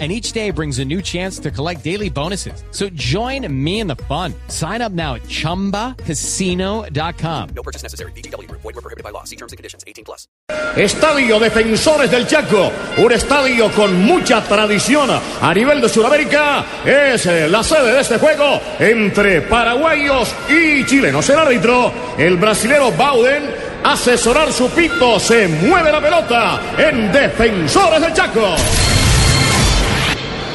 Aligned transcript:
and 0.00 0.10
each 0.10 0.32
day 0.32 0.50
brings 0.50 0.80
a 0.80 0.84
new 0.84 1.00
chance 1.00 1.38
to 1.38 1.52
collect 1.52 1.84
daily 1.84 2.10
bonuses. 2.10 2.64
So 2.72 2.88
join 2.90 3.46
me 3.64 3.78
in 3.78 3.86
the 3.86 3.94
fun. 3.94 4.34
Sign 4.48 4.82
up 4.82 4.90
now 4.90 5.14
at 5.14 5.22
ChumbaCasino.com. 5.22 7.48
No 7.54 7.62
purchase 7.62 7.84
necessary. 7.84 8.10
BGW. 8.12 8.50
Void 8.50 8.64
were 8.64 8.72
prohibited 8.72 9.04
by 9.04 9.10
law. 9.10 9.22
See 9.22 9.36
terms 9.36 9.52
and 9.52 9.56
conditions. 9.56 9.84
18 9.86 10.04
plus. 10.04 10.26
Estadio 10.76 11.38
Defensores 11.38 12.10
del 12.10 12.26
Chaco, 12.26 12.72
un 12.98 13.12
estadio 13.12 13.70
con 13.70 14.02
mucha 14.02 14.42
tradición 14.42 15.08
a 15.40 15.54
nivel 15.54 15.80
de 15.80 15.88
Sudamérica, 15.88 16.64
es 16.84 17.24
eh, 17.26 17.48
la 17.48 17.62
sede 17.62 17.92
de 17.92 18.00
este 18.00 18.18
juego 18.18 18.60
entre 18.78 19.42
paraguayos 19.42 20.34
y 20.48 20.84
chilenos. 20.84 21.28
El 21.30 21.38
árbitro, 21.38 21.92
el 22.18 22.36
brasilero 22.36 22.90
Bauden, 22.92 23.44
asesorar 23.84 24.52
su 24.52 24.68
pito, 24.70 25.20
se 25.20 25.46
mueve 25.48 25.92
la 25.92 26.00
pelota 26.00 26.60
en 26.76 27.12
Defensores 27.12 28.00
del 28.00 28.12
Chaco. 28.12 28.56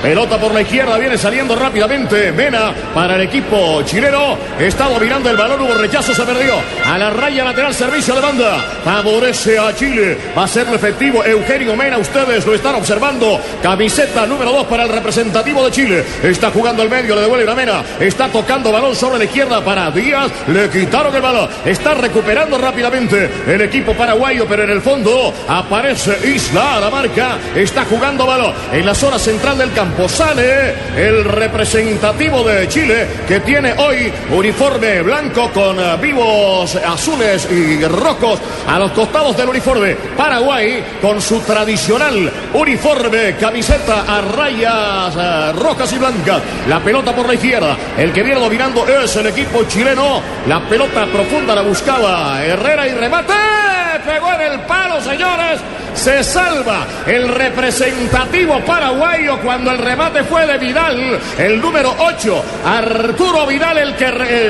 Pelota 0.01 0.39
por 0.39 0.53
la 0.53 0.61
izquierda, 0.61 0.97
viene 0.97 1.17
saliendo 1.17 1.55
rápidamente. 1.57 2.31
Mena 2.31 2.73
para 2.93 3.15
el 3.15 3.21
equipo 3.21 3.81
chileno. 3.83 4.37
Está 4.57 4.87
dominando 4.87 5.29
el 5.29 5.35
balón, 5.35 5.61
hubo 5.61 5.73
rechazo, 5.73 6.13
se 6.13 6.23
perdió. 6.23 6.53
A 6.85 6.97
la 6.97 7.09
raya 7.09 7.43
lateral, 7.43 7.73
servicio 7.73 8.15
de 8.15 8.21
banda. 8.21 8.57
Favorece 8.85 9.59
a 9.59 9.75
Chile. 9.75 10.17
Va 10.37 10.45
a 10.45 10.47
ser 10.47 10.67
efectivo 10.73 11.23
Eugenio 11.25 11.75
Mena. 11.75 11.97
Ustedes 11.97 12.45
lo 12.45 12.55
están 12.55 12.75
observando. 12.75 13.41
Camiseta 13.61 14.25
número 14.25 14.53
2 14.53 14.67
para 14.67 14.83
el 14.83 14.89
representativo 14.89 15.65
de 15.65 15.71
Chile. 15.71 16.05
Está 16.23 16.49
jugando 16.49 16.81
el 16.81 16.89
medio, 16.89 17.15
le 17.15 17.21
devuelve 17.21 17.45
la 17.45 17.55
Mena. 17.55 17.83
Está 17.99 18.29
tocando 18.29 18.71
balón 18.71 18.95
sobre 18.95 19.17
la 19.17 19.25
izquierda 19.25 19.63
para 19.65 19.91
Díaz. 19.91 20.31
Le 20.47 20.69
quitaron 20.69 21.13
el 21.13 21.21
balón. 21.21 21.49
Está 21.65 21.93
recuperando 21.93 22.57
rápidamente 22.57 23.29
el 23.45 23.61
equipo 23.61 23.93
paraguayo, 23.93 24.45
pero 24.47 24.63
en 24.63 24.69
el 24.69 24.81
fondo 24.81 25.33
aparece 25.45 26.17
Isla 26.25 26.77
a 26.77 26.79
la 26.79 26.89
marca. 26.89 27.37
Está 27.53 27.83
jugando 27.83 28.25
balón 28.25 28.53
en 28.71 28.85
la 28.85 28.95
zona 28.95 29.19
central 29.19 29.57
del 29.57 29.73
campo. 29.73 29.88
Sale 30.09 30.73
el 30.97 31.23
representativo 31.23 32.43
de 32.43 32.67
Chile 32.67 33.07
que 33.27 33.39
tiene 33.41 33.73
hoy 33.73 34.11
uniforme 34.31 35.01
blanco 35.01 35.49
con 35.51 35.79
eh, 35.79 35.97
vivos 36.01 36.75
azules 36.75 37.47
y 37.51 37.83
rojos 37.85 38.39
a 38.67 38.79
los 38.79 38.91
costados 38.91 39.37
del 39.37 39.49
uniforme. 39.49 39.95
Paraguay 40.17 40.83
con 41.01 41.21
su 41.21 41.39
tradicional 41.41 42.31
uniforme, 42.53 43.35
camiseta 43.35 44.03
a 44.07 44.21
rayas 44.21 45.15
eh, 45.15 45.51
rojas 45.53 45.91
y 45.93 45.97
blancas. 45.97 46.41
La 46.67 46.79
pelota 46.79 47.15
por 47.15 47.27
la 47.27 47.35
izquierda. 47.35 47.77
El 47.97 48.11
que 48.11 48.23
viene 48.23 48.39
dominando 48.39 48.87
es 48.87 49.15
el 49.15 49.27
equipo 49.27 49.63
chileno. 49.65 50.21
La 50.47 50.61
pelota 50.67 51.05
profunda 51.05 51.55
la 51.55 51.61
buscaba 51.61 52.43
Herrera 52.43 52.87
y 52.87 52.93
remate. 52.93 53.58
Pegó 54.05 54.33
en 54.33 54.41
el 54.41 54.59
palo, 54.61 55.01
señores. 55.01 55.59
Se 55.93 56.23
salva 56.23 56.85
el 57.05 57.27
representativo 57.27 58.59
paraguayo 58.61 59.39
cuando 59.41 59.71
el 59.71 59.79
remate 59.79 60.23
fue 60.23 60.45
de 60.47 60.57
Vidal, 60.57 61.19
el 61.37 61.59
número 61.59 61.93
8. 61.97 62.43
Arturo 62.65 63.45
Vidal, 63.45 63.77
el, 63.79 63.95
que, 63.95 64.05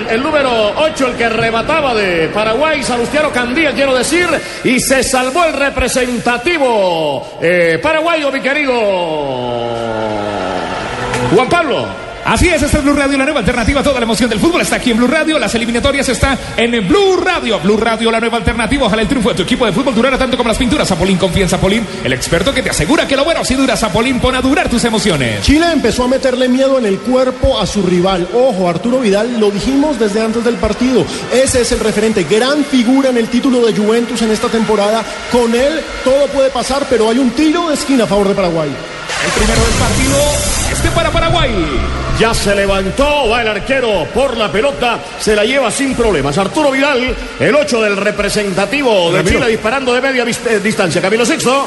el, 0.09 0.21
número 0.21 0.73
8, 0.77 1.07
el 1.07 1.15
que 1.15 1.29
remataba 1.29 1.95
de 1.95 2.29
Paraguay, 2.29 2.83
Salustiano 2.83 3.31
Candía, 3.31 3.71
quiero 3.73 3.95
decir, 3.95 4.27
y 4.63 4.79
se 4.79 5.01
salvó 5.01 5.45
el 5.45 5.53
representativo 5.53 7.39
eh, 7.41 7.79
paraguayo, 7.81 8.31
mi 8.31 8.41
querido 8.41 8.73
Juan 11.33 11.49
Pablo. 11.49 12.08
Así 12.29 12.47
es, 12.47 12.61
esta 12.61 12.77
es 12.77 12.83
Blue 12.83 12.93
Radio, 12.93 13.17
la 13.17 13.23
nueva 13.23 13.39
alternativa. 13.39 13.81
Toda 13.81 13.99
la 13.99 14.03
emoción 14.03 14.29
del 14.29 14.39
fútbol 14.39 14.61
está 14.61 14.75
aquí 14.75 14.91
en 14.91 14.97
Blue 14.97 15.07
Radio. 15.07 15.39
Las 15.39 15.55
eliminatorias 15.55 16.09
están 16.09 16.37
en 16.57 16.87
Blue 16.87 17.17
Radio. 17.17 17.59
Blue 17.59 17.75
Radio, 17.75 18.11
la 18.11 18.19
nueva 18.19 18.37
alternativa. 18.37 18.85
Ojalá 18.85 19.01
el 19.01 19.07
triunfo 19.07 19.29
de 19.29 19.35
tu 19.35 19.41
equipo 19.41 19.65
de 19.65 19.71
fútbol 19.71 19.95
durara 19.95 20.15
tanto 20.15 20.37
como 20.37 20.47
las 20.47 20.59
pinturas. 20.59 20.87
Zapolín, 20.87 21.17
confía 21.17 21.41
en 21.41 21.49
Zapolín, 21.49 21.87
el 22.03 22.13
experto 22.13 22.53
que 22.53 22.61
te 22.61 22.69
asegura 22.69 23.07
que 23.07 23.15
lo 23.15 23.25
bueno 23.25 23.43
si 23.43 23.55
dura. 23.55 23.75
Zapolín, 23.75 24.19
pone 24.19 24.37
a 24.37 24.41
durar 24.41 24.69
tus 24.69 24.83
emociones. 24.83 25.41
Chile 25.41 25.65
empezó 25.73 26.03
a 26.03 26.07
meterle 26.07 26.47
miedo 26.47 26.77
en 26.77 26.85
el 26.85 26.99
cuerpo 26.99 27.59
a 27.59 27.65
su 27.65 27.81
rival. 27.81 28.27
Ojo, 28.31 28.69
Arturo 28.69 28.99
Vidal, 28.99 29.39
lo 29.39 29.49
dijimos 29.49 29.97
desde 29.97 30.21
antes 30.21 30.43
del 30.43 30.57
partido. 30.57 31.07
Ese 31.33 31.61
es 31.61 31.71
el 31.71 31.79
referente, 31.79 32.25
gran 32.25 32.63
figura 32.63 33.09
en 33.09 33.17
el 33.17 33.27
título 33.29 33.65
de 33.65 33.75
Juventus 33.75 34.21
en 34.21 34.29
esta 34.29 34.49
temporada. 34.49 35.03
Con 35.31 35.55
él 35.55 35.81
todo 36.03 36.27
puede 36.27 36.51
pasar, 36.51 36.85
pero 36.91 37.09
hay 37.09 37.17
un 37.17 37.31
tiro 37.31 37.69
de 37.69 37.73
esquina 37.73 38.03
a 38.03 38.07
favor 38.07 38.27
de 38.27 38.35
Paraguay. 38.35 38.69
El 38.69 39.31
primero 39.31 39.61
del 39.65 39.73
partido, 39.73 40.17
este 40.71 40.91
para 40.91 41.09
Paraguay. 41.09 42.08
Ya 42.19 42.33
se 42.33 42.53
levantó, 42.53 43.29
va 43.29 43.41
el 43.41 43.47
arquero 43.47 44.05
por 44.13 44.35
la 44.35 44.51
pelota, 44.51 44.99
se 45.17 45.33
la 45.37 45.45
lleva 45.45 45.71
sin 45.71 45.95
problemas. 45.95 46.37
Arturo 46.37 46.69
Vidal, 46.69 47.15
el 47.39 47.55
8 47.55 47.81
del 47.81 47.95
representativo 47.95 49.09
de 49.09 49.23
Chile, 49.23 49.47
disparando 49.47 49.93
de 49.93 50.01
media 50.01 50.25
eh, 50.25 50.59
distancia. 50.61 51.01
Camilo 51.01 51.25
Sexto. 51.25 51.65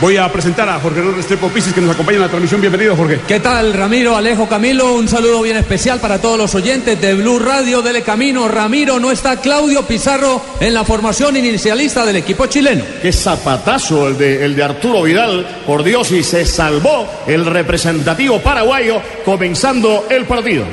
Voy 0.00 0.16
a 0.16 0.32
presentar 0.32 0.66
a 0.66 0.80
Jorge 0.80 1.02
Luis 1.02 1.16
Restrepo 1.16 1.50
Pisis 1.50 1.74
que 1.74 1.80
nos 1.82 1.90
acompaña 1.90 2.16
en 2.16 2.22
la 2.22 2.28
transmisión. 2.28 2.58
Bienvenido, 2.62 2.96
Jorge. 2.96 3.20
¿Qué 3.28 3.38
tal, 3.38 3.74
Ramiro, 3.74 4.16
Alejo, 4.16 4.48
Camilo? 4.48 4.94
Un 4.94 5.06
saludo 5.06 5.42
bien 5.42 5.58
especial 5.58 6.00
para 6.00 6.18
todos 6.18 6.38
los 6.38 6.54
oyentes 6.54 6.98
de 6.98 7.12
Blue 7.12 7.38
Radio. 7.38 7.82
Dele 7.82 8.00
camino, 8.00 8.48
Ramiro. 8.48 8.98
No 8.98 9.10
está 9.10 9.36
Claudio 9.36 9.82
Pizarro 9.86 10.40
en 10.58 10.72
la 10.72 10.84
formación 10.84 11.36
inicialista 11.36 12.06
del 12.06 12.16
equipo 12.16 12.46
chileno. 12.46 12.82
Qué 13.02 13.12
zapatazo 13.12 14.08
el 14.08 14.16
de, 14.16 14.42
el 14.42 14.56
de 14.56 14.64
Arturo 14.64 15.02
Vidal, 15.02 15.62
por 15.66 15.84
Dios, 15.84 16.10
y 16.12 16.22
se 16.22 16.46
salvó 16.46 17.06
el 17.26 17.44
representativo 17.44 18.40
paraguayo 18.40 19.02
comenzando 19.22 20.06
el 20.08 20.24
partido. 20.24 20.64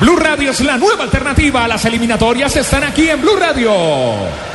Blue 0.00 0.16
Radio 0.16 0.50
es 0.50 0.60
la 0.60 0.76
nueva 0.76 1.04
alternativa. 1.04 1.66
Las 1.66 1.86
eliminatorias 1.86 2.54
están 2.56 2.84
aquí 2.84 3.08
en 3.08 3.22
Blue 3.22 3.36
Radio. 3.36 4.49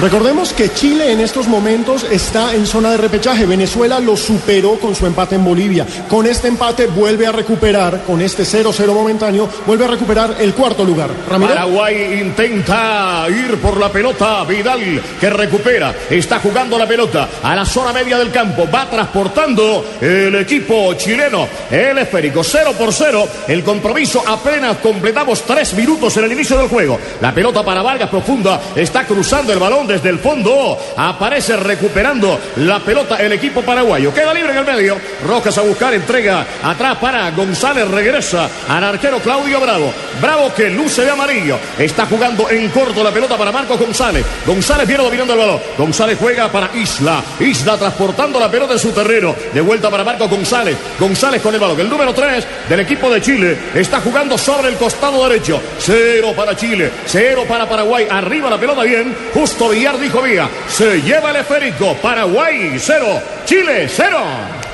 Recordemos 0.00 0.52
que 0.52 0.72
Chile 0.72 1.10
en 1.10 1.18
estos 1.18 1.48
momentos 1.48 2.04
está 2.04 2.54
en 2.54 2.68
zona 2.68 2.92
de 2.92 2.98
repechaje. 2.98 3.46
Venezuela 3.46 3.98
lo 3.98 4.16
superó 4.16 4.78
con 4.78 4.94
su 4.94 5.06
empate 5.06 5.34
en 5.34 5.44
Bolivia. 5.44 5.84
Con 6.08 6.24
este 6.24 6.46
empate 6.46 6.86
vuelve 6.86 7.26
a 7.26 7.32
recuperar, 7.32 8.02
con 8.06 8.20
este 8.20 8.44
0-0 8.44 8.94
momentáneo, 8.94 9.48
vuelve 9.66 9.86
a 9.86 9.88
recuperar 9.88 10.36
el 10.38 10.54
cuarto 10.54 10.84
lugar. 10.84 11.10
¿Ramiro? 11.28 11.52
Paraguay 11.52 12.20
intenta 12.20 13.26
ir 13.28 13.56
por 13.56 13.76
la 13.76 13.90
pelota. 13.90 14.44
Vidal 14.44 15.02
que 15.20 15.30
recupera. 15.30 15.92
Está 16.08 16.38
jugando 16.38 16.78
la 16.78 16.86
pelota 16.86 17.28
a 17.42 17.56
la 17.56 17.64
zona 17.64 17.92
media 17.92 18.18
del 18.18 18.30
campo. 18.30 18.68
Va 18.72 18.88
transportando 18.88 19.84
el 20.00 20.32
equipo 20.36 20.94
chileno. 20.94 21.48
El 21.72 21.98
esférico 21.98 22.44
0 22.44 22.74
por 22.78 22.92
0. 22.92 23.26
El 23.48 23.64
compromiso 23.64 24.22
apenas 24.24 24.76
completamos 24.76 25.42
tres 25.42 25.74
minutos 25.74 26.16
en 26.18 26.24
el 26.24 26.32
inicio 26.32 26.56
del 26.56 26.68
juego. 26.68 27.00
La 27.20 27.34
pelota 27.34 27.64
para 27.64 27.82
Vargas 27.82 28.08
profunda. 28.08 28.60
Está 28.76 29.04
cruzando 29.04 29.52
el 29.52 29.58
balón 29.58 29.87
desde 29.88 30.10
el 30.10 30.18
fondo. 30.18 30.78
Aparece 30.96 31.56
recuperando 31.56 32.38
la 32.56 32.80
pelota 32.80 33.16
el 33.16 33.32
equipo 33.32 33.62
paraguayo. 33.62 34.14
Queda 34.14 34.32
libre 34.32 34.52
en 34.52 34.58
el 34.58 34.64
medio. 34.64 34.96
Rojas 35.26 35.58
a 35.58 35.62
buscar, 35.62 35.94
entrega 35.94 36.46
atrás 36.62 36.98
para 36.98 37.30
González. 37.32 37.88
Regresa 37.88 38.48
al 38.68 38.84
arquero 38.84 39.18
Claudio 39.18 39.60
Bravo. 39.60 39.92
Bravo 40.20 40.54
que 40.54 40.70
luce 40.70 41.04
de 41.04 41.10
amarillo. 41.10 41.58
Está 41.78 42.06
jugando 42.06 42.50
en 42.50 42.68
corto 42.68 43.02
la 43.02 43.10
pelota 43.10 43.36
para 43.36 43.50
Marcos 43.50 43.78
González. 43.78 44.24
González 44.46 44.86
viene 44.86 45.02
dominando 45.02 45.32
el 45.32 45.38
balón. 45.38 45.60
González 45.76 46.18
juega 46.20 46.50
para 46.52 46.70
Isla. 46.74 47.22
Isla 47.40 47.76
transportando 47.76 48.38
la 48.38 48.50
pelota 48.50 48.74
en 48.74 48.78
su 48.78 48.92
terreno. 48.92 49.34
De 49.52 49.60
vuelta 49.60 49.90
para 49.90 50.04
Marcos 50.04 50.30
González. 50.30 50.76
González 50.98 51.42
con 51.42 51.54
el 51.54 51.60
balón. 51.60 51.80
El 51.80 51.88
número 51.88 52.12
3 52.12 52.46
del 52.68 52.80
equipo 52.80 53.10
de 53.10 53.20
Chile 53.20 53.56
está 53.74 54.00
jugando 54.00 54.36
sobre 54.36 54.68
el 54.68 54.76
costado 54.76 55.26
derecho. 55.28 55.60
Cero 55.78 56.32
para 56.36 56.56
Chile. 56.56 56.90
Cero 57.06 57.44
para 57.48 57.68
Paraguay. 57.68 58.06
Arriba 58.10 58.50
la 58.50 58.58
pelota 58.58 58.82
bien. 58.82 59.16
Justo 59.32 59.72
Villar 59.78 60.00
dijo 60.00 60.20
Vía. 60.22 60.48
Se 60.68 61.00
lleva 61.02 61.30
el 61.30 61.36
esférico. 61.36 61.94
Paraguay 62.02 62.76
cero. 62.80 63.22
Chile 63.44 63.88
cero. 63.88 64.18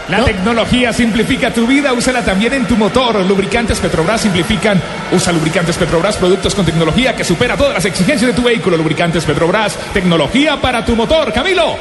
La 0.08 0.24
tecnología 0.24 0.94
simplifica 0.94 1.52
tu 1.52 1.66
vida, 1.66 1.92
úsala 1.92 2.22
también 2.22 2.54
en 2.54 2.66
tu 2.66 2.74
motor. 2.74 3.16
Lubricantes 3.26 3.80
Petrobras 3.80 4.22
simplifican. 4.22 4.80
Usa 5.12 5.30
lubricantes 5.34 5.76
Petrobras, 5.76 6.16
productos 6.16 6.54
con 6.54 6.64
tecnología 6.64 7.14
que 7.14 7.22
supera 7.22 7.54
todas 7.54 7.74
las 7.74 7.84
exigencias 7.84 8.28
de 8.28 8.34
tu 8.34 8.42
vehículo. 8.42 8.78
Lubricantes 8.78 9.24
Petrobras, 9.24 9.76
tecnología 9.92 10.58
para 10.58 10.82
tu 10.82 10.96
motor. 10.96 11.30
Camilo. 11.34 11.76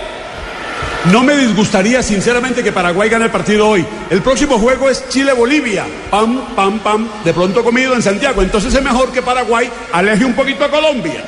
No 1.06 1.24
me 1.24 1.38
disgustaría 1.38 2.04
sinceramente 2.04 2.62
que 2.62 2.74
Paraguay 2.74 3.10
gane 3.10 3.26
el 3.26 3.32
partido 3.32 3.70
hoy. 3.70 3.86
El 4.10 4.22
próximo 4.22 4.60
juego 4.60 4.90
es 4.90 5.08
Chile-Bolivia. 5.08 5.86
Pam, 6.12 6.56
pam, 6.58 6.80
pam. 6.80 7.08
De 7.24 7.34
pronto 7.34 7.64
comido 7.64 7.94
en 7.94 8.02
Santiago. 8.02 8.42
Entonces 8.42 8.74
es 8.74 8.84
mejor 8.84 9.14
que 9.14 9.22
Paraguay 9.22 9.70
aleje 9.94 10.26
un 10.26 10.34
poquito 10.34 10.66
a 10.66 10.70
Colombia. 10.70 11.24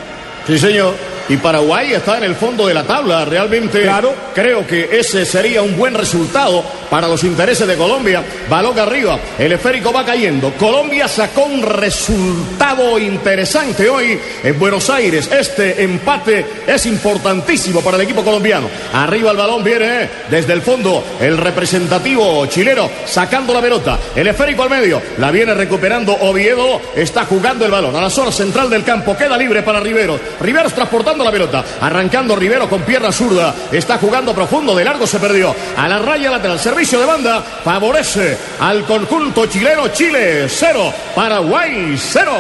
Sí, 0.46 0.60
señor. 0.60 1.15
Y 1.30 1.38
Paraguay 1.38 1.94
está 1.94 2.18
en 2.18 2.24
el 2.26 2.36
fondo 2.36 2.68
de 2.68 2.74
la 2.74 2.84
tabla. 2.84 3.26
Realmente 3.26 3.82
Claro. 3.82 4.14
creo 4.34 4.66
que 4.66 4.90
ese 5.00 5.26
sería 5.26 5.62
un 5.62 5.76
buen 5.78 5.94
resultado 5.94 6.64
para 6.90 7.08
los 7.08 7.24
intereses 7.24 7.68
de 7.68 7.76
Colombia. 7.76 8.24
Balón 8.50 8.78
arriba, 8.78 9.20
el 9.40 9.52
esférico 9.52 9.92
va 9.92 10.06
cayendo. 10.06 10.54
Colombia 10.54 11.08
sacó 11.08 11.46
un 11.46 11.62
resultado 11.62 13.00
interesante 13.00 13.90
hoy 13.90 14.20
en 14.44 14.60
Buenos 14.60 14.90
Aires. 14.90 15.30
Este 15.32 15.84
empate 15.84 16.46
es 16.68 16.86
importantísimo 16.86 17.82
para 17.82 17.98
el 17.98 18.04
equipo 18.04 18.24
colombiano. 18.24 18.70
Arriba 18.94 19.32
el 19.32 19.38
balón 19.38 19.64
viene 19.64 20.04
eh, 20.04 20.10
desde 20.30 20.54
el 20.54 20.62
fondo 20.62 21.04
el 21.20 21.38
representativo 21.38 22.46
chileno 22.48 22.90
sacando 23.06 23.54
la 23.54 23.62
pelota. 23.62 23.98
El 24.16 24.28
esférico 24.28 24.64
al 24.64 24.70
medio, 24.70 25.02
la 25.18 25.32
viene 25.32 25.54
recuperando 25.54 26.14
Oviedo. 26.22 26.82
Está 26.96 27.26
jugando 27.26 27.66
el 27.66 27.72
balón 27.72 27.96
a 27.96 28.02
la 28.02 28.10
zona 28.10 28.32
central 28.32 28.70
del 28.70 28.84
campo. 28.84 29.16
Queda 29.18 29.38
libre 29.38 29.64
para 29.64 29.80
Rivero. 29.80 30.20
Riveros 30.40 30.74
transportando 30.74 31.15
la 31.24 31.32
pelota. 31.32 31.64
Arrancando 31.82 32.36
Rivero 32.36 32.70
con 32.70 32.82
pierna 32.82 33.12
zurda. 33.12 33.54
Está 33.72 33.98
jugando 33.98 34.34
profundo. 34.34 34.76
De 34.76 34.84
largo 34.84 35.08
se 35.08 35.20
perdió. 35.20 35.56
A 35.78 35.88
la 35.88 36.00
raya 36.00 36.32
lateral. 36.32 36.60
Servicio 36.60 37.00
de 37.00 37.06
banda. 37.06 37.42
Favorece 37.42 38.38
al 38.60 38.86
conjunto 38.86 39.46
chileno. 39.46 39.88
Chile 39.90 40.48
0. 40.50 40.94
Paraguay 41.16 41.96
0. 41.98 42.32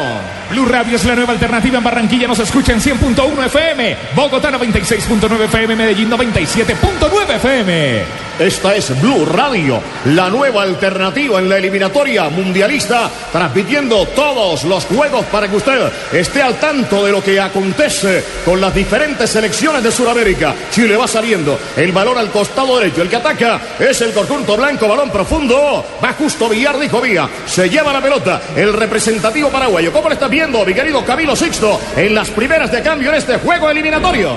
Blue 0.49 0.65
Radio 0.65 0.95
es 0.95 1.05
la 1.05 1.15
nueva 1.15 1.33
alternativa 1.33 1.77
en 1.77 1.83
Barranquilla. 1.83 2.27
Nos 2.27 2.39
escucha 2.39 2.73
en 2.73 2.79
100.1 2.79 3.45
FM. 3.45 3.97
Bogotá 4.15 4.51
96.9 4.51 5.45
FM. 5.45 5.75
Medellín 5.75 6.09
97.9 6.09 7.35
FM. 7.35 8.25
Esta 8.37 8.75
es 8.75 9.01
Blue 9.01 9.25
Radio, 9.25 9.81
la 10.07 10.29
nueva 10.29 10.63
alternativa 10.63 11.39
en 11.39 11.47
la 11.47 11.57
eliminatoria 11.57 12.27
mundialista, 12.27 13.09
transmitiendo 13.31 14.05
todos 14.07 14.65
los 14.65 14.83
juegos 14.83 15.25
para 15.27 15.47
que 15.47 15.55
usted 15.55 15.89
esté 16.11 16.41
al 16.41 16.55
tanto 16.55 17.05
de 17.05 17.13
lo 17.13 17.23
que 17.23 17.39
acontece 17.39 18.21
con 18.43 18.59
las 18.59 18.75
diferentes 18.75 19.29
selecciones 19.29 19.81
de 19.81 19.89
Sudamérica. 19.89 20.53
Chile 20.69 20.97
va 20.97 21.07
saliendo, 21.07 21.57
el 21.77 21.93
balón 21.93 22.17
al 22.17 22.29
costado 22.29 22.77
derecho, 22.77 23.03
el 23.03 23.09
que 23.09 23.15
ataca 23.15 23.61
es 23.79 24.01
el 24.01 24.11
conjunto 24.11 24.57
blanco, 24.57 24.85
balón 24.85 25.11
profundo, 25.11 25.85
va 26.03 26.11
justo 26.11 26.49
Villar, 26.49 26.77
dijo 26.77 26.99
Vía, 26.99 27.29
se 27.45 27.69
lleva 27.69 27.93
la 27.93 28.01
pelota, 28.01 28.41
el 28.53 28.73
representativo 28.73 29.47
paraguayo. 29.47 29.93
¿Cómo 29.93 30.09
lo 30.09 30.13
estás 30.13 30.29
mi 30.65 30.73
querido 30.73 31.05
Camilo 31.05 31.33
Sixto, 31.33 31.79
en 31.95 32.13
las 32.13 32.29
primeras 32.29 32.69
de 32.69 32.81
cambio 32.81 33.09
en 33.09 33.15
este 33.15 33.37
juego 33.37 33.69
eliminatorio? 33.69 34.31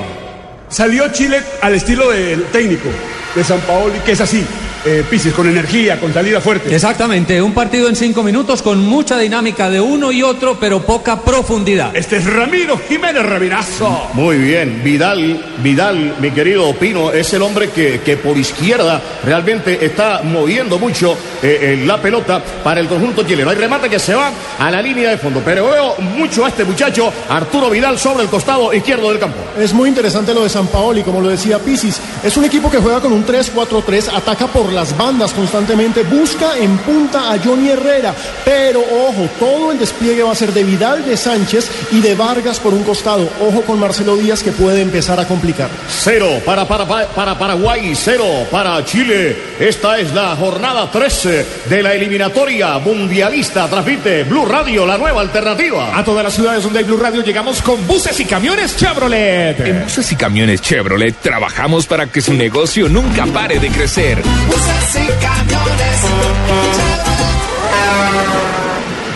Salió 0.69 1.09
Chile 1.11 1.43
al 1.61 1.75
estilo 1.75 2.11
del 2.11 2.45
técnico 2.45 2.89
de 3.35 3.43
San 3.43 3.59
Paoli, 3.62 3.99
que 4.06 4.12
es 4.12 4.21
así, 4.21 4.47
eh, 4.85 5.05
Pisis, 5.09 5.33
con 5.33 5.49
energía, 5.49 6.01
con 6.01 6.13
salida 6.13 6.41
fuerte. 6.41 6.75
Exactamente, 6.75 7.41
un 7.43 7.53
partido 7.53 7.89
en 7.89 7.97
cinco 7.97 8.23
minutos 8.23 8.63
con 8.63 8.81
mucha 8.81 9.19
dinámica 9.19 9.71
de 9.71 9.81
uno 9.81 10.13
y 10.13 10.23
otro, 10.23 10.59
pero 10.59 10.83
poca 10.83 11.21
profundidad. 11.23 11.95
Este 11.97 12.17
es 12.17 12.25
Ramiro 12.25 12.79
Jiménez 12.89 13.25
Ramirazo. 13.25 14.09
Muy 14.15 14.39
bien, 14.39 14.83
Vidal, 14.83 15.45
Vidal, 15.63 16.17
mi 16.21 16.31
querido 16.31 16.73
Pino, 16.75 17.11
es 17.13 17.33
el 17.35 17.43
hombre 17.43 17.71
que, 17.71 18.01
que 18.01 18.17
por 18.17 18.37
izquierda 18.37 19.01
realmente 19.25 19.85
está 19.85 20.23
moviendo 20.23 20.79
mucho 20.79 21.17
eh, 21.43 21.59
eh, 21.61 21.85
la 21.87 22.01
pelota 22.01 22.43
para 22.63 22.81
el 22.81 22.89
conjunto 22.89 23.23
chileno. 23.23 23.51
Hay 23.51 23.57
remate 23.57 23.89
que 23.89 23.99
se 23.99 24.15
va 24.15 24.33
a 24.59 24.71
la 24.71 24.83
línea 24.83 25.11
de 25.11 25.19
fondo, 25.19 25.41
pero 25.45 25.71
veo 25.71 25.95
mucho 26.17 26.45
a 26.45 26.49
este 26.49 26.65
muchacho, 26.65 27.13
Arturo 27.29 27.71
Vidal, 27.71 27.99
sobre 27.99 28.25
el 28.25 28.29
costado 28.29 28.73
izquierdo 28.73 29.11
del 29.11 29.19
campo. 29.19 29.39
Es 29.59 29.73
muy 29.73 29.89
interesante 29.89 30.35
lo 30.35 30.43
de 30.43 30.49
San 30.49 30.67
Paoli, 30.67 31.03
como 31.03 31.21
lo 31.21 31.29
decía 31.29 31.59
Pisis. 31.59 32.01
Es 32.23 32.37
un 32.37 32.45
equipo 32.45 32.71
que 32.71 32.79
juega 32.79 33.01
con 33.01 33.13
un 33.13 33.25
3-4-3, 33.27 34.11
ataca 34.15 34.47
por 34.47 34.68
las 34.73 34.97
bandas 34.97 35.32
constantemente, 35.32 36.03
busca 36.03 36.56
en 36.59 36.76
punta 36.79 37.32
a 37.32 37.38
Johnny 37.38 37.70
Herrera. 37.70 38.15
Pero 38.44 38.81
ojo, 38.81 39.29
todo 39.38 39.73
el 39.73 39.79
despliegue 39.79 40.23
va 40.23 40.32
a 40.32 40.35
ser 40.35 40.53
de 40.53 40.65
Vidal, 40.65 41.05
de 41.05 41.17
Sánchez 41.17 41.70
y 41.93 42.00
de 42.00 42.15
Vargas 42.15 42.59
por 42.61 42.75
un 42.75 42.82
costado. 42.85 43.29
Ojo 43.41 43.62
con 43.62 43.81
Marcelo 43.81 44.17
Díaz 44.17 44.43
que 44.43 44.53
puede 44.53 44.82
empezar 44.82 45.19
a 45.20 45.26
complicar. 45.26 45.69
Cero 45.88 46.41
para, 46.44 46.67
para, 46.67 46.87
para, 46.87 47.09
para 47.09 47.38
Paraguay, 47.38 47.93
cero 47.94 48.47
para 48.50 48.85
Chile. 48.85 49.37
Esta 49.59 49.99
es 49.99 50.12
la 50.12 50.37
jornada 50.37 50.91
13 50.91 51.47
de 51.69 51.82
la 51.82 51.94
eliminatoria 51.94 52.79
mundialista. 52.79 53.69
Transmite 53.69 54.25
Blue 54.25 54.47
Radio, 54.47 54.87
la 54.87 54.99
nueva 54.99 55.21
alternativa. 55.21 55.97
A 55.97 56.05
todas 56.05 56.25
las 56.25 56.35
ciudades 56.35 56.62
donde 56.62 56.81
hay 56.81 56.85
Blue 56.85 56.97
Radio 56.97 57.23
llegamos 57.23 57.62
con 57.62 57.87
buses 57.87 58.19
y 58.21 58.25
camiones 58.25 58.76
Chevrolet. 58.76 59.61
En 59.61 59.85
buses 59.85 60.11
y 60.12 60.17
camiones 60.17 60.61
Chevrolet 60.61 61.14
trabajamos 61.21 61.87
para 61.87 62.06
que 62.06 62.21
su 62.21 62.35
negocio 62.35 62.88
nunca 62.88 63.26
pare 63.26 63.59
de 63.59 63.69
crecer. 63.69 64.23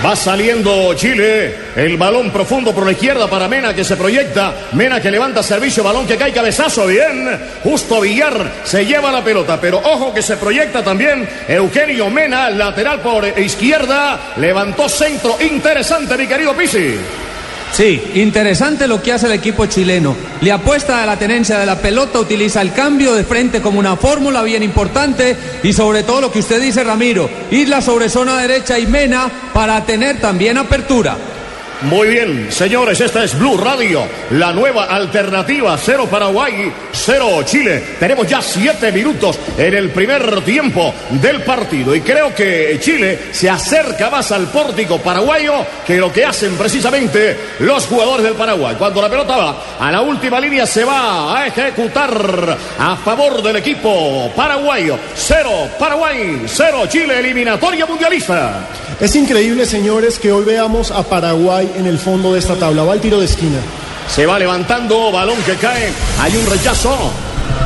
Va 0.05 0.17
saliendo 0.17 0.93
Chile. 0.95 1.55
El 1.77 1.97
balón 1.97 2.33
profundo 2.33 2.75
por 2.75 2.85
la 2.85 2.91
izquierda 2.91 3.29
para 3.29 3.47
Mena 3.47 3.73
que 3.73 3.85
se 3.85 3.97
proyecta. 3.97 4.53
Mena 4.73 5.01
que 5.01 5.13
levanta 5.13 5.45
servicio. 5.45 5.85
Balón 5.85 6.09
que 6.09 6.17
cae 6.17 6.33
cabezazo. 6.33 6.87
Bien. 6.87 7.41
Justo 7.63 8.01
Villar 8.01 8.51
se 8.65 8.85
lleva 8.85 9.13
la 9.13 9.23
pelota. 9.23 9.61
Pero 9.61 9.79
ojo 9.79 10.13
que 10.13 10.21
se 10.21 10.37
proyecta 10.37 10.83
también 10.83 11.29
Eugenio 11.47 12.11
Mena. 12.11 12.51
Lateral 12.51 13.01
por 13.01 13.39
izquierda. 13.39 14.35
Levantó 14.39 14.89
centro. 14.89 15.37
Interesante, 15.41 16.17
mi 16.17 16.27
querido 16.27 16.53
Pisi. 16.55 16.97
Sí, 17.73 18.03
interesante 18.17 18.87
lo 18.87 19.01
que 19.01 19.13
hace 19.13 19.27
el 19.27 19.33
equipo 19.33 19.65
chileno. 19.65 20.15
Le 20.43 20.53
apuesta 20.53 21.03
a 21.03 21.07
la 21.07 21.19
tenencia 21.19 21.59
de 21.59 21.65
la 21.65 21.81
pelota, 21.81 22.19
utiliza 22.19 22.61
el 22.61 22.75
cambio 22.75 23.15
de 23.15 23.25
frente 23.25 23.63
como 23.63 23.79
una 23.79 23.97
fórmula 23.97 24.43
bien 24.43 24.63
importante 24.63 25.35
y 25.63 25.73
sobre 25.73 26.03
todo 26.03 26.21
lo 26.21 26.31
que 26.31 26.41
usted 26.41 26.61
dice, 26.61 26.85
Ramiro, 26.85 27.31
isla 27.51 27.81
sobre 27.81 28.11
zona 28.11 28.39
derecha 28.39 28.79
y 28.79 28.87
Mena 28.87 29.31
para 29.55 29.83
tener 29.87 30.21
también 30.21 30.59
apertura. 30.59 31.17
Muy 31.85 32.09
bien, 32.09 32.53
señores, 32.53 33.01
esta 33.01 33.25
es 33.25 33.37
Blue 33.37 33.57
Radio, 33.57 34.07
la 34.31 34.53
nueva 34.53 34.85
alternativa. 34.85 35.77
Cero 35.77 36.07
Paraguay, 36.09 36.73
cero 36.93 37.43
Chile. 37.45 37.83
Tenemos 37.99 38.29
ya 38.29 38.41
siete 38.41 38.93
minutos 38.93 39.39
en 39.59 39.75
el 39.75 39.91
primer 39.91 40.43
tiempo 40.43 40.95
del 41.11 41.43
partido 41.43 41.95
y 41.95 42.01
creo 42.01 42.33
que 42.35 42.79
Chile 42.81 43.19
se 43.33 43.51
acerca 43.51 44.11
más 44.11 44.31
al 44.31 44.47
pórtico 44.47 44.99
paraguayo 44.99 45.55
que 45.85 45.97
lo 45.97 46.13
que 46.13 46.25
hacen 46.25 46.57
precisamente 46.57 47.37
los 47.59 47.87
jugadores 47.87 48.25
del 48.25 48.35
Paraguay. 48.35 48.77
Cuando 48.79 49.03
la 49.03 49.11
pelota 49.11 49.37
va 49.37 49.57
a 49.81 49.91
la 49.91 50.03
última 50.03 50.39
línea 50.39 50.67
se 50.67 50.85
va 50.85 51.37
a 51.37 51.47
ejecutar 51.49 52.57
a 52.79 52.97
favor 52.97 53.43
del 53.43 53.57
equipo 53.57 54.31
paraguayo. 54.37 54.99
Cero 55.17 55.69
Paraguay, 55.79 56.45
cero 56.47 56.85
Chile, 56.89 57.19
eliminatoria 57.19 57.87
mundialista. 57.87 58.69
Es 59.03 59.17
increíble, 59.17 59.67
señores, 59.67 60.21
que 60.21 60.31
hoy 60.31 60.45
veamos 60.45 60.93
a 60.93 61.03
Paraguay 61.03 61.73
en 61.75 61.89
el 61.89 61.99
fondo 61.99 62.33
de 62.33 62.39
esta 62.39 62.55
tabla. 62.55 62.85
Va 62.85 62.95
el 62.95 63.01
tiro 63.01 63.19
de 63.19 63.25
esquina. 63.25 63.59
Se 64.07 64.27
va 64.27 64.39
levantando, 64.39 65.11
balón 65.11 65.39
que 65.45 65.57
cae. 65.57 65.93
Hay 66.21 66.37
un 66.37 66.47
rechazo. 66.47 67.11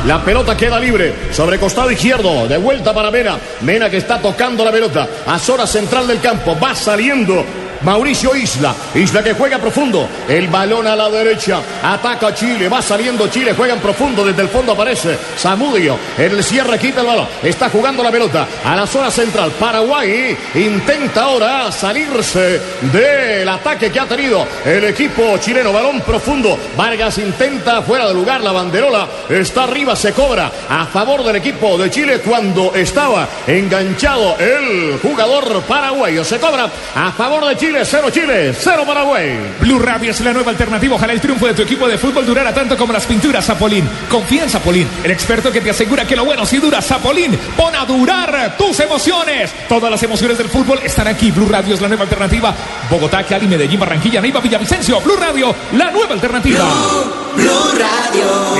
La 0.07 0.25
pelota 0.25 0.57
queda 0.57 0.79
libre 0.79 1.13
sobre 1.31 1.59
costado 1.59 1.91
izquierdo. 1.91 2.47
De 2.47 2.57
vuelta 2.57 2.91
para 2.91 3.11
Mena. 3.11 3.37
Mena 3.61 3.87
que 3.87 3.97
está 3.97 4.19
tocando 4.19 4.65
la 4.65 4.71
pelota. 4.71 5.07
A 5.27 5.37
zona 5.37 5.67
central 5.67 6.07
del 6.07 6.19
campo. 6.19 6.57
Va 6.59 6.73
saliendo. 6.73 7.45
Mauricio 7.81 8.35
Isla. 8.35 8.75
Isla 8.95 9.23
que 9.23 9.33
juega 9.33 9.59
profundo. 9.59 10.07
El 10.27 10.47
balón 10.47 10.87
a 10.87 10.95
la 10.95 11.09
derecha. 11.09 11.61
Ataca 11.83 12.33
Chile. 12.33 12.67
Va 12.69 12.81
saliendo 12.81 13.27
Chile. 13.27 13.53
Juega 13.55 13.73
en 13.73 13.79
profundo. 13.79 14.25
Desde 14.25 14.41
el 14.41 14.49
fondo 14.49 14.71
aparece 14.71 15.17
Zamudio. 15.37 15.97
En 16.17 16.31
el 16.31 16.43
cierre 16.43 16.79
quita 16.79 17.01
el 17.01 17.07
balón. 17.07 17.27
Está 17.43 17.69
jugando 17.69 18.03
la 18.03 18.11
pelota 18.11 18.47
a 18.63 18.75
la 18.75 18.87
zona 18.87 19.11
central. 19.11 19.51
Paraguay 19.59 20.37
intenta 20.55 21.23
ahora 21.23 21.71
salirse 21.71 22.59
del 22.91 23.47
ataque 23.47 23.91
que 23.91 23.99
ha 23.99 24.05
tenido 24.05 24.45
el 24.65 24.83
equipo 24.85 25.37
chileno. 25.37 25.71
Balón 25.71 26.01
profundo. 26.01 26.57
Vargas 26.75 27.17
intenta 27.19 27.81
fuera 27.81 28.07
de 28.07 28.13
lugar. 28.13 28.41
La 28.41 28.51
banderola 28.51 29.07
está 29.29 29.63
arriba. 29.65 29.95
Se 29.95 30.13
cobra 30.13 30.51
a 30.69 30.85
favor 30.85 31.23
del 31.23 31.35
equipo 31.35 31.77
de 31.77 31.89
Chile 31.91 32.19
cuando 32.19 32.73
estaba 32.73 33.27
enganchado 33.45 34.35
el 34.39 34.99
jugador 34.99 35.61
paraguayo. 35.61 36.23
Se 36.23 36.39
cobra 36.39 36.69
a 36.95 37.11
favor 37.11 37.45
de 37.45 37.55
Chile. 37.55 37.66
Cero 37.83 38.09
Chile. 38.09 38.53
Cero 38.53 38.83
Paraguay. 38.85 39.39
Blue 39.59 39.79
Radio 39.79 40.11
es 40.11 40.21
la 40.21 40.31
nueva 40.31 40.51
alternativa. 40.51 40.95
Ojalá 40.95 41.13
el 41.13 41.21
triunfo 41.21 41.47
de 41.47 41.53
tu 41.53 41.61
equipo 41.63 41.87
de 41.87 41.97
fútbol 41.97 42.25
durara 42.25 42.53
tanto 42.53 42.77
como 42.77 42.93
las 42.93 43.05
pinturas 43.05 43.45
Zapolín. 43.45 43.87
Confía 44.09 44.43
en 44.43 44.49
Zapolín, 44.49 44.87
el 45.03 45.11
experto 45.11 45.51
que 45.51 45.61
te 45.61 45.69
asegura 45.69 46.05
que 46.05 46.15
lo 46.15 46.25
bueno 46.25 46.45
sí 46.45 46.57
dura. 46.57 46.81
Zapolín, 46.81 47.37
pon 47.55 47.75
a 47.75 47.85
durar 47.85 48.55
tus 48.57 48.79
emociones. 48.79 49.53
Todas 49.67 49.91
las 49.91 50.01
emociones 50.01 50.37
del 50.37 50.49
fútbol 50.49 50.79
están 50.83 51.07
aquí. 51.07 51.31
Blue 51.31 51.47
Radio 51.49 51.73
es 51.73 51.81
la 51.81 51.87
nueva 51.87 52.03
alternativa. 52.03 52.55
Bogotá, 52.89 53.23
Cali, 53.23 53.47
Medellín, 53.47 53.79
Barranquilla, 53.79 54.21
Neiva, 54.21 54.39
Villavicencio. 54.39 55.01
Blue 55.01 55.17
Radio, 55.17 55.53
la 55.73 55.91
nueva 55.91 56.13
alternativa. 56.13 57.26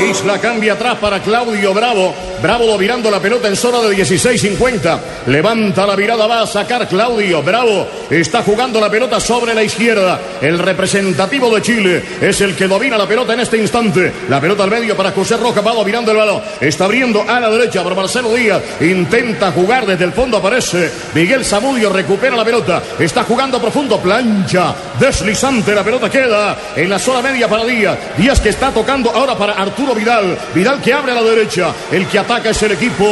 Isla 0.09 0.39
cambia 0.39 0.73
atrás 0.73 0.97
para 0.99 1.19
Claudio 1.21 1.73
Bravo. 1.73 2.13
Bravo 2.41 2.65
dominando 2.67 3.09
la 3.09 3.19
pelota 3.19 3.47
en 3.47 3.55
zona 3.55 3.79
de 3.81 3.97
16-50. 3.97 4.99
Levanta 5.27 5.87
la 5.87 5.95
mirada, 5.95 6.27
va 6.27 6.41
a 6.41 6.47
sacar 6.47 6.87
Claudio 6.87 7.41
Bravo. 7.41 7.87
Está 8.09 8.43
jugando 8.43 8.79
la 8.79 8.89
pelota 8.89 9.19
sobre 9.19 9.53
la 9.53 9.63
izquierda. 9.63 10.19
El 10.39 10.59
representativo 10.59 11.53
de 11.53 11.61
Chile 11.61 12.03
es 12.21 12.39
el 12.41 12.55
que 12.55 12.67
domina 12.67 12.97
la 12.97 13.07
pelota 13.07 13.33
en 13.33 13.39
este 13.39 13.57
instante. 13.57 14.13
La 14.29 14.39
pelota 14.39 14.63
al 14.63 14.69
medio 14.69 14.95
para 14.95 15.11
José 15.11 15.35
Rojas, 15.37 15.65
va 15.65 15.73
dominando 15.73 16.11
el 16.11 16.17
balón. 16.17 16.41
Está 16.61 16.85
abriendo 16.85 17.25
a 17.27 17.39
la 17.39 17.49
derecha 17.49 17.83
para 17.83 17.95
Marcelo 17.95 18.33
Díaz. 18.33 18.61
Intenta 18.81 19.51
jugar 19.51 19.85
desde 19.85 20.05
el 20.05 20.13
fondo, 20.13 20.37
aparece 20.37 20.91
Miguel 21.15 21.43
Zamudio, 21.43 21.91
recupera 21.91 22.35
la 22.35 22.45
pelota. 22.45 22.83
Está 22.99 23.23
jugando 23.23 23.59
profundo, 23.59 23.99
plancha, 23.99 24.75
deslizante. 24.99 25.73
La 25.73 25.83
pelota 25.83 26.09
queda 26.09 26.55
en 26.75 26.89
la 26.89 26.99
zona 26.99 27.21
media 27.21 27.47
para 27.47 27.65
Díaz. 27.65 27.97
Díaz 28.17 28.39
que 28.39 28.49
está 28.49 28.66
Tocando 28.73 29.09
ahora 29.09 29.35
para 29.35 29.53
Arturo 29.53 29.95
Vidal. 29.95 30.37
Vidal 30.53 30.81
que 30.81 30.93
abre 30.93 31.11
a 31.11 31.15
la 31.15 31.23
derecha. 31.23 31.73
El 31.91 32.05
que 32.07 32.19
ataca 32.19 32.49
es 32.49 32.61
el 32.61 32.73
equipo 32.73 33.05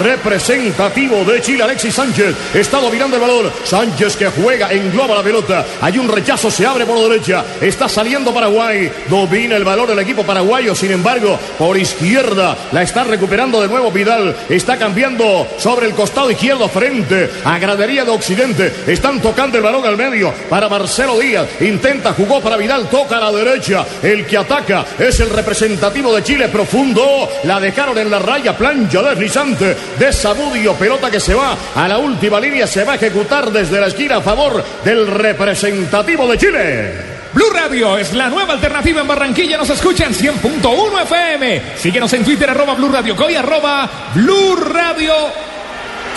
representativo 0.00 1.24
de 1.24 1.40
Chile, 1.40 1.62
Alexis 1.62 1.94
Sánchez. 1.94 2.34
Está 2.54 2.80
dominando 2.80 3.16
el 3.16 3.22
balón. 3.22 3.52
Sánchez 3.62 4.16
que 4.16 4.26
juega, 4.28 4.72
engloba 4.72 5.14
la 5.14 5.22
pelota. 5.22 5.64
Hay 5.80 5.98
un 5.98 6.08
rechazo, 6.08 6.50
se 6.50 6.66
abre 6.66 6.86
por 6.86 6.96
la 6.96 7.08
derecha. 7.08 7.44
Está 7.60 7.88
saliendo 7.88 8.34
Paraguay. 8.34 8.90
Domina 9.08 9.54
el 9.54 9.64
balón 9.64 9.90
el 9.90 9.98
equipo 9.98 10.24
paraguayo. 10.24 10.74
Sin 10.74 10.90
embargo, 10.90 11.38
por 11.58 11.76
izquierda 11.78 12.56
la 12.72 12.82
está 12.82 13.04
recuperando 13.04 13.60
de 13.60 13.68
nuevo 13.68 13.92
Vidal. 13.92 14.34
Está 14.48 14.76
cambiando 14.76 15.46
sobre 15.58 15.86
el 15.86 15.94
costado 15.94 16.30
izquierdo 16.30 16.68
frente 16.68 17.30
a 17.44 17.58
Gradería 17.58 18.04
de 18.04 18.10
Occidente. 18.10 18.72
Están 18.86 19.20
tocando 19.20 19.56
el 19.58 19.62
balón 19.62 19.84
al 19.84 19.96
medio 19.96 20.32
para 20.48 20.68
Marcelo 20.68 21.18
Díaz. 21.18 21.46
Intenta, 21.60 22.12
jugó 22.12 22.40
para 22.40 22.56
Vidal, 22.56 22.88
toca 22.88 23.18
a 23.18 23.20
la 23.20 23.32
derecha. 23.32 23.84
El 24.02 24.26
que 24.26 24.38
ataca 24.38 24.84
es 25.08 25.20
el 25.20 25.30
representativo 25.30 26.14
de 26.14 26.22
Chile 26.22 26.48
profundo. 26.48 27.28
La 27.44 27.58
dejaron 27.60 27.98
en 27.98 28.10
la 28.10 28.18
raya, 28.18 28.56
plancha 28.56 29.02
deslizante 29.02 29.76
de 29.98 30.12
Sabudio. 30.12 30.74
Pelota 30.74 31.10
que 31.10 31.20
se 31.20 31.34
va 31.34 31.56
a 31.74 31.88
la 31.88 31.98
última 31.98 32.38
línea. 32.38 32.66
Se 32.66 32.84
va 32.84 32.92
a 32.92 32.96
ejecutar 32.96 33.50
desde 33.50 33.80
la 33.80 33.88
esquina 33.88 34.16
a 34.16 34.20
favor 34.20 34.62
del 34.84 35.06
representativo 35.06 36.26
de 36.28 36.38
Chile. 36.38 36.92
Blue 37.32 37.50
Radio 37.52 37.96
es 37.96 38.12
la 38.12 38.28
nueva 38.28 38.52
alternativa 38.52 39.00
en 39.00 39.08
Barranquilla. 39.08 39.56
Nos 39.56 39.70
escuchan 39.70 40.12
100.1 40.12 41.02
FM. 41.02 41.62
Síguenos 41.76 42.12
en 42.12 42.24
Twitter, 42.24 42.50
arroba 42.50 42.74
Blue 42.74 42.92
Radio 42.92 43.16
Co 43.16 43.30
y 43.30 43.34
arroba 43.34 43.88
Blue 44.14 44.56
Radio 44.56 45.14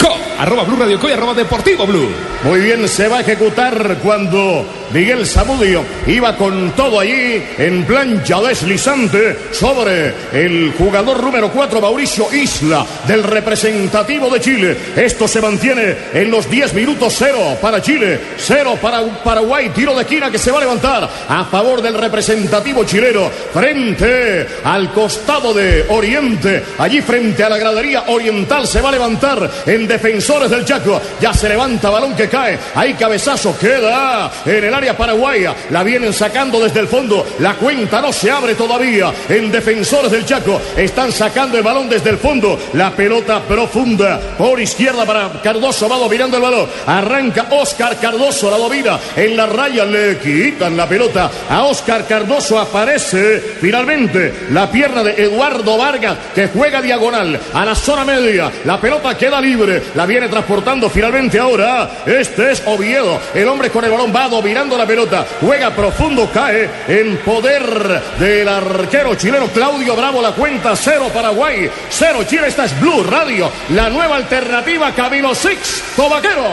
Co. 0.01 0.17
Arroba 0.39 0.63
Blue 0.63 0.77
Radio 0.77 0.99
Co 0.99 1.07
arroba 1.07 1.33
Deportivo 1.33 1.87
Blue. 1.87 2.34
Muy 2.45 2.59
bien, 2.59 2.87
se 2.87 3.07
va 3.07 3.17
a 3.17 3.21
ejecutar 3.21 3.97
cuando 4.03 4.63
Miguel 4.93 5.25
Zamudio 5.25 5.83
iba 6.05 6.37
con 6.37 6.73
todo 6.73 6.99
allí 6.99 7.43
en 7.57 7.83
plancha 7.85 8.39
deslizante 8.39 9.35
sobre 9.51 10.13
el 10.31 10.71
jugador 10.77 11.23
número 11.23 11.51
4, 11.51 11.81
Mauricio 11.81 12.31
Isla, 12.31 12.85
del 13.07 13.23
representativo 13.23 14.29
de 14.29 14.39
Chile. 14.39 14.77
Esto 14.95 15.27
se 15.27 15.41
mantiene 15.41 15.95
en 16.13 16.29
los 16.29 16.47
10 16.47 16.75
minutos, 16.75 17.15
cero 17.17 17.57
para 17.59 17.81
Chile, 17.81 18.19
cero 18.37 18.77
para 18.79 19.01
Paraguay. 19.23 19.69
Tiro 19.69 19.95
de 19.95 20.01
esquina 20.01 20.29
que 20.29 20.37
se 20.37 20.51
va 20.51 20.59
a 20.59 20.61
levantar 20.61 21.09
a 21.27 21.45
favor 21.45 21.81
del 21.81 21.95
representativo 21.95 22.83
chileno, 22.83 23.31
frente 23.51 24.45
al 24.63 24.93
costado 24.93 25.51
de 25.51 25.87
Oriente, 25.89 26.63
allí 26.77 27.01
frente 27.01 27.43
a 27.43 27.49
la 27.49 27.57
gradería 27.57 28.03
oriental 28.07 28.67
se 28.67 28.81
va 28.81 28.89
a 28.89 28.91
levantar 28.91 29.49
en 29.65 29.87
defensores 29.87 30.51
del 30.51 30.63
Chaco. 30.63 31.01
Ya 31.19 31.33
se 31.33 31.49
levanta 31.49 31.89
balón 31.89 32.15
que 32.15 32.34
cae, 32.35 32.59
ahí 32.75 32.93
cabezazo 32.95 33.57
queda 33.57 34.29
en 34.45 34.63
el 34.65 34.73
área 34.73 34.97
paraguaya. 34.97 35.55
La 35.69 35.83
vienen 35.83 36.11
sacando 36.11 36.59
desde 36.59 36.81
el 36.81 36.87
fondo. 36.87 37.25
La 37.39 37.53
cuenta 37.53 38.01
no 38.01 38.11
se 38.11 38.29
abre 38.29 38.55
todavía. 38.55 39.13
En 39.29 39.51
defensores 39.51 40.11
del 40.11 40.25
Chaco 40.25 40.59
están 40.75 41.11
sacando 41.13 41.57
el 41.57 41.63
balón 41.63 41.87
desde 41.87 42.09
el 42.09 42.17
fondo. 42.17 42.59
La 42.73 42.91
pelota 42.91 43.41
profunda 43.41 44.19
por 44.37 44.59
izquierda 44.59 45.05
para 45.05 45.31
Cardoso. 45.41 45.87
Va 45.87 45.97
dominando 45.97 46.35
el 46.35 46.43
balón. 46.43 46.67
Arranca 46.85 47.47
Oscar 47.51 47.97
Cardoso. 47.99 48.51
La 48.51 48.57
domina 48.57 48.99
en 49.15 49.37
la 49.37 49.45
raya. 49.45 49.85
Le 49.85 50.17
quitan 50.17 50.75
la 50.75 50.87
pelota 50.87 51.31
a 51.49 51.63
Oscar 51.63 52.05
Cardoso. 52.05 52.59
Aparece 52.59 53.39
finalmente 53.61 54.47
la 54.51 54.69
pierna 54.69 55.03
de 55.03 55.23
Eduardo 55.23 55.77
Vargas 55.77 56.17
que 56.33 56.47
juega 56.47 56.81
diagonal 56.81 57.39
a 57.53 57.63
la 57.63 57.75
zona 57.75 58.03
media. 58.03 58.51
La 58.65 58.81
pelota 58.81 59.17
queda 59.17 59.39
libre. 59.39 59.81
La 59.95 60.05
viene 60.05 60.27
transportando 60.27 60.89
finalmente 60.89 61.39
ahora. 61.39 62.03
Este 62.25 62.51
es 62.51 62.63
Oviedo. 62.65 63.21
El 63.35 63.47
hombre 63.47 63.69
con 63.69 63.85
el 63.85 63.91
balón 63.91 64.11
va 64.13 64.27
dominando 64.27 64.75
la 64.75 64.87
pelota. 64.87 65.27
Juega 65.41 65.69
profundo, 65.69 66.27
cae 66.33 66.67
en 66.87 67.17
poder 67.17 68.01
del 68.17 68.47
arquero 68.47 69.13
chileno 69.13 69.45
Claudio 69.49 69.95
Bravo. 69.95 70.23
La 70.23 70.31
cuenta 70.31 70.75
cero 70.75 71.11
Paraguay, 71.13 71.69
cero 71.89 72.23
Chile. 72.27 72.47
Esta 72.47 72.65
es 72.65 72.79
Blue 72.81 73.03
Radio, 73.03 73.51
la 73.69 73.91
nueva 73.91 74.15
alternativa 74.15 74.91
Camilo 74.91 75.35
Six, 75.35 75.83
Tobaquero. 75.95 76.45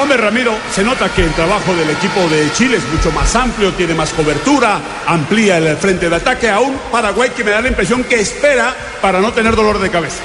Hombre, 0.00 0.16
Ramiro, 0.16 0.56
se 0.74 0.82
nota 0.82 1.12
que 1.12 1.22
el 1.22 1.32
trabajo 1.34 1.74
del 1.74 1.90
equipo 1.90 2.26
de 2.28 2.50
Chile 2.52 2.78
es 2.78 2.88
mucho 2.88 3.12
más 3.12 3.34
amplio, 3.36 3.72
tiene 3.74 3.94
más 3.94 4.10
cobertura, 4.14 4.80
amplía 5.06 5.58
el 5.58 5.76
frente 5.76 6.08
de 6.08 6.16
ataque 6.16 6.48
a 6.48 6.60
un 6.60 6.78
Paraguay 6.90 7.30
que 7.36 7.44
me 7.44 7.50
da 7.50 7.60
la 7.60 7.68
impresión 7.68 8.04
que 8.04 8.20
espera 8.20 8.74
para 9.02 9.20
no 9.20 9.32
tener 9.34 9.54
dolor 9.54 9.78
de 9.80 9.90
cabeza. 9.90 10.22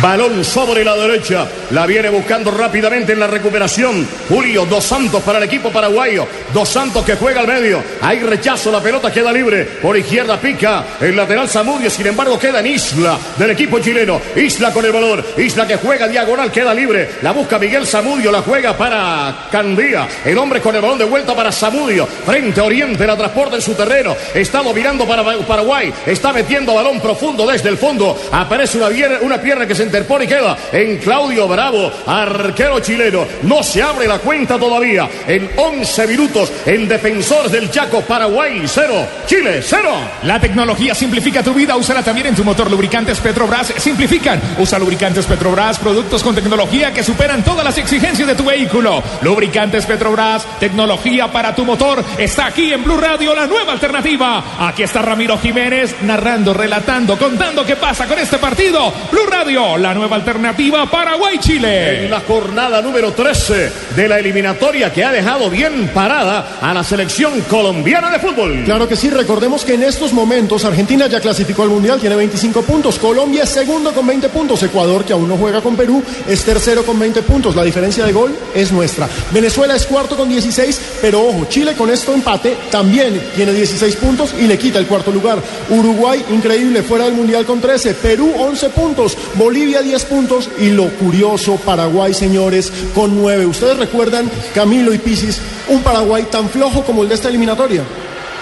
Balón 0.00 0.42
sobre 0.44 0.84
la 0.84 0.96
derecha. 0.96 1.46
La 1.70 1.86
viene 1.86 2.08
buscando 2.08 2.50
rápidamente 2.50 3.12
en 3.12 3.20
la 3.20 3.26
recuperación. 3.26 4.06
Julio 4.28 4.64
Dos 4.64 4.84
Santos 4.84 5.22
para 5.22 5.38
el 5.38 5.44
equipo 5.44 5.70
paraguayo. 5.70 6.26
Dos 6.52 6.68
Santos 6.68 7.04
que 7.04 7.16
juega 7.16 7.40
al 7.40 7.46
medio. 7.46 7.82
Hay 8.00 8.20
rechazo. 8.20 8.72
La 8.72 8.80
pelota 8.80 9.12
queda 9.12 9.32
libre. 9.32 9.64
Por 9.64 9.96
izquierda 9.96 10.40
pica. 10.40 10.84
El 11.00 11.14
lateral 11.14 11.48
Zamudio. 11.48 11.90
Sin 11.90 12.06
embargo, 12.06 12.38
queda 12.38 12.60
en 12.60 12.68
Isla 12.68 13.18
del 13.36 13.50
equipo 13.50 13.78
chileno. 13.80 14.20
Isla 14.34 14.72
con 14.72 14.84
el 14.84 14.92
balón. 14.92 15.24
Isla 15.36 15.66
que 15.66 15.76
juega 15.76 16.08
diagonal. 16.08 16.50
Queda 16.50 16.74
libre. 16.74 17.16
La 17.22 17.32
busca 17.32 17.58
Miguel 17.58 17.86
Zamudio. 17.86 18.32
La 18.32 18.40
juega 18.40 18.76
para 18.76 19.46
Candía. 19.50 20.08
El 20.24 20.38
hombre 20.38 20.60
con 20.60 20.74
el 20.74 20.80
balón 20.80 20.98
de 20.98 21.04
vuelta 21.04 21.36
para 21.36 21.52
Zamudio. 21.52 22.06
Frente 22.06 22.60
a 22.60 22.64
Oriente. 22.64 23.06
La 23.06 23.16
transporta 23.16 23.56
en 23.56 23.62
su 23.62 23.74
terreno. 23.74 24.16
Está 24.34 24.62
dominando 24.62 25.06
para 25.06 25.22
Paraguay. 25.22 25.92
Está 26.06 26.32
metiendo 26.32 26.74
balón 26.74 27.00
profundo 27.00 27.46
desde 27.46 27.68
el 27.68 27.76
fondo. 27.76 28.18
Aparece 28.32 28.78
una, 28.78 28.88
una 29.20 29.40
pierna 29.40 29.66
que 29.66 29.74
se 29.74 29.81
interpone 29.82 30.24
y 30.24 30.28
queda 30.28 30.56
en 30.72 30.98
Claudio 30.98 31.48
Bravo, 31.48 31.90
arquero 32.06 32.80
chileno. 32.80 33.26
No 33.42 33.62
se 33.62 33.82
abre 33.82 34.06
la 34.06 34.18
cuenta 34.18 34.58
todavía. 34.58 35.08
En 35.26 35.50
11 35.56 36.06
minutos 36.06 36.52
en 36.66 36.88
Defensores 36.88 37.52
del 37.52 37.70
Chaco, 37.70 38.00
Paraguay 38.02 38.62
0, 38.66 39.06
Chile 39.26 39.60
0. 39.62 39.90
La 40.24 40.40
tecnología 40.40 40.94
simplifica 40.94 41.42
tu 41.42 41.54
vida. 41.54 41.76
Úsala 41.76 42.02
también 42.02 42.28
en 42.28 42.34
tu 42.34 42.44
motor. 42.44 42.70
Lubricantes 42.70 43.20
Petrobras 43.20 43.72
simplifican. 43.76 44.40
Usa 44.58 44.78
lubricantes 44.78 45.26
Petrobras, 45.26 45.78
productos 45.78 46.22
con 46.22 46.34
tecnología 46.34 46.92
que 46.92 47.02
superan 47.02 47.42
todas 47.42 47.64
las 47.64 47.78
exigencias 47.78 48.28
de 48.28 48.34
tu 48.34 48.44
vehículo. 48.44 49.02
Lubricantes 49.22 49.86
Petrobras, 49.86 50.46
tecnología 50.58 51.30
para 51.30 51.54
tu 51.54 51.64
motor. 51.64 52.04
Está 52.18 52.46
aquí 52.46 52.72
en 52.72 52.84
Blue 52.84 52.98
Radio, 52.98 53.34
la 53.34 53.46
nueva 53.46 53.72
alternativa. 53.72 54.42
Aquí 54.58 54.82
está 54.82 55.02
Ramiro 55.02 55.38
Jiménez 55.38 55.96
narrando, 56.02 56.54
relatando, 56.54 57.18
contando 57.18 57.64
qué 57.64 57.76
pasa 57.76 58.06
con 58.06 58.18
este 58.18 58.38
partido. 58.38 58.92
Blue 59.10 59.26
Radio, 59.26 59.61
la 59.62 59.94
nueva 59.94 60.16
alternativa 60.16 60.90
Paraguay-Chile. 60.90 62.04
En 62.04 62.10
la 62.10 62.20
jornada 62.20 62.82
número 62.82 63.12
13 63.12 63.72
de 63.94 64.08
la 64.08 64.18
eliminatoria 64.18 64.92
que 64.92 65.04
ha 65.04 65.12
dejado 65.12 65.48
bien 65.48 65.88
parada 65.94 66.58
a 66.60 66.74
la 66.74 66.82
selección 66.82 67.40
colombiana 67.42 68.10
de 68.10 68.18
fútbol. 68.18 68.62
Claro 68.64 68.88
que 68.88 68.96
sí, 68.96 69.08
recordemos 69.08 69.64
que 69.64 69.74
en 69.74 69.84
estos 69.84 70.12
momentos 70.12 70.64
Argentina 70.64 71.06
ya 71.06 71.20
clasificó 71.20 71.62
al 71.62 71.68
Mundial, 71.68 72.00
tiene 72.00 72.16
25 72.16 72.62
puntos, 72.62 72.98
Colombia 72.98 73.44
es 73.44 73.50
segundo 73.50 73.92
con 73.92 74.04
20 74.06 74.28
puntos, 74.30 74.62
Ecuador 74.64 75.04
que 75.04 75.12
aún 75.12 75.28
no 75.28 75.36
juega 75.36 75.60
con 75.60 75.76
Perú 75.76 76.02
es 76.26 76.42
tercero 76.42 76.84
con 76.84 76.98
20 76.98 77.22
puntos, 77.22 77.54
la 77.54 77.62
diferencia 77.62 78.04
de 78.04 78.12
gol 78.12 78.36
es 78.54 78.72
nuestra. 78.72 79.08
Venezuela 79.30 79.76
es 79.76 79.86
cuarto 79.86 80.16
con 80.16 80.28
16, 80.28 80.80
pero 81.00 81.24
ojo, 81.24 81.46
Chile 81.48 81.74
con 81.74 81.88
esto 81.88 82.12
empate 82.12 82.56
también 82.70 83.20
tiene 83.36 83.52
16 83.52 83.96
puntos 83.96 84.34
y 84.38 84.46
le 84.46 84.58
quita 84.58 84.80
el 84.80 84.86
cuarto 84.86 85.12
lugar. 85.12 85.38
Uruguay, 85.70 86.24
increíble, 86.30 86.82
fuera 86.82 87.04
del 87.04 87.14
Mundial 87.14 87.46
con 87.46 87.60
13, 87.60 87.94
Perú 87.94 88.32
11 88.36 88.68
puntos, 88.70 89.16
Bolivia 89.34 89.51
10 89.52 90.04
puntos 90.06 90.48
y 90.58 90.70
lo 90.70 90.88
curioso, 90.88 91.56
Paraguay, 91.56 92.14
señores, 92.14 92.72
con 92.94 93.16
9. 93.20 93.46
¿Ustedes 93.46 93.76
recuerdan, 93.76 94.30
Camilo 94.54 94.92
y 94.92 94.98
Pisis, 94.98 95.40
un 95.68 95.82
Paraguay 95.82 96.26
tan 96.30 96.48
flojo 96.48 96.82
como 96.84 97.02
el 97.02 97.08
de 97.08 97.14
esta 97.14 97.28
eliminatoria? 97.28 97.82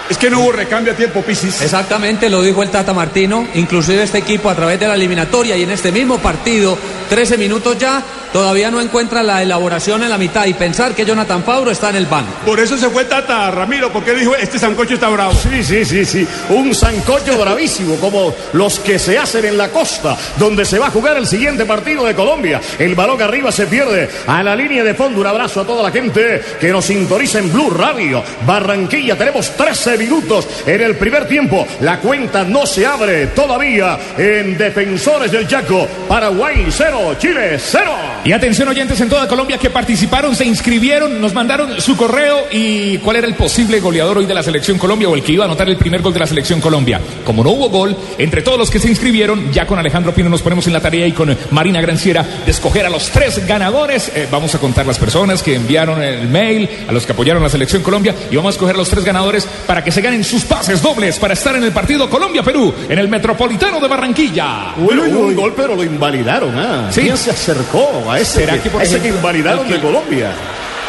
Es 0.08 0.18
que 0.18 0.28
no 0.28 0.40
hubo 0.40 0.52
recambio 0.52 0.92
a 0.92 0.96
tiempo, 0.96 1.22
Pisis. 1.22 1.62
Exactamente, 1.62 2.28
lo 2.28 2.42
dijo 2.42 2.62
el 2.62 2.70
Tata 2.70 2.92
Martino. 2.92 3.46
Inclusive 3.54 4.02
este 4.02 4.18
equipo 4.18 4.50
a 4.50 4.56
través 4.56 4.80
de 4.80 4.88
la 4.88 4.94
eliminatoria 4.94 5.56
y 5.56 5.62
en 5.62 5.70
este 5.70 5.92
mismo 5.92 6.18
partido, 6.18 6.76
13 7.10 7.38
minutos 7.38 7.76
ya, 7.76 8.04
todavía 8.32 8.70
no 8.70 8.80
encuentra 8.80 9.24
la 9.24 9.42
elaboración 9.42 10.04
en 10.04 10.10
la 10.10 10.16
mitad 10.16 10.46
y 10.46 10.54
pensar 10.54 10.94
que 10.94 11.04
Jonathan 11.04 11.42
Fabro 11.42 11.72
está 11.72 11.90
en 11.90 11.96
el 11.96 12.06
banco. 12.06 12.30
Por 12.46 12.60
eso 12.60 12.78
se 12.78 12.88
fue 12.88 13.04
Tata 13.04 13.50
Ramiro, 13.50 13.92
porque 13.92 14.14
dijo, 14.14 14.36
este 14.36 14.60
sancocho 14.60 14.94
está 14.94 15.08
bravo. 15.08 15.34
Sí, 15.34 15.64
sí, 15.64 15.84
sí, 15.84 16.04
sí. 16.04 16.26
Un 16.50 16.72
sancocho 16.72 17.36
bravísimo, 17.36 17.96
como 17.96 18.32
los 18.52 18.78
que 18.78 19.00
se 19.00 19.18
hacen 19.18 19.44
en 19.44 19.58
la 19.58 19.70
costa, 19.70 20.16
donde 20.38 20.64
se 20.64 20.78
va 20.78 20.86
a 20.86 20.90
jugar 20.90 21.16
el 21.16 21.26
siguiente 21.26 21.64
partido 21.64 22.04
de 22.04 22.14
Colombia. 22.14 22.60
El 22.78 22.94
balón 22.94 23.20
arriba 23.20 23.50
se 23.50 23.66
pierde 23.66 24.08
a 24.28 24.40
la 24.44 24.54
línea 24.54 24.84
de 24.84 24.94
fondo. 24.94 25.20
Un 25.20 25.26
abrazo 25.26 25.62
a 25.62 25.66
toda 25.66 25.82
la 25.82 25.90
gente 25.90 26.40
que 26.60 26.70
nos 26.70 26.84
sintoniza 26.84 27.40
en 27.40 27.52
Blue 27.52 27.70
Radio. 27.70 28.22
Barranquilla, 28.46 29.18
tenemos 29.18 29.50
13 29.56 29.98
minutos 29.98 30.46
en 30.64 30.80
el 30.80 30.94
primer 30.94 31.26
tiempo. 31.26 31.66
La 31.80 31.98
cuenta 31.98 32.44
no 32.44 32.66
se 32.66 32.86
abre 32.86 33.26
todavía 33.28 33.98
en 34.16 34.56
Defensores 34.56 35.32
del 35.32 35.48
Chaco. 35.48 35.88
Paraguay 36.06 36.66
0, 36.70 36.99
Chile 37.18 37.56
cero. 37.58 37.94
Y 38.24 38.32
atención 38.32 38.68
oyentes 38.68 39.00
en 39.00 39.08
toda 39.08 39.26
Colombia 39.26 39.56
que 39.56 39.70
participaron, 39.70 40.36
se 40.36 40.44
inscribieron, 40.44 41.20
nos 41.20 41.32
mandaron 41.32 41.80
su 41.80 41.96
correo 41.96 42.46
y 42.50 42.98
cuál 42.98 43.16
era 43.16 43.26
el 43.26 43.34
posible 43.34 43.80
goleador 43.80 44.18
hoy 44.18 44.26
de 44.26 44.34
la 44.34 44.42
selección 44.42 44.78
Colombia 44.78 45.08
o 45.08 45.14
el 45.14 45.22
que 45.22 45.32
iba 45.32 45.44
a 45.44 45.46
anotar 45.46 45.68
el 45.68 45.76
primer 45.76 46.02
gol 46.02 46.12
de 46.12 46.20
la 46.20 46.26
selección 46.26 46.60
Colombia. 46.60 47.00
Como 47.24 47.42
no 47.42 47.50
hubo 47.50 47.70
gol, 47.70 47.96
entre 48.18 48.42
todos 48.42 48.58
los 48.58 48.70
que 48.70 48.78
se 48.78 48.88
inscribieron, 48.88 49.50
ya 49.52 49.66
con 49.66 49.78
Alejandro 49.78 50.12
Pino 50.12 50.28
nos 50.28 50.42
ponemos 50.42 50.66
en 50.66 50.74
la 50.74 50.80
tarea 50.80 51.06
y 51.06 51.12
con 51.12 51.36
Marina 51.50 51.80
Granciera 51.80 52.22
de 52.44 52.50
escoger 52.50 52.84
a 52.84 52.90
los 52.90 53.10
tres 53.10 53.46
ganadores. 53.46 54.12
Eh, 54.14 54.28
vamos 54.30 54.54
a 54.54 54.58
contar 54.58 54.86
las 54.86 54.98
personas 54.98 55.42
que 55.42 55.54
enviaron 55.54 56.02
el 56.02 56.28
mail, 56.28 56.68
a 56.88 56.92
los 56.92 57.06
que 57.06 57.12
apoyaron 57.12 57.42
a 57.42 57.46
la 57.46 57.50
selección 57.50 57.82
Colombia 57.82 58.14
y 58.30 58.36
vamos 58.36 58.54
a 58.54 58.56
escoger 58.56 58.74
a 58.74 58.78
los 58.78 58.90
tres 58.90 59.04
ganadores 59.04 59.48
para 59.66 59.82
que 59.82 59.90
se 59.90 60.02
ganen 60.02 60.24
sus 60.24 60.44
pases 60.44 60.82
dobles 60.82 61.18
para 61.18 61.34
estar 61.34 61.56
en 61.56 61.64
el 61.64 61.72
partido 61.72 62.10
Colombia-Perú 62.10 62.74
en 62.88 62.98
el 62.98 63.08
Metropolitano 63.08 63.80
de 63.80 63.88
Barranquilla. 63.88 64.74
Bueno, 64.76 65.04
hubo 65.04 65.26
un 65.26 65.34
gol, 65.34 65.54
pero 65.56 65.74
lo 65.74 65.84
invalidaron. 65.84 66.58
Ah. 66.58 66.89
Sí. 66.90 67.02
¿Quién 67.02 67.16
se 67.16 67.30
acercó 67.30 68.04
a 68.10 68.18
ese, 68.18 68.40
¿Será 68.40 68.54
que, 68.54 68.62
que, 68.62 68.70
por 68.70 68.80
a 68.80 68.84
ese 68.84 68.94
que 68.94 68.98
ejemplo, 69.08 69.18
invalidaron 69.18 69.68
de 69.68 69.80
Colombia? 69.80 70.32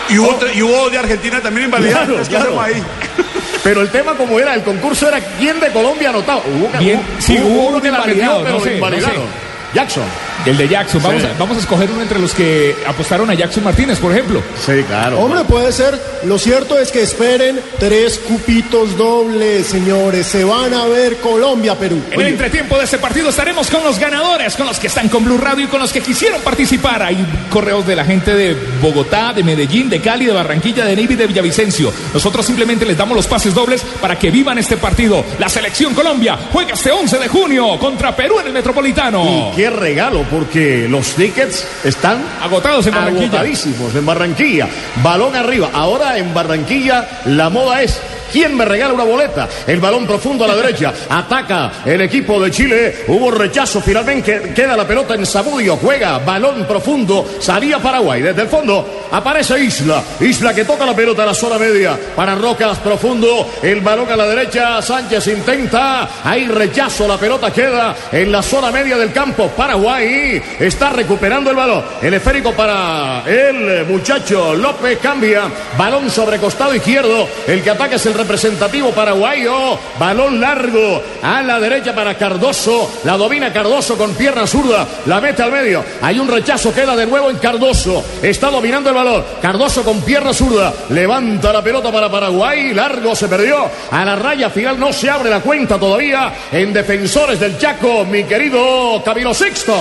Y 0.10 0.18
hubo, 0.18 0.38
y 0.54 0.62
hubo 0.62 0.90
de 0.90 0.98
Argentina 0.98 1.40
también 1.42 1.66
invalidado. 1.66 2.06
Claro, 2.06 2.20
Entonces, 2.22 2.30
¿qué 2.30 2.36
claro. 2.36 2.60
hacemos 2.62 2.76
ahí? 3.18 3.24
Pero 3.64 3.82
el 3.82 3.90
tema 3.90 4.16
como 4.16 4.40
era, 4.40 4.56
el 4.56 4.64
concurso 4.64 5.08
era 5.08 5.20
quién 5.22 5.60
de 5.60 5.70
Colombia 5.72 6.10
anotaba. 6.10 6.42
Hubo, 6.42 6.70
Bien, 6.80 7.00
hubo- 7.00 7.22
sí, 7.22 7.38
hubo 7.40 7.68
uno 7.68 7.82
que 7.82 7.92
la 7.92 8.04
pidió, 8.04 8.42
pero 8.44 8.58
no 8.58 8.60
sé, 8.64 8.70
no 8.72 8.76
invalidaron. 8.76 9.16
sé. 9.24 9.76
Jackson. 9.76 10.04
El 10.46 10.58
de 10.58 10.68
Jackson. 10.68 11.02
Vamos, 11.04 11.22
Sí. 11.22 11.28
a, 11.28 11.38
vamos 11.38 11.58
a 11.58 11.60
escoger 11.60 11.90
uno 11.92 12.02
entre 12.02 12.20
los 12.20 12.34
que 12.34 12.76
apostaron 12.88 13.30
a 13.30 13.34
Jackson 13.34 13.64
Martínez, 13.64 14.00
por 14.00 14.12
ejemplo. 14.12 14.42
Sí, 14.66 14.84
claro. 14.88 15.20
Hombre, 15.20 15.44
puede 15.46 15.72
ser. 15.72 16.00
Lo 16.26 16.38
cierto 16.38 16.78
es 16.80 16.92
que 16.92 17.02
esperen 17.02 17.60
tres 17.80 18.20
cupitos 18.20 18.98
dobles, 18.98 19.68
señores. 19.68 20.28
Se 20.28 20.44
van 20.44 20.74
a 20.74 20.86
ver 20.86 21.18
Colombia-Perú. 21.18 22.02
En 22.12 22.22
el 22.22 22.28
entretiempo 22.28 22.78
de 22.78 22.86
este 22.86 22.98
partido 22.98 23.30
estaremos 23.30 23.70
con 23.70 23.84
los 23.84 24.00
ganadores, 24.00 24.56
con 24.56 24.66
los 24.68 24.80
que 24.80 24.88
están 24.88 25.10
con 25.10 25.24
Blue 25.26 25.38
Radio 25.38 25.66
y 25.66 25.68
con 25.68 25.80
los 25.80 25.92
que 25.92 26.02
quisieron 26.02 26.42
participar. 26.42 27.04
Hay 27.04 27.18
correos 27.50 27.86
de 27.86 27.96
la 27.96 28.06
gente 28.06 28.34
de 28.34 28.56
Bogotá, 28.82 29.34
de 29.34 29.44
Medellín, 29.44 29.90
de 29.90 30.00
Cali, 30.02 30.26
de 30.26 30.32
Barranquilla, 30.34 30.86
de 30.86 30.96
Neiva 30.96 31.14
y 31.14 31.16
de 31.18 31.28
Villavicencio. 31.28 31.92
Nosotros 32.14 32.46
simplemente 32.46 32.86
les 32.86 32.98
damos 32.98 33.16
los 33.16 33.28
pases 33.28 33.54
dobles 33.54 33.84
para 34.02 34.18
que 34.18 34.32
vivan 34.32 34.58
este 34.58 34.78
partido. 34.78 35.24
La 35.40 35.50
selección 35.50 35.94
Colombia 35.94 36.38
juega 36.52 36.74
este 36.74 36.92
11 36.92 37.20
de 37.20 37.28
junio 37.28 37.78
contra 37.80 38.16
Perú 38.16 38.40
en 38.40 38.48
el 38.48 38.54
Metropolitano. 38.54 39.52
Y 39.54 39.56
qué 39.56 39.70
regalo, 39.70 40.24
porque 40.32 40.88
los 40.90 41.14
tickets 41.16 41.68
están 41.84 42.24
Agotados 42.42 42.88
en 42.88 42.94
Barranquilla. 42.96 43.26
agotadísimos 43.28 43.94
en 43.94 44.06
Barranquilla. 44.06 44.68
Balón 45.04 45.36
arriba. 45.36 45.70
Ahora 45.74 46.18
en 46.18 46.34
Barranquilla 46.34 47.22
la 47.26 47.50
moda 47.50 47.84
es. 47.84 48.00
¿Quién 48.32 48.56
me 48.56 48.66
regala 48.66 48.94
una 48.94 49.04
boleta? 49.04 49.48
El 49.68 49.80
balón 49.80 50.08
profundo 50.08 50.46
a 50.46 50.48
la 50.48 50.56
derecha. 50.56 50.94
Ataca 51.10 51.72
el 51.86 52.02
equipo 52.02 52.40
de 52.40 52.52
Chile. 52.52 53.06
Hubo 53.08 53.32
rechazo. 53.32 53.82
Finalmente 53.82 54.54
queda 54.56 54.78
la 54.78 54.88
pelota 54.88 55.16
en 55.16 55.26
Zamudio. 55.26 55.78
Juega 55.78 56.20
balón 56.20 56.66
profundo. 56.66 57.28
Salía 57.40 57.80
Paraguay. 57.80 58.22
Desde 58.22 58.44
el 58.44 58.48
fondo 58.48 59.08
aparece 59.12 59.60
Isla. 59.60 60.04
Isla 60.20 60.54
que 60.54 60.66
toca 60.66 60.86
la 60.86 60.96
pelota 60.96 61.24
a 61.24 61.28
la 61.28 61.34
zona 61.34 61.58
media. 61.58 61.98
Para 62.16 62.36
Rocas 62.36 62.78
profundo. 62.80 63.50
El 63.62 63.82
balón 63.82 64.12
a 64.12 64.16
la 64.16 64.28
derecha. 64.28 64.82
Sánchez 64.82 65.28
intenta. 65.28 66.10
Hay 66.24 66.48
rechazo. 66.48 67.08
La 67.08 67.18
pelota 67.18 67.52
queda 67.52 67.96
en 68.12 68.32
la 68.32 68.42
zona 68.42 68.72
media 68.72 68.98
del 68.98 69.12
campo. 69.12 69.50
Paraguay 69.50 70.42
está 70.60 70.92
recuperando 70.92 71.50
el 71.50 71.56
balón. 71.56 71.84
El 72.02 72.14
esférico 72.14 72.54
para 72.54 73.24
el 73.28 73.86
muchacho 73.86 74.56
López 74.56 75.00
cambia. 75.00 75.44
Balón 75.78 76.10
sobre 76.10 76.38
costado 76.38 76.74
izquierdo. 76.74 77.28
El 77.48 77.62
que 77.62 77.70
ataca 77.70 77.96
es 77.96 78.06
el 78.06 78.14
representativo 78.22 78.92
paraguayo. 78.92 79.78
Balón 80.00 80.40
largo 80.40 81.02
a 81.22 81.42
la 81.42 81.60
derecha 81.60 81.94
para 81.94 82.16
Cardoso. 82.18 83.02
La 83.04 83.18
domina 83.18 83.52
Cardoso 83.52 83.98
con 83.98 84.14
pierna 84.14 84.46
zurda. 84.46 84.88
La 85.08 85.20
mete 85.20 85.44
al 85.44 85.52
medio. 85.52 85.84
Hay 86.02 86.20
un 86.20 86.28
rechazo. 86.28 86.74
Queda 86.74 86.96
de 86.96 87.06
nuevo 87.06 87.30
en 87.30 87.38
Cardoso. 87.38 88.04
Está 88.22 88.50
dominando 88.50 88.90
el 88.90 88.96
balón. 88.96 89.24
Cardoso 89.42 89.84
con 89.84 90.02
pierna 90.02 90.34
zurda. 90.34 90.74
Levanta 90.90 91.52
la 91.52 91.64
pelota 91.64 91.92
para 91.92 92.10
Paraguay. 92.10 92.74
Largo 92.74 93.16
se 93.16 93.28
perdió. 93.28 93.70
A 93.92 94.06
la 94.06 94.16
raya 94.16 94.50
final 94.50 94.80
no 94.80 94.94
se 94.94 95.10
abre 95.10 95.30
la 95.30 95.42
cuenta 95.42 95.80
todavía 95.80 96.34
en 96.52 96.72
defensores 96.74 97.40
del 97.40 97.58
Chaco. 97.58 98.06
Mi 98.06 98.24
querido 98.24 99.02
Camilo 99.04 99.34
Sixto. 99.34 99.76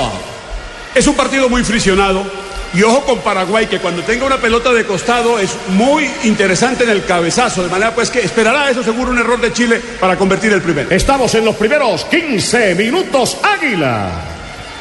Es 0.95 1.07
un 1.07 1.15
partido 1.15 1.49
muy 1.49 1.63
friccionado. 1.63 2.50
Y 2.73 2.83
ojo 2.83 3.05
con 3.05 3.19
Paraguay, 3.19 3.67
que 3.67 3.79
cuando 3.79 4.03
tenga 4.03 4.27
una 4.27 4.37
pelota 4.37 4.73
de 4.73 4.85
costado 4.85 5.39
es 5.41 5.57
muy 5.71 6.09
interesante 6.23 6.85
en 6.85 6.91
el 6.91 7.05
cabezazo. 7.05 7.65
De 7.65 7.69
manera 7.69 7.95
pues 7.95 8.11
que 8.11 8.21
esperará 8.21 8.71
eso 8.71 8.85
seguro 8.85 9.11
un 9.11 9.19
error 9.19 9.41
de 9.41 9.53
Chile 9.53 9.81
para 9.99 10.17
convertir 10.17 10.53
el 10.53 10.63
primero. 10.63 10.91
Estamos 10.91 11.35
en 11.35 11.45
los 11.45 11.57
primeros 11.57 12.05
15 12.05 12.77
minutos 12.77 13.39
Águila. 13.43 14.11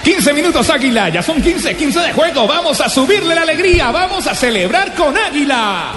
15 0.04 0.34
minutos 0.34 0.70
Águila, 0.70 1.10
ya 1.10 1.24
son 1.24 1.42
15, 1.42 1.76
15 1.76 2.00
de 2.00 2.14
juego. 2.14 2.48
Vamos 2.48 2.80
a 2.80 2.90
subirle 2.90 3.34
la 3.34 3.42
alegría, 3.42 3.92
vamos 3.92 4.28
a 4.28 4.36
celebrar 4.36 4.94
con 4.94 5.18
Águila. 5.18 5.94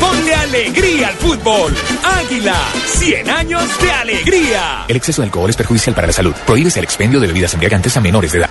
Ponle 0.00 0.34
alegría 0.34 1.08
al 1.08 1.14
fútbol. 1.14 1.74
Águila, 2.02 2.56
100 2.98 3.30
años 3.30 3.80
de 3.80 3.90
alegría. 3.92 4.84
El 4.88 4.96
exceso 4.96 5.22
de 5.22 5.26
alcohol 5.26 5.50
es 5.50 5.56
perjudicial 5.56 5.94
para 5.94 6.08
la 6.08 6.12
salud. 6.12 6.34
Prohíbes 6.46 6.76
el 6.76 6.84
expendio 6.84 7.20
de 7.20 7.28
bebidas 7.28 7.54
embriagantes 7.54 7.96
a 7.96 8.00
menores 8.00 8.32
de 8.32 8.40
edad. 8.40 8.50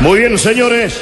Muy 0.00 0.20
bien, 0.20 0.38
señores. 0.38 0.98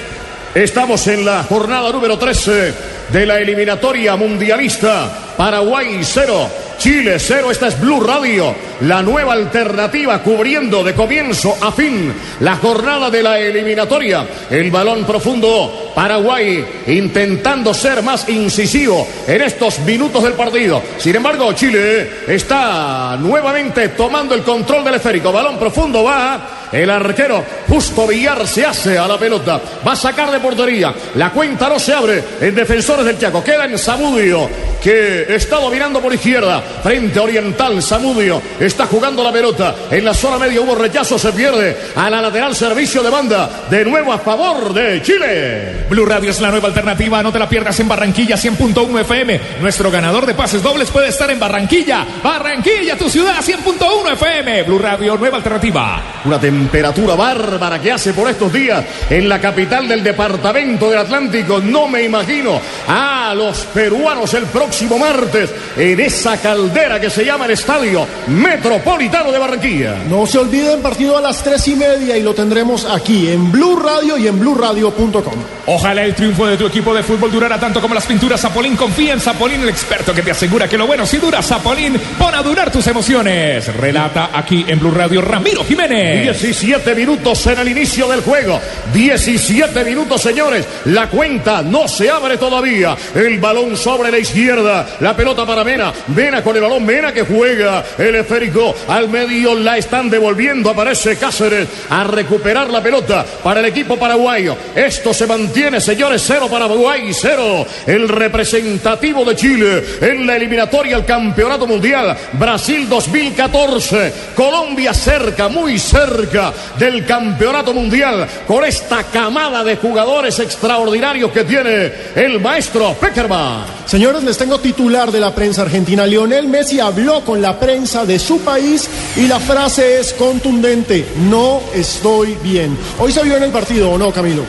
Estamos 0.57 1.07
en 1.07 1.25
la 1.25 1.45
jornada 1.45 1.93
número 1.93 2.19
13 2.19 2.75
de 3.13 3.27
la 3.27 3.39
eliminatoria 3.39 4.17
mundialista. 4.17 5.35
Paraguay 5.37 6.01
0, 6.03 6.51
Chile 6.79 7.19
0. 7.19 7.51
Esta 7.51 7.69
es 7.69 7.81
Blue 7.81 8.01
Radio, 8.01 8.55
la 8.83 9.03
nueva 9.03 9.33
alternativa 9.33 10.23
cubriendo 10.23 10.85
de 10.85 10.95
comienzo 10.95 11.57
a 11.61 11.73
fin 11.73 12.15
la 12.41 12.57
jornada 12.57 13.11
de 13.11 13.23
la 13.23 13.39
eliminatoria. 13.39 14.27
El 14.49 14.71
balón 14.71 15.05
profundo, 15.05 15.93
Paraguay 15.95 16.65
intentando 16.87 17.75
ser 17.75 18.03
más 18.03 18.29
incisivo 18.29 19.07
en 19.27 19.43
estos 19.43 19.81
minutos 19.81 20.23
del 20.23 20.35
partido. 20.35 20.81
Sin 20.99 21.17
embargo, 21.17 21.53
Chile 21.53 22.09
está 22.27 23.17
nuevamente 23.21 23.89
tomando 23.89 24.35
el 24.35 24.43
control 24.43 24.85
del 24.85 24.95
esférico. 24.95 25.33
Balón 25.33 25.59
profundo 25.59 26.05
va. 26.05 26.55
El 26.71 26.91
arquero 26.91 27.43
Justo 27.67 28.07
Villar 28.07 28.47
se 28.47 28.65
hace 28.65 28.99
a 28.99 29.09
la 29.09 29.19
pelota. 29.19 29.61
Va 29.87 29.93
a 29.93 29.97
sacar 29.97 30.31
de 30.31 30.41
portería. 30.41 30.95
La 31.15 31.31
cuenta 31.31 31.69
no 31.69 31.79
se 31.79 31.93
abre 31.93 32.23
en 32.41 32.55
defensores 32.55 33.05
del 33.05 33.19
Chaco. 33.19 33.43
Queda 33.43 33.65
en 33.65 33.79
Zamudio, 33.79 34.49
que 34.83 35.27
está 35.35 35.57
dominando 35.57 36.01
por 36.01 36.13
izquierda. 36.13 36.63
Frente 36.83 37.19
a 37.19 37.23
Oriental, 37.23 37.83
Zamudio 37.83 38.41
está 38.59 38.87
jugando 38.87 39.23
la 39.23 39.33
pelota. 39.33 39.75
En 39.91 40.05
la 40.05 40.15
zona 40.15 40.39
media 40.39 40.61
hubo 40.61 40.75
rechazo, 40.75 41.19
se 41.19 41.33
pierde. 41.33 41.77
A 41.97 42.09
la 42.09 42.21
lateral 42.21 42.55
servicio 42.55 43.03
de 43.03 43.11
banda. 43.11 43.67
De 43.71 43.85
nuevo 43.85 44.13
a 44.13 44.19
favor 44.19 44.73
de 44.73 45.03
Chile. 45.03 45.87
Blue 45.89 46.07
Radio 46.07 46.31
es 46.31 46.41
la 46.41 46.51
nueva 46.51 46.69
alternativa, 46.69 47.23
no 47.23 47.33
te 47.33 47.39
la 47.39 47.49
pierdas 47.49 47.79
en 47.81 47.89
Barranquilla 47.89 48.37
100.1 48.37 49.01
FM. 49.01 49.41
Nuestro 49.61 49.91
ganador 49.91 50.27
de 50.27 50.35
pases 50.35 50.63
dobles 50.63 50.91
puede 50.91 51.09
estar 51.09 51.31
en 51.31 51.41
Barranquilla. 51.41 52.07
Barranquilla, 52.23 52.97
tu 52.97 53.09
ciudad 53.09 53.37
100.1 53.43 54.13
FM. 54.13 54.63
Blue 54.65 54.79
Radio, 54.79 55.17
nueva 55.17 55.39
alternativa. 55.39 56.03
Una 56.25 56.39
temperatura 56.39 57.15
bárbara 57.15 57.81
que 57.81 57.93
hace 57.93 58.13
por 58.13 58.29
estos 58.29 58.53
días 58.53 58.85
en 59.09 59.29
la 59.29 59.41
capital 59.41 59.89
del 59.89 60.03
departamento 60.03 60.91
del 60.91 60.99
Atlántico. 60.99 61.61
No 61.61 61.89
me 61.89 62.03
imagino 62.03 62.61
a 62.87 63.35
los 63.35 63.59
peruanos 63.67 64.33
el 64.35 64.45
próximo 64.45 64.99
martes 64.99 65.51
en 65.77 66.01
esa 66.01 66.41
caldera 66.59 66.99
que 66.99 67.09
se 67.09 67.25
llama 67.25 67.45
el 67.45 67.53
Estadio 67.53 68.05
Metropolitano 68.27 69.31
de 69.31 69.39
Barranquilla. 69.39 69.95
No 70.11 70.27
se 70.27 70.39
olviden, 70.39 70.83
partido 70.83 71.17
a 71.17 71.21
las 71.21 71.41
tres 71.41 71.69
y 71.69 71.77
media 71.77 72.17
y 72.17 72.23
lo 72.23 72.35
tendremos 72.35 72.85
aquí 72.85 73.29
en 73.29 73.53
Blue 73.53 73.77
Radio 73.77 74.19
y 74.19 74.27
en 74.27 74.41
BlueRadio.com. 74.41 75.35
Ojalá 75.67 76.03
el 76.05 76.15
triunfo 76.15 76.47
de 76.47 76.57
tu 76.57 76.67
equipo 76.67 76.93
de 76.93 77.05
fútbol 77.05 77.31
durara 77.31 77.61
tanto 77.61 77.81
como 77.81 77.95
las 77.95 78.07
pinturas 78.07 78.41
Zapolín. 78.41 78.75
Confía 78.75 79.13
en 79.13 79.21
Zapolín, 79.21 79.61
el 79.61 79.69
experto 79.69 80.13
que 80.13 80.23
te 80.23 80.33
asegura 80.33 80.67
que 80.67 80.77
lo 80.77 80.87
bueno 80.89 81.07
sí 81.07 81.19
dura. 81.19 81.43
Zapolín, 81.43 81.97
pon 82.19 82.35
a 82.35 82.43
durar 82.43 82.73
tus 82.73 82.87
emociones. 82.89 83.73
Relata 83.77 84.31
aquí 84.33 84.65
en 84.67 84.81
Blue 84.81 84.91
Radio 84.91 85.21
Ramiro 85.21 85.65
Jiménez. 85.65 86.23
17 86.23 86.95
minutos 86.97 87.47
en 87.47 87.59
el 87.61 87.69
inicio 87.69 88.09
del 88.09 88.23
juego. 88.23 88.61
17 88.93 89.85
minutos, 89.85 90.23
señores. 90.23 90.67
La 90.87 91.09
cuenta 91.09 91.63
no 91.63 91.87
se 91.87 92.11
abre 92.11 92.37
todavía. 92.37 92.97
El 93.15 93.39
balón 93.39 93.77
sobre 93.77 94.11
la 94.11 94.19
izquierda. 94.19 94.87
La 95.01 95.15
pelota 95.15 95.47
para 95.47 95.63
Mena. 95.63 95.93
Mena 96.09 96.43
con 96.49 96.57
el 96.57 96.63
balón. 96.63 96.87
Mena 96.87 97.13
que 97.13 97.25
juega. 97.25 97.85
El 97.99 98.15
esférico 98.15 98.75
al 98.89 99.11
medio. 99.11 99.55
La 99.55 99.77
están 99.77 100.09
devolviendo. 100.09 100.71
Aparece 100.71 101.17
Cáceres 101.17 101.69
a 101.91 102.05
recuperar 102.05 102.71
la 102.71 102.83
pelota 102.83 103.23
para 103.43 103.61
el 103.61 103.67
equipo 103.67 103.99
paraguayo. 103.99 104.57
Esto 104.75 105.13
se 105.13 105.27
mantiene, 105.27 105.79
señores. 105.79 106.25
Cero 106.27 106.49
Paraguay, 106.51 107.11
cero. 107.13 107.67
El 107.87 108.09
representativo 108.09 109.27
de 109.27 109.37
Chile 109.37 109.85
en 110.01 110.27
la 110.27 110.37
eliminatoria 110.37 110.97
al 110.97 111.05
Campeonato 111.05 111.67
Mundial. 111.67 112.17
Brasil 112.33 112.89
2014. 112.89 114.13
Colombia 114.35 114.95
cerca, 114.95 115.49
muy 115.49 115.79
cerca 115.79 116.51
del 116.79 117.05
Campeonato 117.05 117.75
Mundial 117.75 118.27
con 118.47 118.65
esta 118.65 119.03
camada 119.05 119.63
de 119.63 119.77
jugadores 119.77 120.39
extraordinarios 120.39 121.31
que 121.31 121.45
tiene 121.45 121.93
el 122.15 122.41
maestro 122.41 122.95
Peckerman. 122.95 123.65
Señores, 123.85 124.23
les 124.23 124.39
tengo 124.39 124.59
titular 124.61 125.11
de 125.11 125.21
la 125.21 125.35
prensa 125.35 125.63
argentina. 125.63 126.07
Lionel 126.07 126.38
Messi 126.47 126.79
habló 126.79 127.25
con 127.25 127.43
la 127.43 127.59
prensa 127.59 128.05
de 128.05 128.19
su 128.19 128.41
país 128.41 128.89
y 129.17 129.27
la 129.27 129.41
frase 129.41 129.99
es 129.99 130.13
contundente, 130.13 131.07
no 131.29 131.61
estoy 131.75 132.37
bien. 132.43 132.77
Hoy 132.99 133.11
se 133.11 133.23
vio 133.25 133.37
en 133.37 133.43
el 133.43 133.51
partido, 133.51 133.91
¿o 133.91 133.99
no, 133.99 134.13
Camilo? 134.13 134.45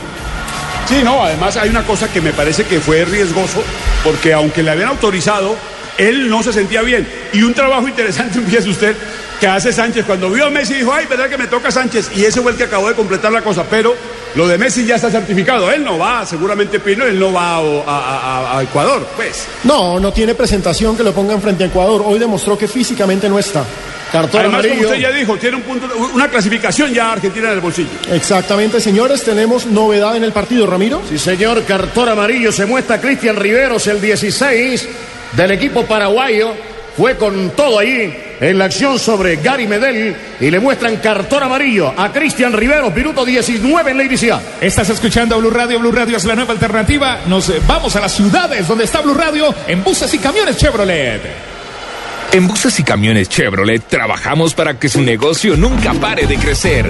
Sí, 0.88 1.00
no, 1.02 1.24
además 1.24 1.56
hay 1.56 1.70
una 1.70 1.84
cosa 1.84 2.12
que 2.12 2.20
me 2.20 2.32
parece 2.32 2.64
que 2.64 2.80
fue 2.80 3.04
riesgoso, 3.04 3.62
porque 4.04 4.32
aunque 4.32 4.62
le 4.62 4.70
habían 4.70 4.90
autorizado, 4.90 5.56
él 5.98 6.28
no 6.28 6.42
se 6.42 6.52
sentía 6.52 6.82
bien. 6.82 7.08
Y 7.32 7.42
un 7.42 7.54
trabajo 7.54 7.88
interesante, 7.88 8.40
fíjese 8.40 8.68
usted, 8.70 8.96
que 9.40 9.46
hace 9.46 9.72
Sánchez. 9.72 10.04
Cuando 10.04 10.30
vio 10.30 10.46
a 10.46 10.50
Messi 10.50 10.74
dijo, 10.74 10.92
ay, 10.92 11.06
verdad 11.06 11.28
que 11.28 11.38
me 11.38 11.46
toca 11.46 11.70
Sánchez. 11.70 12.10
Y 12.14 12.24
ese 12.24 12.40
fue 12.40 12.52
el 12.52 12.58
que 12.58 12.64
acabó 12.64 12.88
de 12.88 12.94
completar 12.94 13.32
la 13.32 13.42
cosa. 13.42 13.64
Pero 13.68 13.94
lo 14.34 14.46
de 14.48 14.58
Messi 14.58 14.84
ya 14.86 14.96
está 14.96 15.10
certificado. 15.10 15.70
Él 15.70 15.84
no 15.84 15.98
va, 15.98 16.24
seguramente 16.24 16.78
Pino, 16.80 17.04
él 17.04 17.18
no 17.18 17.32
va 17.32 17.56
a, 17.56 17.58
a- 17.58 18.52
a- 18.54 18.58
a 18.58 18.62
Ecuador, 18.62 19.06
pues. 19.16 19.46
No, 19.64 19.98
no 20.00 20.12
tiene 20.12 20.34
presentación 20.34 20.96
que 20.96 21.02
lo 21.02 21.12
pongan 21.12 21.40
frente 21.42 21.64
a 21.64 21.66
Ecuador. 21.66 22.02
Hoy 22.04 22.18
demostró 22.18 22.56
que 22.56 22.68
físicamente 22.68 23.28
no 23.28 23.38
está. 23.38 23.64
Cartón 24.12 24.40
Además, 24.40 24.62
como 24.62 24.72
amarillo. 24.72 24.88
usted 24.88 25.00
ya 25.00 25.10
dijo, 25.12 25.36
tiene 25.36 25.56
un 25.56 25.62
punto, 25.62 25.86
una 26.14 26.28
clasificación 26.28 26.92
ya 26.92 27.12
Argentina 27.12 27.46
en 27.48 27.54
el 27.54 27.60
bolsillo. 27.60 27.88
Exactamente, 28.12 28.80
señores, 28.80 29.22
tenemos 29.22 29.66
novedad 29.66 30.16
en 30.16 30.24
el 30.24 30.32
partido, 30.32 30.66
Ramiro. 30.66 31.00
Sí, 31.08 31.16
señor, 31.16 31.62
cartón 31.64 32.08
amarillo. 32.08 32.50
Se 32.50 32.66
muestra 32.66 33.00
Cristian 33.00 33.36
Riveros, 33.36 33.86
el 33.86 34.00
16 34.00 34.88
del 35.36 35.50
equipo 35.52 35.84
paraguayo. 35.86 36.52
Fue 36.96 37.16
con 37.16 37.50
todo 37.50 37.78
ahí 37.78 38.29
en 38.40 38.58
la 38.58 38.64
acción 38.64 38.98
sobre 38.98 39.36
Gary 39.36 39.66
Medel 39.66 40.16
y 40.40 40.50
le 40.50 40.60
muestran 40.60 40.96
cartón 40.96 41.42
amarillo 41.42 41.92
a 41.96 42.10
Cristian 42.10 42.52
Riveros, 42.52 42.94
minuto 42.94 43.24
19 43.24 43.90
en 43.90 43.96
la 43.96 44.04
inicial. 44.04 44.40
Estás 44.60 44.88
escuchando 44.88 45.38
Blue 45.38 45.50
Radio, 45.50 45.78
Blue 45.78 45.92
Radio 45.92 46.16
es 46.16 46.24
la 46.24 46.34
nueva 46.34 46.52
alternativa. 46.52 47.20
Nos 47.26 47.50
eh, 47.50 47.60
vamos 47.66 47.94
a 47.96 48.00
las 48.00 48.12
ciudades 48.12 48.66
donde 48.66 48.84
está 48.84 49.00
Blue 49.00 49.14
Radio 49.14 49.54
en 49.66 49.84
buses 49.84 50.12
y 50.14 50.18
camiones 50.18 50.56
Chevrolet. 50.56 51.20
En 52.32 52.46
buses 52.46 52.78
y 52.78 52.84
camiones 52.84 53.28
Chevrolet 53.28 53.82
trabajamos 53.86 54.54
para 54.54 54.78
que 54.78 54.88
su 54.88 55.02
negocio 55.02 55.56
nunca 55.56 55.92
pare 55.94 56.26
de 56.26 56.36
crecer. 56.36 56.88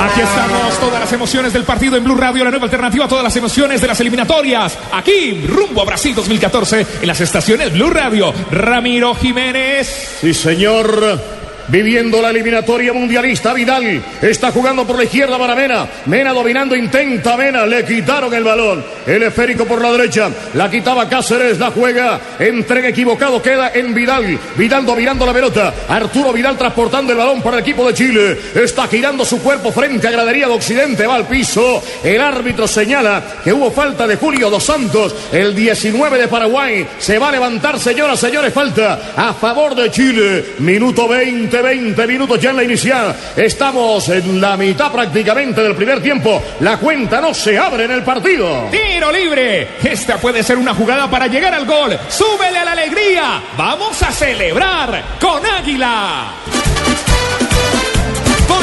Aquí 0.00 0.20
estamos, 0.20 0.78
todas 0.78 1.00
las 1.00 1.12
emociones 1.12 1.52
del 1.52 1.64
partido 1.64 1.96
en 1.96 2.04
Blue 2.04 2.14
Radio, 2.14 2.44
la 2.44 2.50
nueva 2.50 2.66
alternativa, 2.66 3.08
todas 3.08 3.24
las 3.24 3.36
emociones 3.36 3.80
de 3.80 3.88
las 3.88 3.98
eliminatorias. 3.98 4.78
Aquí, 4.92 5.44
rumbo 5.44 5.82
a 5.82 5.84
Brasil 5.84 6.14
2014, 6.14 6.86
en 7.00 7.06
las 7.06 7.20
estaciones 7.20 7.72
Blue 7.72 7.90
Radio. 7.90 8.32
Ramiro 8.52 9.14
Jiménez. 9.16 10.18
Sí, 10.20 10.32
señor. 10.32 11.37
Viviendo 11.68 12.22
la 12.22 12.30
eliminatoria 12.30 12.94
mundialista, 12.94 13.52
Vidal 13.52 14.02
está 14.22 14.50
jugando 14.50 14.86
por 14.86 14.96
la 14.96 15.04
izquierda 15.04 15.38
para 15.38 15.54
Mena. 15.54 15.86
Mena 16.06 16.32
dominando, 16.32 16.74
intenta 16.74 17.36
Mena, 17.36 17.66
le 17.66 17.84
quitaron 17.84 18.32
el 18.32 18.42
balón. 18.42 18.82
El 19.06 19.22
esférico 19.22 19.66
por 19.66 19.82
la 19.82 19.92
derecha, 19.92 20.30
la 20.54 20.70
quitaba 20.70 21.06
Cáceres, 21.08 21.58
la 21.58 21.70
juega. 21.70 22.20
Entrega 22.38 22.88
equivocado, 22.88 23.42
queda 23.42 23.70
en 23.74 23.92
Vidal. 23.92 24.38
Vidal 24.56 24.86
dominando 24.86 25.26
la 25.26 25.34
pelota. 25.34 25.74
Arturo 25.88 26.32
Vidal 26.32 26.56
transportando 26.56 27.12
el 27.12 27.18
balón 27.18 27.42
para 27.42 27.58
el 27.58 27.62
equipo 27.62 27.86
de 27.86 27.92
Chile. 27.92 28.38
Está 28.54 28.88
girando 28.88 29.26
su 29.26 29.42
cuerpo 29.42 29.70
frente 29.70 30.08
a 30.08 30.10
gradería 30.10 30.46
de 30.46 30.54
Occidente, 30.54 31.06
va 31.06 31.16
al 31.16 31.28
piso. 31.28 31.82
El 32.02 32.22
árbitro 32.22 32.66
señala 32.66 33.22
que 33.44 33.52
hubo 33.52 33.70
falta 33.70 34.06
de 34.06 34.16
Julio 34.16 34.48
Dos 34.48 34.64
Santos, 34.64 35.14
el 35.32 35.54
19 35.54 36.16
de 36.16 36.28
Paraguay. 36.28 36.86
Se 36.98 37.18
va 37.18 37.28
a 37.28 37.32
levantar, 37.32 37.78
señoras, 37.78 38.18
señores, 38.18 38.54
falta 38.54 39.12
a 39.14 39.34
favor 39.34 39.74
de 39.74 39.90
Chile. 39.90 40.44
Minuto 40.60 41.06
20. 41.06 41.57
20 41.62 42.06
minutos 42.06 42.40
ya 42.40 42.50
en 42.50 42.56
la 42.56 42.64
inicial. 42.64 43.14
Estamos 43.36 44.08
en 44.08 44.40
la 44.40 44.56
mitad 44.56 44.90
prácticamente 44.92 45.62
del 45.62 45.74
primer 45.74 46.02
tiempo. 46.02 46.42
La 46.60 46.76
cuenta 46.76 47.20
no 47.20 47.34
se 47.34 47.58
abre 47.58 47.84
en 47.84 47.92
el 47.92 48.02
partido. 48.02 48.68
Tiro 48.70 49.12
libre. 49.12 49.76
Esta 49.82 50.18
puede 50.18 50.42
ser 50.42 50.58
una 50.58 50.74
jugada 50.74 51.10
para 51.10 51.26
llegar 51.26 51.54
al 51.54 51.66
gol. 51.66 51.98
Súbele 52.08 52.58
a 52.58 52.64
la 52.64 52.72
alegría. 52.72 53.42
Vamos 53.56 54.02
a 54.02 54.10
celebrar 54.10 55.02
con 55.20 55.44
Águila. 55.44 56.67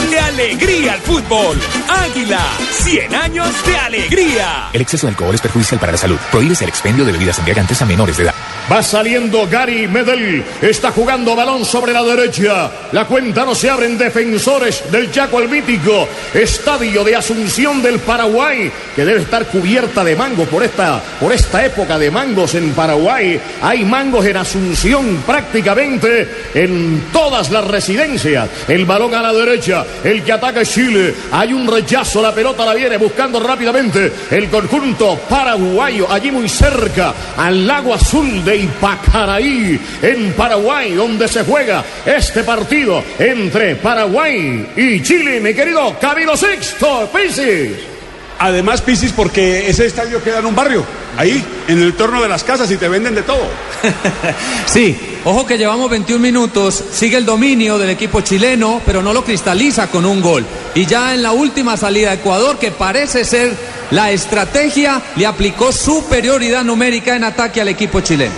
Ponle 0.05 0.19
alegría 0.19 0.93
al 0.93 0.99
fútbol. 0.99 1.59
Águila, 1.87 2.39
100 2.83 3.15
años 3.15 3.65
de 3.65 3.75
alegría. 3.75 4.69
El 4.71 4.81
exceso 4.81 5.07
de 5.07 5.11
alcohol 5.11 5.33
es 5.33 5.41
perjudicial 5.41 5.79
para 5.79 5.93
la 5.93 5.97
salud. 5.97 6.17
Prohíbes 6.29 6.61
el 6.61 6.69
expendio 6.69 7.05
de 7.05 7.11
bebidas 7.11 7.39
embriagantes 7.39 7.81
a 7.81 7.87
menores 7.87 8.17
de 8.17 8.25
edad. 8.25 8.35
Va 8.71 8.83
saliendo 8.83 9.47
Gary 9.47 9.87
Medel. 9.87 10.43
Está 10.61 10.91
jugando 10.91 11.35
balón 11.35 11.65
sobre 11.65 11.91
la 11.91 12.03
derecha. 12.03 12.71
La 12.91 13.05
cuenta 13.05 13.45
no 13.45 13.55
se 13.55 13.69
abre 13.69 13.87
en 13.87 13.97
defensores 13.97 14.83
del 14.91 15.11
Chaco 15.11 15.39
el 15.39 15.49
mítico. 15.49 16.07
Estadio 16.33 17.03
de 17.03 17.15
Asunción 17.15 17.81
del 17.81 17.99
Paraguay. 17.99 18.71
Que 18.95 19.05
debe 19.05 19.21
estar 19.21 19.47
cubierta 19.47 20.03
de 20.03 20.15
mangos 20.15 20.47
por 20.47 20.63
esta, 20.63 21.01
por 21.19 21.31
esta 21.31 21.65
época 21.65 21.97
de 21.97 22.11
mangos 22.11 22.53
en 22.53 22.71
Paraguay. 22.71 23.39
Hay 23.61 23.85
mangos 23.85 24.25
en 24.25 24.37
Asunción 24.37 25.23
prácticamente 25.25 26.27
en 26.53 27.05
todas 27.11 27.49
las 27.49 27.65
residencias. 27.65 28.49
El 28.67 28.85
balón 28.85 29.13
a 29.15 29.21
la 29.21 29.33
derecha. 29.33 29.85
El 30.03 30.23
que 30.23 30.31
ataca 30.31 30.63
Chile. 30.63 31.13
Hay 31.31 31.53
un 31.53 31.67
rechazo. 31.67 32.21
La 32.21 32.33
pelota 32.33 32.65
la 32.65 32.73
viene 32.73 32.97
buscando 32.97 33.39
rápidamente. 33.39 34.11
El 34.31 34.49
conjunto 34.49 35.19
paraguayo 35.29 36.11
allí 36.11 36.31
muy 36.31 36.49
cerca 36.49 37.13
al 37.37 37.65
lago 37.65 37.93
azul 37.93 38.43
de 38.43 38.57
Ipacaraí, 38.57 39.79
en 40.01 40.33
Paraguay, 40.33 40.93
donde 40.93 41.27
se 41.27 41.43
juega 41.43 41.83
este 42.05 42.43
partido 42.43 43.03
entre 43.17 43.75
Paraguay 43.75 44.67
y 44.75 45.01
Chile, 45.01 45.39
mi 45.39 45.53
querido 45.53 45.97
Camilo 45.99 46.35
Sixto 46.35 47.09
Pisis. 47.13 47.94
Además, 48.39 48.81
Pisis, 48.81 49.11
porque 49.13 49.69
ese 49.69 49.85
estadio 49.85 50.21
queda 50.21 50.39
en 50.39 50.45
un 50.45 50.55
barrio, 50.55 50.85
ahí, 51.17 51.43
en 51.67 51.77
el 51.77 51.85
entorno 51.85 52.21
de 52.21 52.27
las 52.27 52.43
casas 52.43 52.69
y 52.69 52.77
te 52.77 52.87
venden 52.87 53.15
de 53.15 53.23
todo. 53.23 53.45
Sí, 54.65 54.97
ojo 55.23 55.45
que 55.45 55.57
llevamos 55.57 55.89
21 55.89 56.19
minutos, 56.19 56.83
sigue 56.91 57.17
el 57.17 57.25
dominio 57.25 57.77
del 57.77 57.91
equipo 57.91 58.21
chileno, 58.21 58.81
pero 58.85 59.01
no 59.01 59.13
lo 59.13 59.23
cristaliza 59.23 59.87
con 59.87 60.05
un 60.05 60.21
gol. 60.21 60.43
Y 60.73 60.85
ya 60.85 61.13
en 61.13 61.23
la 61.23 61.31
última 61.31 61.77
salida 61.77 62.13
Ecuador, 62.13 62.57
que 62.57 62.71
parece 62.71 63.23
ser 63.23 63.53
la 63.91 64.11
estrategia, 64.11 65.01
le 65.15 65.25
aplicó 65.25 65.71
superioridad 65.71 66.63
numérica 66.63 67.15
en 67.15 67.23
ataque 67.23 67.61
al 67.61 67.67
equipo 67.67 68.01
chileno. 68.01 68.33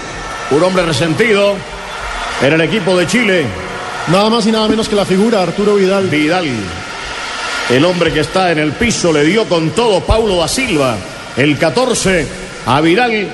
Un 0.51 0.61
hombre 0.61 0.85
resentido 0.85 1.55
en 2.41 2.53
el 2.53 2.61
equipo 2.61 2.95
de 2.97 3.07
Chile, 3.07 3.45
Nada 4.07 4.29
más 4.29 4.47
y 4.47 4.51
nada 4.53 4.69
menos 4.69 4.87
que 4.87 4.95
la 4.95 5.05
figura 5.05 5.41
Arturo 5.41 5.75
Vidal. 5.75 6.07
Vidal. 6.07 6.47
El 7.69 7.83
hombre 7.83 8.13
que 8.13 8.21
está 8.21 8.51
en 8.51 8.59
el 8.59 8.71
piso 8.73 9.11
le 9.11 9.23
dio 9.23 9.45
con 9.45 9.71
todo 9.71 9.99
Paulo 10.01 10.37
da 10.37 10.47
Silva, 10.47 10.95
el 11.35 11.57
14 11.57 12.25
a 12.65 12.79
Vidal 12.79 13.27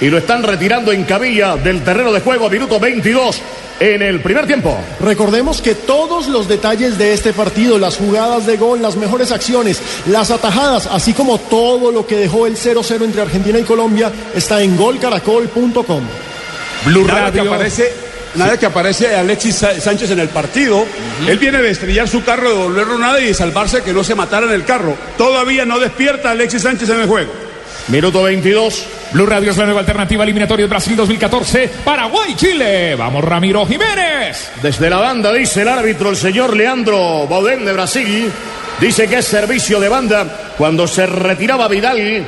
y 0.00 0.08
lo 0.08 0.18
están 0.18 0.42
retirando 0.42 0.92
en 0.92 1.04
cabilla 1.04 1.56
del 1.56 1.82
terreno 1.82 2.12
de 2.12 2.20
juego 2.20 2.46
a 2.46 2.50
minuto 2.50 2.78
22 2.78 3.42
en 3.80 4.02
el 4.02 4.20
primer 4.20 4.46
tiempo. 4.46 4.78
Recordemos 5.00 5.60
que 5.60 5.74
todos 5.74 6.28
los 6.28 6.46
detalles 6.46 6.98
de 6.98 7.12
este 7.12 7.32
partido, 7.32 7.78
las 7.78 7.96
jugadas 7.96 8.46
de 8.46 8.56
gol, 8.58 8.80
las 8.80 8.96
mejores 8.96 9.32
acciones, 9.32 9.80
las 10.06 10.30
atajadas, 10.30 10.86
así 10.86 11.12
como 11.12 11.38
todo 11.38 11.90
lo 11.90 12.06
que 12.06 12.16
dejó 12.16 12.46
el 12.46 12.56
0-0 12.56 13.04
entre 13.04 13.22
Argentina 13.22 13.58
y 13.58 13.64
Colombia, 13.64 14.12
está 14.34 14.62
en 14.62 14.76
golcaracol.com. 14.76 16.04
Blue 16.86 17.06
Nada 17.06 17.32
que 17.32 17.38
Radio. 17.38 17.54
aparece, 17.54 17.92
nada 18.34 18.56
que 18.58 18.66
aparece 18.66 19.14
Alexis 19.14 19.56
Sánchez 19.56 20.10
en 20.10 20.20
el 20.20 20.28
partido. 20.28 20.84
Él 21.26 21.38
viene 21.38 21.58
de 21.58 21.70
estrellar 21.70 22.08
su 22.08 22.24
carro, 22.24 22.48
de 22.50 22.54
volverlo 22.54 22.98
nada 22.98 23.20
y 23.20 23.26
de 23.26 23.34
salvarse 23.34 23.82
que 23.82 23.92
no 23.92 24.04
se 24.04 24.14
matara 24.14 24.46
en 24.46 24.52
el 24.52 24.64
carro. 24.64 24.96
Todavía 25.16 25.64
no 25.64 25.78
despierta 25.78 26.30
Alexis 26.30 26.62
Sánchez 26.62 26.88
en 26.90 27.00
el 27.00 27.06
juego. 27.06 27.32
Minuto 27.88 28.22
22. 28.22 28.86
Blue 29.12 29.26
Radio 29.26 29.50
es 29.50 29.56
la 29.56 29.64
nueva 29.64 29.80
alternativa 29.80 30.22
eliminatoria 30.22 30.64
de 30.64 30.70
Brasil 30.70 30.94
2014. 30.94 31.70
Paraguay, 31.84 32.34
Chile. 32.36 32.94
Vamos, 32.94 33.24
Ramiro 33.24 33.66
Jiménez. 33.66 34.52
Desde 34.62 34.88
la 34.88 34.98
banda 34.98 35.32
dice 35.32 35.62
el 35.62 35.68
árbitro, 35.68 36.10
el 36.10 36.16
señor 36.16 36.56
Leandro 36.56 37.26
Baudén 37.26 37.64
de 37.64 37.72
Brasil, 37.72 38.30
dice 38.80 39.08
que 39.08 39.18
es 39.18 39.26
servicio 39.26 39.80
de 39.80 39.88
banda 39.88 40.52
cuando 40.56 40.86
se 40.86 41.06
retiraba 41.06 41.66
Vidal, 41.66 42.24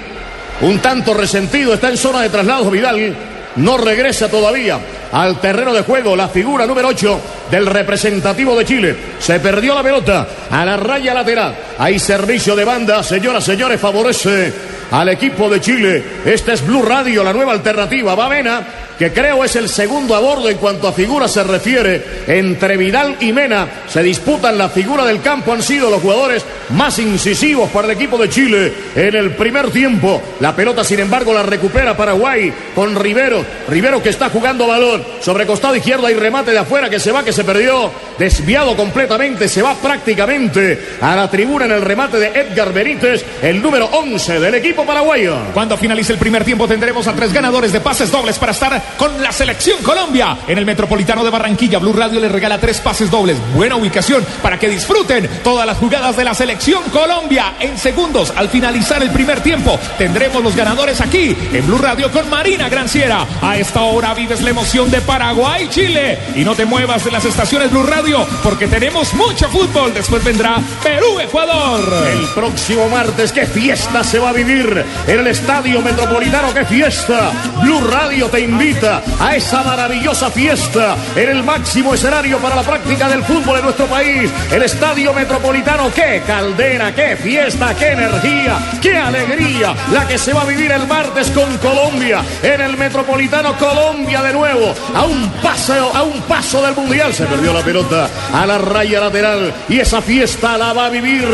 un 0.62 0.79
tanto 0.81 1.15
resentido, 1.15 1.75
está 1.75 1.91
en 1.91 1.97
zona 1.97 2.23
de 2.23 2.31
traslados 2.31 2.71
Vidal, 2.71 3.15
no 3.57 3.77
regresa 3.77 4.29
todavía 4.29 4.81
al 5.12 5.40
terreno 5.40 5.72
de 5.72 5.83
juego, 5.83 6.16
la 6.16 6.29
figura 6.29 6.66
número 6.66 6.88
8 6.88 7.20
del 7.51 7.66
representativo 7.66 8.57
de 8.57 8.64
Chile. 8.64 8.96
Se 9.18 9.38
perdió 9.40 9.75
la 9.75 9.83
pelota 9.83 10.27
a 10.51 10.64
la 10.64 10.77
raya 10.77 11.14
lateral. 11.14 11.55
Hay 11.79 11.98
servicio 11.98 12.57
de 12.57 12.64
banda, 12.64 13.03
señoras, 13.03 13.44
señores, 13.44 13.81
favorece 13.81 14.53
al 14.90 15.09
equipo 15.09 15.48
de 15.48 15.61
Chile. 15.61 16.05
Este 16.25 16.53
es 16.53 16.66
Blue 16.66 16.83
Radio, 16.83 17.22
la 17.22 17.33
nueva 17.33 17.53
alternativa. 17.53 18.14
Va 18.14 18.29
Mena, 18.29 18.66
que 19.03 19.12
creo 19.12 19.43
es 19.43 19.57
el 19.57 19.69
segundo 19.69 20.15
a 20.15 20.21
bordo 20.21 20.49
en 20.49 20.59
cuanto 20.59 20.87
a 20.87 20.93
figura 20.93 21.27
se 21.27 21.43
refiere. 21.43 22.23
Entre 22.29 22.77
Vidal 22.77 23.17
y 23.19 23.33
Mena 23.33 23.83
se 23.88 24.01
disputan 24.01 24.57
la 24.57 24.69
figura 24.69 25.05
del 25.05 25.21
campo. 25.21 25.53
Han 25.53 25.61
sido 25.61 25.91
los 25.91 26.01
jugadores 26.01 26.45
más 26.69 27.01
incisivos 27.01 27.69
para 27.71 27.88
el 27.88 27.95
equipo 27.95 28.17
de 28.17 28.29
Chile 28.29 28.73
en 28.95 29.17
el 29.17 29.33
primer 29.33 29.73
tiempo. 29.73 30.23
La 30.38 30.55
pelota, 30.55 30.85
sin 30.85 31.01
embargo, 31.01 31.35
la 31.35 31.43
recupera 31.43 31.97
Paraguay 31.97 32.55
con 32.77 32.95
Rivero. 32.95 33.45
Rivero 33.69 34.01
que 34.01 34.11
está 34.11 34.31
jugando 34.31 34.69
balón 34.69 35.03
sobre 35.21 35.47
costado 35.47 35.75
izquierdo. 35.75 36.07
Hay 36.07 36.15
remate 36.15 36.53
de 36.53 36.59
afuera 36.59 36.88
que 36.88 37.01
se 37.01 37.11
va, 37.11 37.25
que 37.25 37.33
se 37.33 37.43
perdió. 37.43 37.91
Desviado 38.21 38.77
completamente, 38.77 39.49
se 39.49 39.62
va 39.62 39.75
prácticamente 39.75 40.79
a 41.01 41.17
la 41.17 41.29
tribuna 41.29 41.65
en 41.65 41.73
el 41.73 41.83
remate 41.83 42.21
de 42.21 42.29
Edgar 42.29 42.73
Benítez, 42.73 43.25
el 43.43 43.61
número 43.61 43.87
11 43.87 44.38
del 44.38 44.55
equipo 44.55 44.87
paraguayo. 44.87 45.38
Cuando 45.53 45.77
finalice 45.77 46.12
el 46.12 46.21
primer 46.21 46.45
tiempo 46.45 46.69
tendremos 46.69 47.09
a 47.09 47.15
tres 47.15 47.33
ganadores 47.33 47.73
de 47.73 47.81
pases 47.81 48.12
dobles 48.12 48.38
para 48.38 48.53
estar 48.53 48.92
con 48.97 49.23
la 49.23 49.33
selección 49.33 49.83
Colombia. 49.83 50.39
En 50.47 50.59
el 50.59 50.67
Metropolitano 50.67 51.25
de 51.25 51.31
Barranquilla, 51.31 51.79
Blue 51.79 51.93
Radio 51.93 52.21
le 52.21 52.29
regala 52.29 52.59
tres 52.59 52.81
pases 52.81 53.11
dobles. 53.11 53.39
Buena 53.55 53.77
ubicación 53.77 54.25
para 54.43 54.59
que 54.59 54.69
disfruten 54.69 55.29
todas 55.43 55.67
las 55.67 55.79
jugadas 55.79 56.17
de 56.17 56.25
la 56.25 56.35
selección 56.35 56.83
Colombia. 56.93 57.55
En 57.61 57.79
segundos, 57.79 58.33
al 58.37 58.49
finalizar 58.49 59.03
el 59.03 59.11
primer 59.11 59.41
tiempo, 59.41 59.79
tendremos 59.99 60.43
los 60.43 60.57
ganadores 60.57 61.01
aquí 61.01 61.37
en 61.53 61.67
Blue 61.67 61.79
Radio 61.79 62.11
con 62.11 62.29
Marina 62.29 62.69
Granciera. 62.69 63.27
A 63.41 63.57
esta 63.57 63.83
hora 63.83 64.15
vives 64.15 64.43
la 64.43 64.51
emoción 64.51 64.91
de 64.91 65.01
Paraguay, 65.01 65.69
Chile. 65.69 66.19
Y 66.35 66.45
no 66.45 66.55
te 66.55 66.65
muevas 66.65 67.05
de 67.05 67.11
las 67.11 67.25
estaciones 67.25 67.71
Blue 67.71 67.85
Radio 67.85 68.27
porque 68.43 68.67
tenemos 68.67 69.15
mucho 69.15 69.49
fútbol. 69.49 69.95
Después 69.95 70.25
vendrá 70.25 70.57
Perú, 70.83 71.21
Ecuador. 71.21 72.07
El 72.13 72.27
próximo 72.35 72.89
martes, 72.89 73.33
qué 73.33 73.47
fiesta 73.47 74.05
se 74.05 74.19
va 74.19 74.31
a 74.31 74.33
vivir 74.33 74.85
en 75.07 75.19
el 75.21 75.27
Estadio 75.27 75.81
Metropolitano, 75.81 76.53
qué 76.53 76.65
fiesta. 76.65 77.33
Blue 77.63 77.81
Radio 77.89 78.29
te 78.29 78.41
invita 78.41 78.82
a 78.83 79.37
esa 79.37 79.62
maravillosa 79.62 80.29
fiesta 80.31 80.97
en 81.14 81.29
el 81.29 81.45
máximo 81.45 81.95
escenario 81.95 82.38
para 82.38 82.57
la 82.57 82.62
práctica 82.62 83.09
del 83.09 83.23
fútbol 83.23 83.59
en 83.59 83.64
nuestro 83.64 83.87
país. 83.87 84.31
El 84.51 84.62
Estadio 84.62 85.14
Metropolitano, 85.14 85.90
qué 85.95 86.23
caldera, 86.27 86.92
qué 86.92 87.16
fiesta, 87.16 87.75
qué 87.77 87.92
energía, 87.92 88.59
qué 88.81 88.97
alegría 88.97 89.75
la 89.92 90.07
que 90.09 90.18
se 90.18 90.33
va 90.33 90.42
a 90.42 90.47
vivir 90.47 90.73
el 90.73 90.87
martes 90.88 91.31
con 91.31 91.57
Colombia 91.59 92.23
en 92.42 92.61
el 92.61 92.77
Metropolitano 92.77 93.57
Colombia 93.57 94.21
de 94.23 94.33
nuevo 94.33 94.75
a 94.95 95.05
un 95.05 95.31
paso 95.42 95.73
a 95.95 96.03
un 96.03 96.21
paso 96.23 96.61
del 96.62 96.75
mundial. 96.75 97.14
Se 97.14 97.27
perdió 97.27 97.53
la 97.53 97.62
pelota 97.62 98.09
a 98.33 98.45
la 98.47 98.59
raya 98.59 99.01
lateral 99.01 99.53
y 99.68 99.79
esa 99.79 100.03
fiesta 100.03 100.59
la 100.59 100.73
va 100.73 100.87
a 100.87 100.90
vivir 100.90 101.25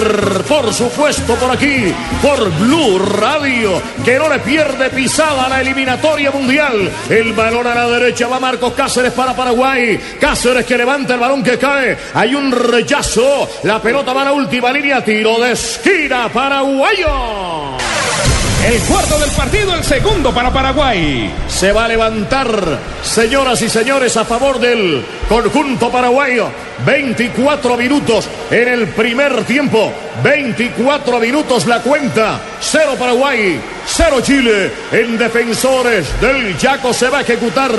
por 0.46 0.72
supuesto 0.74 1.34
por 1.36 1.50
aquí 1.50 1.94
por 2.20 2.50
Blue 2.58 2.98
Radio 2.98 3.80
que 4.04 4.18
no 4.18 4.28
le 4.28 4.38
pierde 4.40 4.90
pisada 4.90 5.46
a 5.46 5.48
la 5.48 5.60
eliminatoria 5.62 6.30
mundial 6.30 6.90
balón 7.32 7.66
a 7.66 7.74
la 7.74 7.86
derecha 7.88 8.28
va 8.28 8.40
Marcos 8.40 8.72
Cáceres 8.72 9.12
para 9.12 9.34
Paraguay. 9.34 9.98
Cáceres 10.20 10.64
que 10.64 10.76
levanta 10.76 11.14
el 11.14 11.20
balón 11.20 11.42
que 11.42 11.58
cae. 11.58 11.96
Hay 12.14 12.34
un 12.34 12.50
rechazo. 12.50 13.48
La 13.64 13.80
pelota 13.80 14.12
va 14.12 14.22
a 14.22 14.26
la 14.26 14.32
última 14.32 14.72
línea. 14.72 15.04
Tiro 15.04 15.38
de 15.38 15.52
esquina 15.52 16.28
paraguayo 16.28 17.78
el 18.66 18.80
cuarto 18.80 19.18
del 19.18 19.30
partido, 19.30 19.74
el 19.74 19.84
segundo 19.84 20.34
para 20.34 20.52
Paraguay. 20.52 21.32
Se 21.48 21.72
va 21.72 21.84
a 21.84 21.88
levantar, 21.88 22.78
señoras 23.02 23.62
y 23.62 23.68
señores, 23.68 24.16
a 24.16 24.24
favor 24.24 24.58
del 24.58 25.04
conjunto 25.28 25.90
paraguayo. 25.90 26.48
24 26.84 27.76
minutos 27.76 28.28
en 28.50 28.68
el 28.68 28.88
primer 28.88 29.44
tiempo. 29.44 29.92
24 30.22 31.20
minutos 31.20 31.66
la 31.66 31.80
cuenta. 31.80 32.40
Cero 32.60 32.94
Paraguay, 32.98 33.60
cero 33.86 34.16
Chile. 34.22 34.70
En 34.92 35.16
defensores 35.16 36.20
del 36.20 36.56
Yaco 36.58 36.92
se 36.92 37.08
va 37.08 37.18
a 37.18 37.22
ejecutar 37.22 37.72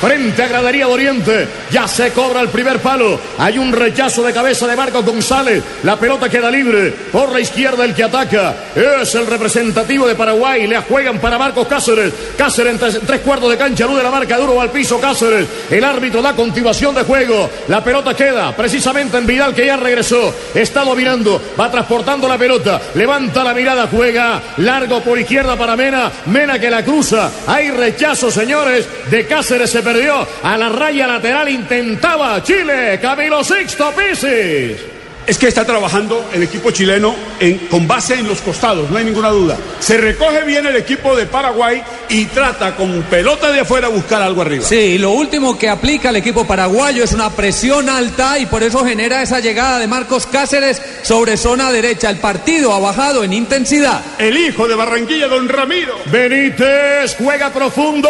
frente 0.00 0.42
a 0.42 0.48
Gradería 0.48 0.86
de 0.86 0.92
Oriente. 0.92 1.48
Ya 1.70 1.86
se 1.86 2.10
cobra 2.10 2.40
el 2.40 2.48
primer 2.48 2.80
palo. 2.80 3.18
Hay 3.38 3.58
un 3.58 3.72
rechazo 3.72 4.22
de 4.22 4.32
cabeza 4.32 4.66
de 4.66 4.76
Marcos 4.76 5.04
González. 5.04 5.62
La 5.82 5.96
pelota 5.96 6.28
queda 6.28 6.50
libre. 6.50 6.90
Por 6.90 7.32
la 7.32 7.40
izquierda 7.40 7.84
el 7.84 7.94
que 7.94 8.04
ataca 8.04 8.54
es 8.74 9.14
el 9.14 9.26
representativo 9.26 10.06
de 10.06 10.14
Paraguay. 10.14 10.23
Le 10.24 10.78
juegan 10.80 11.18
para 11.18 11.38
Marcos 11.38 11.66
Cáceres. 11.68 12.12
Cáceres 12.36 12.72
en 12.72 12.78
tres, 12.78 13.00
tres 13.06 13.20
cuartos 13.20 13.50
de 13.50 13.56
cancha. 13.56 13.86
Luz 13.86 13.98
de 13.98 14.02
la 14.02 14.10
marca 14.10 14.36
duro 14.38 14.60
al 14.60 14.70
piso 14.70 15.00
Cáceres. 15.00 15.46
El 15.70 15.84
árbitro 15.84 16.22
da 16.22 16.34
continuación 16.34 16.94
de 16.94 17.02
juego. 17.02 17.50
La 17.68 17.82
pelota 17.82 18.14
queda 18.14 18.54
precisamente 18.56 19.18
en 19.18 19.26
Vidal 19.26 19.54
que 19.54 19.66
ya 19.66 19.76
regresó. 19.76 20.34
Está 20.54 20.84
dominando. 20.84 21.40
Va 21.58 21.70
transportando 21.70 22.28
la 22.28 22.38
pelota. 22.38 22.80
Levanta 22.94 23.44
la 23.44 23.54
mirada. 23.54 23.88
Juega 23.90 24.40
largo 24.58 25.00
por 25.00 25.18
izquierda 25.18 25.56
para 25.56 25.76
Mena. 25.76 26.10
Mena 26.26 26.58
que 26.58 26.70
la 26.70 26.84
cruza. 26.84 27.30
Hay 27.46 27.70
rechazo, 27.70 28.30
señores. 28.30 28.86
De 29.10 29.26
Cáceres 29.26 29.70
se 29.70 29.82
perdió. 29.82 30.26
A 30.42 30.56
la 30.56 30.68
raya 30.68 31.06
lateral 31.06 31.48
intentaba 31.48 32.42
Chile. 32.42 32.98
Camilo 33.00 33.42
Sixto 33.44 33.92
Pisis. 33.92 34.93
Es 35.26 35.38
que 35.38 35.48
está 35.48 35.64
trabajando 35.64 36.28
el 36.34 36.42
equipo 36.42 36.70
chileno 36.70 37.14
en, 37.40 37.58
con 37.68 37.88
base 37.88 38.14
en 38.14 38.28
los 38.28 38.40
costados, 38.42 38.90
no 38.90 38.98
hay 38.98 39.04
ninguna 39.04 39.30
duda. 39.30 39.56
Se 39.80 39.96
recoge 39.96 40.44
bien 40.44 40.66
el 40.66 40.76
equipo 40.76 41.16
de 41.16 41.26
Paraguay 41.26 41.82
y 42.10 42.26
trata 42.26 42.76
con 42.76 43.02
pelota 43.04 43.50
de 43.50 43.60
afuera 43.60 43.88
buscar 43.88 44.20
algo 44.20 44.42
arriba. 44.42 44.64
Sí, 44.64 44.98
lo 44.98 45.12
último 45.12 45.56
que 45.58 45.68
aplica 45.68 46.10
el 46.10 46.16
equipo 46.16 46.46
paraguayo 46.46 47.02
es 47.04 47.12
una 47.12 47.30
presión 47.30 47.88
alta 47.88 48.38
y 48.38 48.46
por 48.46 48.62
eso 48.62 48.84
genera 48.84 49.22
esa 49.22 49.40
llegada 49.40 49.78
de 49.78 49.86
Marcos 49.86 50.26
Cáceres 50.26 50.82
sobre 51.02 51.36
zona 51.36 51.72
derecha. 51.72 52.10
El 52.10 52.18
partido 52.18 52.72
ha 52.74 52.78
bajado 52.78 53.24
en 53.24 53.32
intensidad. 53.32 54.02
El 54.18 54.36
hijo 54.36 54.68
de 54.68 54.74
Barranquilla, 54.74 55.28
don 55.28 55.48
Ramiro. 55.48 55.94
Benítez 56.06 57.16
juega 57.16 57.50
profundo. 57.50 58.08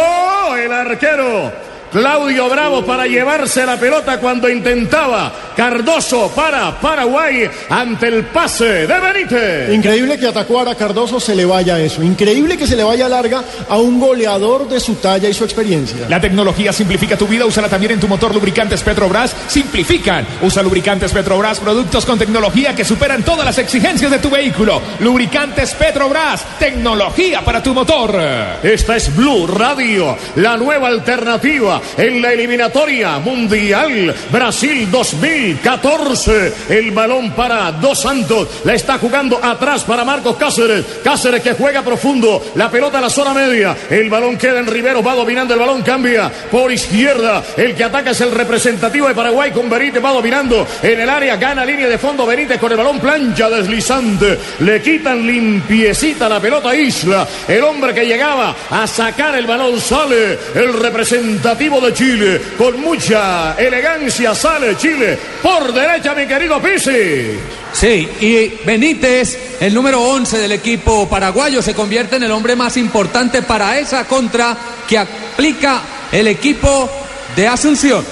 El 0.57 0.73
arquero. 0.73 1.74
Claudio 1.95 2.49
Bravo 2.49 2.85
para 2.85 3.07
llevarse 3.07 3.65
la 3.65 3.79
pelota 3.79 4.19
cuando 4.19 4.49
intentaba 4.49 5.33
Cardoso 5.57 6.29
para 6.35 6.77
Paraguay 6.81 7.49
ante 7.71 8.09
el 8.09 8.25
pase 8.25 8.89
de 8.89 9.01
Benítez. 9.01 9.73
Increíble 9.73 10.19
que 10.19 10.27
atacó 10.27 10.59
a 10.59 10.75
Cardoso 10.75 11.21
se 11.21 11.37
le 11.37 11.45
vaya 11.45 11.79
eso. 11.79 12.03
Increíble 12.03 12.59
que 12.59 12.67
se 12.67 12.75
le 12.75 12.83
vaya 12.83 13.09
larga 13.09 13.45
a 13.69 13.79
un 13.79 14.01
goleador 14.01 14.69
de 14.69 14.81
su 14.81 14.97
talla 14.97 15.29
y 15.29 15.35
su 15.35 15.45
experiencia. 15.45 16.09
La 16.09 16.21
tecnología 16.21 16.73
simplifica 16.73 17.17
tu 17.17 17.29
vida, 17.29 17.47
úsala 17.47 17.69
también 17.69 17.93
en 17.93 18.01
tu 18.01 18.09
motor 18.09 18.35
lubricantes 18.35 18.83
Petrobras. 18.83 19.33
Simplifican. 19.47 20.27
Usa 20.43 20.65
lubricantes 20.65 21.13
Petrobras, 21.13 21.61
productos 21.61 22.05
con 22.05 22.19
tecnología 22.19 22.75
que 22.75 22.85
superan 22.85 23.23
todas 23.23 23.45
las 23.45 23.59
exigencias 23.59 24.11
de 24.11 24.19
tu 24.19 24.31
vehículo. 24.31 24.83
Lubricantes 24.99 25.73
Petrobras, 25.75 26.45
tecnología 26.59 27.45
para 27.45 27.63
tu 27.63 27.73
motor. 27.73 28.21
Esta 28.65 28.97
es 28.97 29.15
Blue 29.15 29.47
Radio, 29.47 30.17
la 30.35 30.57
nueva 30.57 30.89
alternativa 30.89 31.83
en 31.97 32.23
la 32.23 32.33
eliminatoria 32.33 33.19
mundial 33.19 34.15
Brasil 34.31 34.91
2014. 34.91 36.53
El 36.69 36.91
balón 36.91 37.33
para 37.33 37.73
Dos 37.73 38.01
Santos. 38.01 38.49
La 38.65 38.75
está 38.75 38.99
jugando 38.99 39.39
atrás 39.43 39.85
para 39.85 40.05
Marcos 40.05 40.37
Cáceres. 40.37 40.85
Cáceres 41.03 41.43
que 41.43 41.55
juega 41.55 41.83
profundo. 41.83 42.43
La 42.55 42.71
pelota 42.71 42.99
a 42.99 43.01
la 43.03 43.11
zona 43.11 43.35
media. 43.35 43.77
El 43.91 44.11
balón 44.11 44.37
queda 44.37 44.61
en 44.61 44.67
Rivero. 44.67 45.03
Va 45.03 45.15
dominando 45.15 45.55
el 45.55 45.61
balón. 45.61 45.83
Cambia 45.83 46.31
por 46.51 46.73
izquierda. 46.73 47.43
El 47.57 47.75
que 47.75 47.85
ataca 47.85 48.11
es 48.11 48.21
el 48.21 48.33
representativo 48.33 49.09
de 49.09 49.15
Paraguay 49.15 49.51
con 49.51 49.69
Benítez. 49.69 50.05
Va 50.05 50.13
dominando 50.13 50.67
en 50.83 51.01
el 51.01 51.09
área. 51.09 51.37
Gana 51.37 51.65
línea 51.65 51.89
de 51.89 51.99
fondo 51.99 52.27
Benítez 52.27 52.59
con 52.59 52.71
el 52.71 52.79
balón 52.79 53.01
plancha 53.01 53.49
deslizante. 53.51 54.39
Le 54.61 54.81
quitan 54.81 55.27
limpiecita 55.27 56.29
la 56.29 56.41
pelota 56.41 56.75
Isla. 56.75 57.27
El 57.49 57.63
hombre 57.65 57.95
que 57.95 58.05
llegaba 58.05 58.55
a 58.71 58.87
sacar 58.87 59.37
el 59.37 59.47
balón 59.47 59.81
sale. 59.81 60.39
El 60.55 60.73
representativo 60.73 61.74
de 61.81 61.93
Chile. 61.93 62.41
Con 62.57 62.81
mucha 62.81 63.55
elegancia 63.59 64.35
sale 64.35 64.77
Chile. 64.77 65.19
Por 65.43 65.73
derecha, 65.73 66.15
mi 66.15 66.27
querido 66.27 66.61
Pisi. 66.61 67.39
Sí, 67.73 68.09
y 68.21 68.65
Benítez, 68.65 69.57
el 69.61 69.75
número 69.75 70.01
11 70.01 70.39
del 70.39 70.53
equipo 70.53 71.09
paraguayo, 71.09 71.61
se 71.61 71.75
convierte 71.75 72.17
en 72.17 72.23
el 72.23 72.31
hombre 72.31 72.55
más 72.55 72.77
importante 72.77 73.43
para 73.43 73.79
esa 73.79 74.07
contra 74.07 74.57
que 74.89 74.99
aplica 74.99 75.83
el 76.13 76.29
equipo 76.29 76.91
de 77.35 77.49
Asunción. 77.49 78.05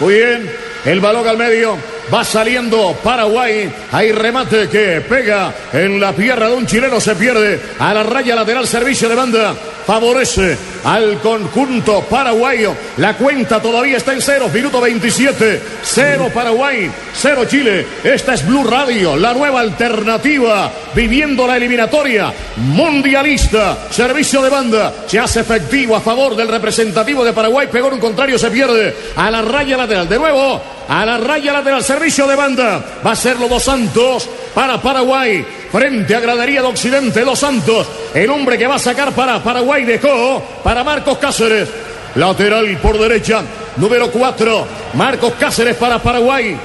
Muy 0.00 0.14
bien, 0.14 0.52
el 0.84 1.00
balón 1.00 1.26
al 1.26 1.36
medio. 1.36 1.97
Va 2.12 2.24
saliendo 2.24 2.96
Paraguay. 3.02 3.70
Hay 3.92 4.12
remate 4.12 4.68
que 4.68 5.02
pega 5.02 5.54
en 5.72 6.00
la 6.00 6.12
pierna 6.12 6.48
de 6.48 6.54
un 6.54 6.66
chileno. 6.66 7.00
Se 7.00 7.14
pierde 7.14 7.60
a 7.78 7.92
la 7.92 8.02
raya 8.02 8.34
lateral. 8.34 8.66
Servicio 8.66 9.08
de 9.08 9.14
banda. 9.14 9.54
Favorece 9.86 10.56
al 10.84 11.18
conjunto 11.20 12.02
paraguayo. 12.02 12.74
La 12.98 13.16
cuenta 13.16 13.60
todavía 13.60 13.98
está 13.98 14.14
en 14.14 14.22
cero. 14.22 14.50
Minuto 14.52 14.80
27. 14.80 15.62
Cero 15.82 16.30
Paraguay. 16.32 16.90
Cero 17.14 17.44
Chile. 17.46 17.86
Esta 18.02 18.34
es 18.34 18.46
Blue 18.46 18.64
Radio. 18.64 19.16
La 19.16 19.34
nueva 19.34 19.60
alternativa. 19.60 20.70
Viviendo 20.94 21.46
la 21.46 21.56
eliminatoria 21.58 22.32
mundialista. 22.56 23.86
Servicio 23.90 24.40
de 24.40 24.48
banda. 24.48 24.94
Se 25.06 25.18
hace 25.18 25.40
efectivo 25.40 25.94
a 25.94 26.00
favor 26.00 26.34
del 26.36 26.48
representativo 26.48 27.22
de 27.22 27.34
Paraguay. 27.34 27.68
Pegó 27.70 27.88
en 27.88 27.94
un 27.94 28.00
contrario. 28.00 28.38
Se 28.38 28.50
pierde 28.50 28.94
a 29.14 29.30
la 29.30 29.42
raya 29.42 29.76
lateral. 29.76 30.08
De 30.08 30.18
nuevo 30.18 30.77
a 30.88 31.04
la 31.04 31.18
raya 31.18 31.52
lateral. 31.52 31.82
Servicio 31.84 32.26
de 32.26 32.36
banda. 32.36 32.82
Va 33.06 33.12
a 33.12 33.16
ser 33.16 33.38
los 33.38 33.50
dos 33.50 33.62
Santos 33.62 34.28
para 34.54 34.80
Paraguay. 34.80 35.44
Frente 35.70 36.14
a 36.14 36.20
Gradería 36.20 36.62
de 36.62 36.68
Occidente, 36.68 37.20
Dos 37.20 37.38
Santos. 37.38 37.86
El 38.14 38.30
hombre 38.30 38.56
que 38.56 38.66
va 38.66 38.76
a 38.76 38.80
sacar 38.80 39.12
para 39.12 39.42
Paraguay 39.42 39.84
dejó 39.84 40.42
para 40.64 40.82
Marcos 40.82 41.18
Cáceres. 41.18 41.68
Lateral 42.14 42.78
por 42.78 42.98
derecha. 42.98 43.42
Número 43.76 44.10
4. 44.10 44.66
Marcos 44.94 45.34
Cáceres 45.38 45.76
para 45.76 45.98
Paraguay. 45.98 46.56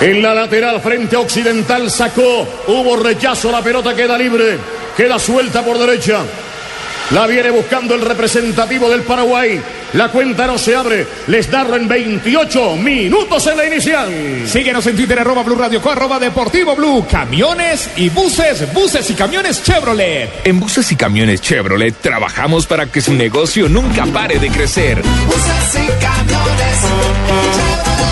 En 0.00 0.22
la 0.22 0.32
lateral 0.32 0.80
frente 0.80 1.16
a 1.16 1.20
Occidental 1.20 1.90
sacó. 1.90 2.46
Hubo 2.68 2.96
rechazo. 2.96 3.50
La 3.50 3.62
pelota 3.62 3.94
queda 3.94 4.16
libre. 4.16 4.58
Queda 4.96 5.18
suelta 5.18 5.62
por 5.62 5.76
derecha. 5.76 6.20
La 7.10 7.26
viene 7.26 7.50
buscando 7.50 7.94
el 7.94 8.02
representativo 8.02 8.88
del 8.88 9.02
Paraguay. 9.02 9.60
La 9.94 10.08
cuenta 10.08 10.46
no 10.46 10.58
se 10.58 10.76
abre. 10.76 11.06
Les 11.26 11.50
darlo 11.50 11.76
en 11.76 11.88
28 11.88 12.76
minutos 12.76 13.46
en 13.46 13.56
la 13.56 13.66
inicial. 13.66 14.08
Síguenos 14.46 14.86
en 14.86 14.96
Twitter, 14.96 15.18
arroba 15.18 15.42
Blue 15.42 15.56
Radio, 15.56 15.82
Co, 15.82 15.90
arroba 15.90 16.18
Deportivo 16.18 16.76
Blue. 16.76 17.06
Camiones 17.10 17.90
y 17.96 18.08
buses, 18.08 18.72
buses 18.72 19.10
y 19.10 19.14
camiones 19.14 19.62
Chevrolet. 19.62 20.28
En 20.44 20.60
buses 20.60 20.90
y 20.92 20.96
camiones 20.96 21.40
Chevrolet 21.40 21.94
trabajamos 22.00 22.66
para 22.66 22.86
que 22.86 23.00
su 23.00 23.14
negocio 23.14 23.68
nunca 23.68 24.06
pare 24.06 24.38
de 24.38 24.48
crecer. 24.48 25.02
Buses 25.02 25.74
y 25.74 26.04
camiones 26.04 26.82
Blue, 26.82 28.10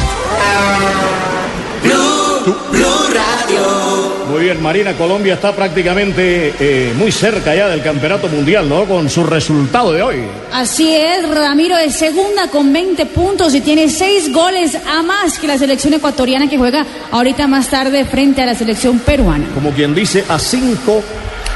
bien, 4.48 4.62
Marina, 4.62 4.94
Colombia 4.94 5.34
está 5.34 5.54
prácticamente 5.54 6.54
eh, 6.58 6.94
muy 6.96 7.12
cerca 7.12 7.54
ya 7.54 7.68
del 7.68 7.82
campeonato 7.82 8.28
mundial, 8.28 8.66
¿no? 8.66 8.86
Con 8.86 9.10
su 9.10 9.22
resultado 9.22 9.92
de 9.92 10.00
hoy. 10.00 10.22
Así 10.50 10.90
es, 10.90 11.28
Ramiro 11.28 11.76
es 11.76 11.96
segunda 11.96 12.48
con 12.48 12.72
20 12.72 13.04
puntos 13.06 13.54
y 13.54 13.60
tiene 13.60 13.90
6 13.90 14.32
goles 14.32 14.74
a 14.86 15.02
más 15.02 15.38
que 15.38 15.46
la 15.46 15.58
selección 15.58 15.92
ecuatoriana 15.92 16.48
que 16.48 16.56
juega 16.56 16.86
ahorita 17.10 17.46
más 17.46 17.68
tarde 17.68 18.06
frente 18.06 18.40
a 18.40 18.46
la 18.46 18.54
selección 18.54 18.98
peruana. 19.00 19.44
Como 19.52 19.70
quien 19.72 19.94
dice, 19.94 20.24
a 20.30 20.38
cinco 20.38 21.02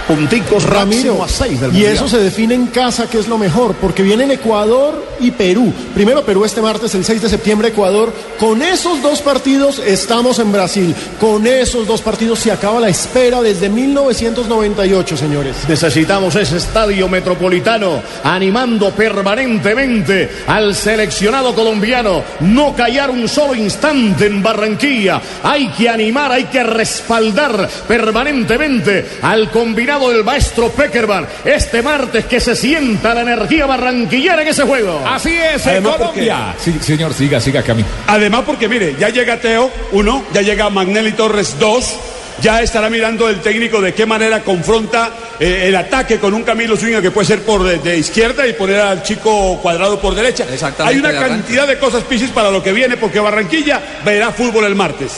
punticos 0.07 0.65
Ramiro, 0.65 1.23
a 1.23 1.29
seis 1.29 1.61
del 1.61 1.71
y 1.71 1.75
mundial. 1.75 1.93
eso 1.93 2.09
se 2.09 2.19
define 2.19 2.55
en 2.55 2.67
casa, 2.67 3.09
que 3.09 3.19
es 3.19 3.29
lo 3.29 3.39
mejor, 3.39 3.75
porque 3.75 4.03
vienen 4.03 4.31
Ecuador 4.31 5.05
y 5.21 5.31
Perú. 5.31 5.73
Primero 5.95 6.25
Perú 6.25 6.45
este 6.45 6.61
martes, 6.61 6.95
el 6.95 7.05
6 7.05 7.23
de 7.23 7.29
septiembre, 7.29 7.69
Ecuador. 7.69 8.13
Con 8.39 8.63
esos 8.63 9.03
dos 9.03 9.21
partidos 9.23 9.79
estamos 9.79 10.39
en 10.39 10.53
Brasil. 10.53 10.95
Con 11.21 11.47
esos 11.47 11.87
dos 11.87 12.01
partidos 12.01 12.41
se 12.41 12.51
acaba 12.51 12.81
la 12.81 12.89
espera 12.89 13.41
desde 13.41 13.69
1998, 13.69 15.17
señores. 15.17 15.57
Necesitamos 15.69 16.35
ese 16.37 16.57
estadio 16.57 17.09
metropolitano 17.09 18.03
animando 18.25 18.91
permanentemente 18.91 20.29
al 20.47 20.75
seleccionado 20.75 21.55
colombiano. 21.55 22.23
No 22.41 22.75
callar 22.75 23.11
un 23.11 23.29
solo 23.29 23.55
instante 23.55 24.27
en 24.27 24.43
Barranquilla. 24.43 25.21
Hay 25.43 25.69
que 25.69 25.89
animar, 25.89 26.33
hay 26.33 26.45
que 26.45 26.63
respaldar 26.63 27.69
permanentemente 27.87 29.07
al 29.23 29.51
combinado 29.51 29.92
del 29.99 30.25
maestro 30.25 30.71
Peckerman. 30.71 31.27
Este 31.45 31.83
martes 31.83 32.25
que 32.27 32.41
se 32.41 32.57
sienta 32.57 33.15
la 33.15 33.23
energía 33.23 33.67
barranquillera 33.67 34.43
en 34.43 34.49
ese 34.49 34.63
juego. 34.63 35.03
Así 35.07 35.35
es, 35.37 35.67
Además, 35.67 35.97
Colombia. 35.97 36.55
Sí, 36.59 36.79
señor, 36.81 37.13
siga, 37.13 37.41
siga, 37.41 37.63
Camilo. 37.63 37.89
Además, 38.07 38.43
porque 38.47 38.69
mire, 38.69 38.97
ya 38.99 39.11
llega 39.11 39.39
Teo, 39.39 39.71
uno, 39.93 40.25
ya 40.33 40.43
llega 40.43 40.71
Magnelli 40.71 41.13
Torres, 41.13 41.59
dos. 41.59 41.99
Ya 42.41 42.61
estará 42.63 42.89
mirando 42.91 43.29
el 43.29 43.41
técnico 43.41 43.81
de 43.81 43.93
qué 43.95 44.05
manera 44.07 44.43
confronta 44.43 45.11
eh, 45.39 45.65
el 45.69 45.77
ataque 45.77 46.19
con 46.19 46.35
un 46.35 46.43
Camilo 46.43 46.77
Zúñiga 46.77 47.01
que 47.01 47.11
puede 47.11 47.27
ser 47.27 47.43
por 47.43 47.63
de, 47.63 47.79
de 47.79 47.99
izquierda 47.99 48.47
y 48.47 48.55
poner 48.55 48.81
al 48.81 49.03
chico 49.03 49.59
cuadrado 49.61 50.01
por 50.01 50.15
derecha. 50.15 50.45
Exactamente, 50.51 50.97
Hay 50.97 50.99
una 50.99 51.13
de 51.13 51.29
cantidad 51.29 51.69
de 51.69 51.79
cosas, 51.79 52.03
Pisis, 52.05 52.31
para 52.31 52.51
lo 52.51 52.63
que 52.63 52.73
viene, 52.73 52.97
porque 52.97 53.21
Barranquilla 53.21 53.81
verá 54.05 54.33
fútbol 54.33 54.65
el 54.65 54.75
martes. 54.75 55.13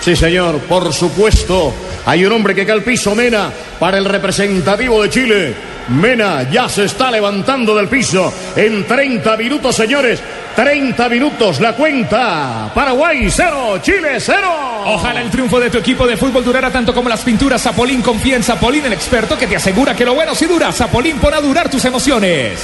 Sí, 0.00 0.16
señor, 0.16 0.58
por 0.60 0.92
supuesto. 0.92 1.74
Hay 2.06 2.24
un 2.24 2.32
hombre 2.32 2.54
que 2.54 2.64
cae 2.64 2.74
al 2.74 2.82
piso, 2.82 3.14
Mena, 3.14 3.50
para 3.78 3.98
el 3.98 4.04
representativo 4.04 5.02
de 5.02 5.10
Chile. 5.10 5.54
Mena 5.88 6.48
ya 6.50 6.68
se 6.68 6.84
está 6.84 7.10
levantando 7.10 7.74
del 7.74 7.88
piso 7.88 8.32
en 8.56 8.86
30 8.86 9.36
minutos, 9.36 9.74
señores. 9.76 10.20
30 10.54 11.08
minutos, 11.08 11.60
la 11.60 11.74
cuenta. 11.74 12.70
Paraguay 12.74 13.28
0, 13.30 13.78
Chile 13.82 14.18
0. 14.18 14.82
Ojalá 14.86 15.20
el 15.20 15.30
triunfo 15.30 15.60
de 15.60 15.70
tu 15.70 15.78
equipo 15.78 16.06
de 16.06 16.16
fútbol 16.16 16.44
durara 16.44 16.70
tanto 16.70 16.94
como 16.94 17.08
las 17.08 17.20
pinturas. 17.20 17.62
Zapolín 17.62 18.02
confía 18.02 18.36
en 18.36 18.42
Zapolín, 18.42 18.86
el 18.86 18.92
experto 18.92 19.36
que 19.36 19.46
te 19.46 19.56
asegura 19.56 19.94
que 19.94 20.04
lo 20.04 20.14
bueno 20.14 20.34
sí 20.34 20.46
dura. 20.46 20.72
Zapolín 20.72 21.18
a 21.22 21.40
durar 21.40 21.70
tus 21.70 21.84
emociones. 21.84 22.58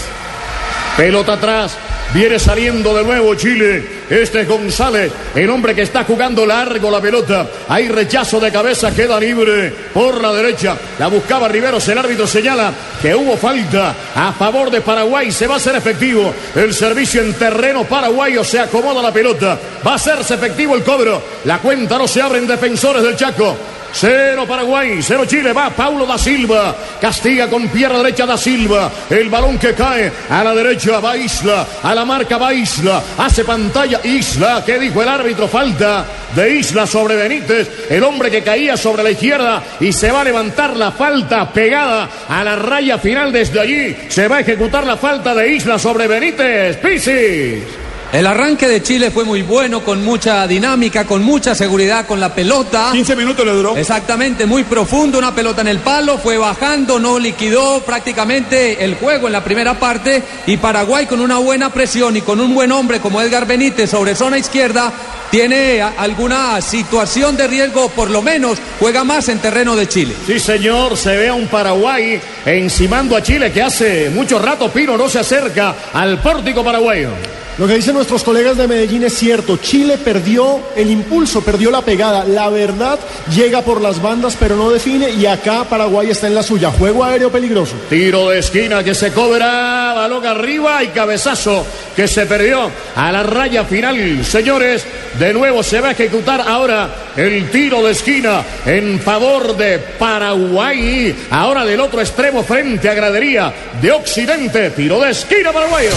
Pelota 0.96 1.35
atrás. 1.35 1.77
Viene 2.14 2.38
saliendo 2.38 2.94
de 2.94 3.05
nuevo 3.05 3.35
Chile. 3.35 3.95
Este 4.08 4.42
es 4.42 4.48
González, 4.48 5.10
el 5.34 5.50
hombre 5.50 5.74
que 5.74 5.82
está 5.82 6.04
jugando 6.04 6.46
largo 6.46 6.90
la 6.90 7.00
pelota. 7.00 7.46
Hay 7.68 7.88
rechazo 7.88 8.38
de 8.38 8.52
cabeza, 8.52 8.94
queda 8.94 9.18
libre 9.18 9.72
por 9.92 10.20
la 10.20 10.32
derecha. 10.32 10.76
La 10.98 11.08
buscaba 11.08 11.48
Riveros, 11.48 11.86
el 11.88 11.98
árbitro 11.98 12.26
señala 12.26 12.72
que 13.02 13.14
hubo 13.14 13.36
falta 13.36 13.94
a 14.14 14.32
favor 14.32 14.70
de 14.70 14.80
Paraguay. 14.80 15.32
Se 15.32 15.46
va 15.46 15.54
a 15.54 15.56
hacer 15.58 15.74
efectivo 15.74 16.32
el 16.54 16.72
servicio 16.72 17.20
en 17.20 17.34
terreno 17.34 17.84
paraguayo. 17.84 18.44
Se 18.44 18.60
acomoda 18.60 19.02
la 19.02 19.12
pelota. 19.12 19.58
Va 19.86 19.92
a 19.92 19.96
hacerse 19.96 20.34
efectivo 20.34 20.76
el 20.76 20.84
cobro. 20.84 21.20
La 21.44 21.58
cuenta 21.58 21.98
no 21.98 22.06
se 22.06 22.22
abre 22.22 22.38
en 22.38 22.46
defensores 22.46 23.02
del 23.02 23.16
Chaco. 23.16 23.56
Cero 23.92 24.44
Paraguay, 24.46 24.99
cero 25.03 25.25
Chile, 25.27 25.53
va 25.53 25.70
Paulo 25.70 26.07
da 26.07 26.18
Silva, 26.18 26.77
castiga 27.01 27.49
con 27.49 27.68
pierna 27.68 27.99
derecha 27.99 28.27
da 28.27 28.37
Silva, 28.37 28.90
el 29.09 29.29
balón 29.29 29.59
que 29.59 29.75
cae 29.75 30.12
a 30.29 30.44
la 30.44 30.55
derecha 30.55 31.01
va 31.01 31.16
Isla, 31.16 31.66
a 31.83 31.94
la 31.94 32.05
marca 32.05 32.37
va 32.38 32.53
Isla, 32.53 33.03
hace 33.18 33.44
pantalla 33.44 34.01
Isla, 34.05 34.62
¿qué 34.64 34.79
dijo 34.79 35.03
el 35.03 35.09
árbitro? 35.09 35.49
Falta 35.49 36.05
de 36.35 36.57
Isla 36.57 36.87
sobre 36.87 37.16
Benítez, 37.16 37.87
el 37.88 38.05
hombre 38.05 38.31
que 38.31 38.42
caía 38.42 38.77
sobre 38.77 39.03
la 39.03 39.11
izquierda 39.11 39.62
y 39.81 39.92
se 39.92 40.11
va 40.11 40.20
a 40.20 40.25
levantar 40.25 40.77
la 40.77 40.92
falta 40.92 41.51
pegada 41.51 42.09
a 42.29 42.44
la 42.44 42.57
raya 42.57 42.99
final. 42.99 43.33
Desde 43.33 43.61
allí, 43.61 43.96
se 44.09 44.29
va 44.29 44.37
a 44.37 44.40
ejecutar 44.40 44.87
la 44.87 44.96
falta 44.96 45.35
de 45.35 45.53
Isla 45.53 45.79
sobre 45.79 46.07
Benítez, 46.07 46.77
Pisis. 46.79 47.86
El 48.12 48.26
arranque 48.26 48.68
de 48.68 48.82
Chile 48.82 49.10
fue 49.10 49.24
muy 49.24 49.42
bueno, 49.42 49.82
con 49.82 50.04
mucha 50.04 50.46
dinámica, 50.46 51.04
con 51.04 51.22
mucha 51.22 51.54
seguridad 51.54 52.06
con 52.06 52.20
la 52.20 52.34
pelota. 52.34 52.90
15 52.92 53.16
minutos 53.16 53.44
le 53.44 53.52
duró. 53.52 53.76
Exactamente, 53.76 54.46
muy 54.46 54.64
profundo, 54.64 55.18
una 55.18 55.34
pelota 55.34 55.60
en 55.60 55.68
el 55.68 55.80
palo, 55.80 56.16
fue 56.16 56.38
bajando, 56.38 56.98
no 56.98 57.18
liquidó 57.18 57.80
prácticamente 57.80 58.84
el 58.84 58.94
juego 58.94 59.26
en 59.26 59.32
la 59.32 59.42
primera 59.44 59.78
parte 59.78 60.22
y 60.46 60.56
Paraguay 60.56 61.06
con 61.06 61.20
una 61.20 61.38
buena 61.38 61.70
presión 61.70 62.16
y 62.16 62.22
con 62.22 62.40
un 62.40 62.54
buen 62.54 62.70
hombre 62.72 63.00
como 63.00 63.20
Edgar 63.20 63.46
Benítez 63.46 63.90
sobre 63.90 64.14
zona 64.14 64.38
izquierda 64.38 64.92
tiene 65.30 65.82
alguna 65.82 66.60
situación 66.60 67.36
de 67.36 67.48
riesgo, 67.48 67.88
por 67.90 68.10
lo 68.10 68.22
menos 68.22 68.58
juega 68.78 69.02
más 69.02 69.28
en 69.28 69.40
terreno 69.40 69.74
de 69.74 69.88
Chile. 69.88 70.14
Sí, 70.26 70.38
señor, 70.38 70.96
se 70.96 71.16
ve 71.16 71.28
a 71.28 71.34
un 71.34 71.48
Paraguay 71.48 72.20
encimando 72.44 73.16
a 73.16 73.22
Chile 73.22 73.50
que 73.50 73.62
hace 73.62 74.10
mucho 74.10 74.38
rato 74.38 74.70
Pino 74.70 74.96
no 74.96 75.08
se 75.08 75.18
acerca 75.18 75.74
al 75.92 76.20
pórtico 76.20 76.64
paraguayo. 76.64 77.10
Lo 77.58 77.66
que 77.66 77.76
dicen 77.76 77.94
nuestros 77.94 78.22
colegas 78.22 78.58
de 78.58 78.68
Medellín 78.68 79.04
es 79.04 79.14
cierto. 79.14 79.56
Chile 79.56 79.96
perdió 79.96 80.60
el 80.76 80.90
impulso, 80.90 81.40
perdió 81.40 81.70
la 81.70 81.80
pegada. 81.80 82.22
La 82.24 82.50
verdad 82.50 82.98
llega 83.34 83.62
por 83.62 83.80
las 83.80 84.02
bandas, 84.02 84.36
pero 84.38 84.56
no 84.56 84.70
define. 84.70 85.08
Y 85.10 85.24
acá 85.24 85.64
Paraguay 85.64 86.10
está 86.10 86.26
en 86.26 86.34
la 86.34 86.42
suya. 86.42 86.70
Juego 86.70 87.02
aéreo 87.02 87.32
peligroso. 87.32 87.74
Tiro 87.88 88.28
de 88.28 88.40
esquina 88.40 88.84
que 88.84 88.94
se 88.94 89.10
cobra, 89.10 89.94
balón 89.94 90.26
arriba 90.26 90.84
y 90.84 90.88
cabezazo 90.88 91.64
que 91.96 92.06
se 92.06 92.26
perdió 92.26 92.70
a 92.94 93.10
la 93.10 93.22
raya 93.22 93.64
final. 93.64 94.22
Señores, 94.22 94.84
de 95.18 95.32
nuevo 95.32 95.62
se 95.62 95.80
va 95.80 95.88
a 95.88 95.92
ejecutar 95.92 96.42
ahora 96.42 96.90
el 97.16 97.50
tiro 97.50 97.82
de 97.82 97.92
esquina 97.92 98.44
en 98.66 99.00
favor 99.00 99.56
de 99.56 99.78
Paraguay. 99.78 101.26
Ahora 101.30 101.64
del 101.64 101.80
otro 101.80 102.02
extremo 102.02 102.42
frente 102.42 102.90
a 102.90 102.94
gradería 102.94 103.50
de 103.80 103.92
Occidente. 103.92 104.68
Tiro 104.70 105.00
de 105.00 105.12
esquina 105.12 105.52
paraguayo. 105.52 105.88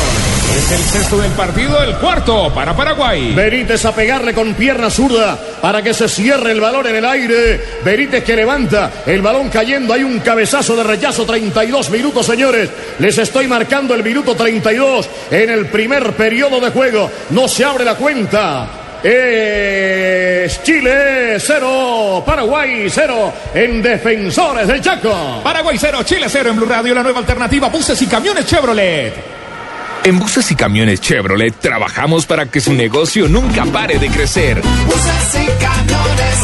Es 0.55 0.71
el 0.71 0.79
sexto 0.79 1.17
del 1.19 1.31
partido, 1.33 1.81
el 1.83 1.95
cuarto 1.97 2.51
para 2.53 2.75
Paraguay. 2.75 3.33
Benítez 3.35 3.85
a 3.85 3.93
pegarle 3.93 4.33
con 4.33 4.55
pierna 4.55 4.89
zurda 4.89 5.37
para 5.61 5.81
que 5.83 5.93
se 5.93 6.09
cierre 6.09 6.51
el 6.51 6.59
balón 6.59 6.87
en 6.87 6.95
el 6.95 7.05
aire. 7.05 7.61
Benítez 7.85 8.23
que 8.23 8.35
levanta 8.35 8.91
el 9.05 9.21
balón 9.21 9.49
cayendo. 9.49 9.93
Hay 9.93 10.03
un 10.03 10.19
cabezazo 10.19 10.75
de 10.75 10.83
rechazo. 10.83 11.23
32 11.25 11.91
minutos, 11.91 12.25
señores. 12.25 12.69
Les 12.97 13.17
estoy 13.19 13.47
marcando 13.47 13.93
el 13.93 14.03
minuto 14.03 14.35
32 14.35 15.07
en 15.29 15.49
el 15.51 15.67
primer 15.67 16.13
periodo 16.13 16.59
de 16.59 16.71
juego. 16.71 17.11
No 17.29 17.47
se 17.47 17.63
abre 17.63 17.85
la 17.85 17.95
cuenta. 17.95 18.67
Es 19.03 20.61
Chile 20.63 21.37
0, 21.39 22.23
Paraguay 22.25 22.87
0 22.89 23.33
en 23.53 23.81
Defensores 23.81 24.67
del 24.67 24.81
Chaco. 24.81 25.41
Paraguay 25.41 25.77
0, 25.79 25.99
Chile 26.03 26.25
0 26.27 26.49
en 26.49 26.55
Blue 26.57 26.65
Radio, 26.65 26.95
la 26.95 27.03
nueva 27.03 27.19
alternativa, 27.19 27.69
buses 27.69 28.01
y 28.01 28.07
camiones 28.07 28.45
Chevrolet. 28.45 29.38
En 30.03 30.17
buses 30.17 30.49
y 30.51 30.55
camiones 30.55 31.01
Chevrolet 31.01 31.53
trabajamos 31.53 32.25
para 32.25 32.45
que 32.45 32.61
su 32.61 32.73
negocio 32.73 33.27
nunca 33.27 33.65
pare 33.65 33.99
de 33.99 34.07
crecer. 34.07 34.61
Buses 34.85 35.35
y 35.35 35.45
camiones 35.61 36.39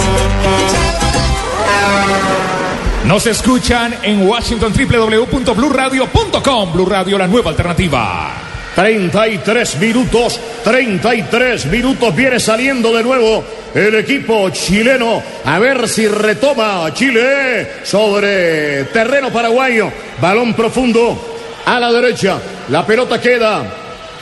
Nos 3.06 3.26
escuchan 3.28 3.96
en 4.04 4.28
Washington 4.28 4.74
www.bluradio.com. 4.74 6.74
Blue 6.74 6.86
Radio, 6.86 7.18
la 7.18 7.28
nueva 7.28 7.52
alternativa. 7.52 8.34
33 8.76 9.80
minutos, 9.80 10.38
33 10.66 11.68
minutos 11.68 12.14
viene 12.14 12.42
saliendo 12.42 12.94
de 12.94 13.04
nuevo 13.04 13.42
el 13.74 13.96
equipo 13.96 14.50
chileno. 14.50 15.24
A 15.46 15.60
ver 15.60 15.88
si 15.88 16.10
retoma 16.10 16.94
Chile 16.94 17.70
sobre 17.84 18.84
terreno 18.86 19.32
paraguayo. 19.32 19.90
Balón 20.20 20.54
profundo 20.54 21.35
a 21.66 21.80
la 21.80 21.92
derecha. 21.92 22.40
La 22.70 22.86
pelota 22.86 23.20
queda 23.20 23.64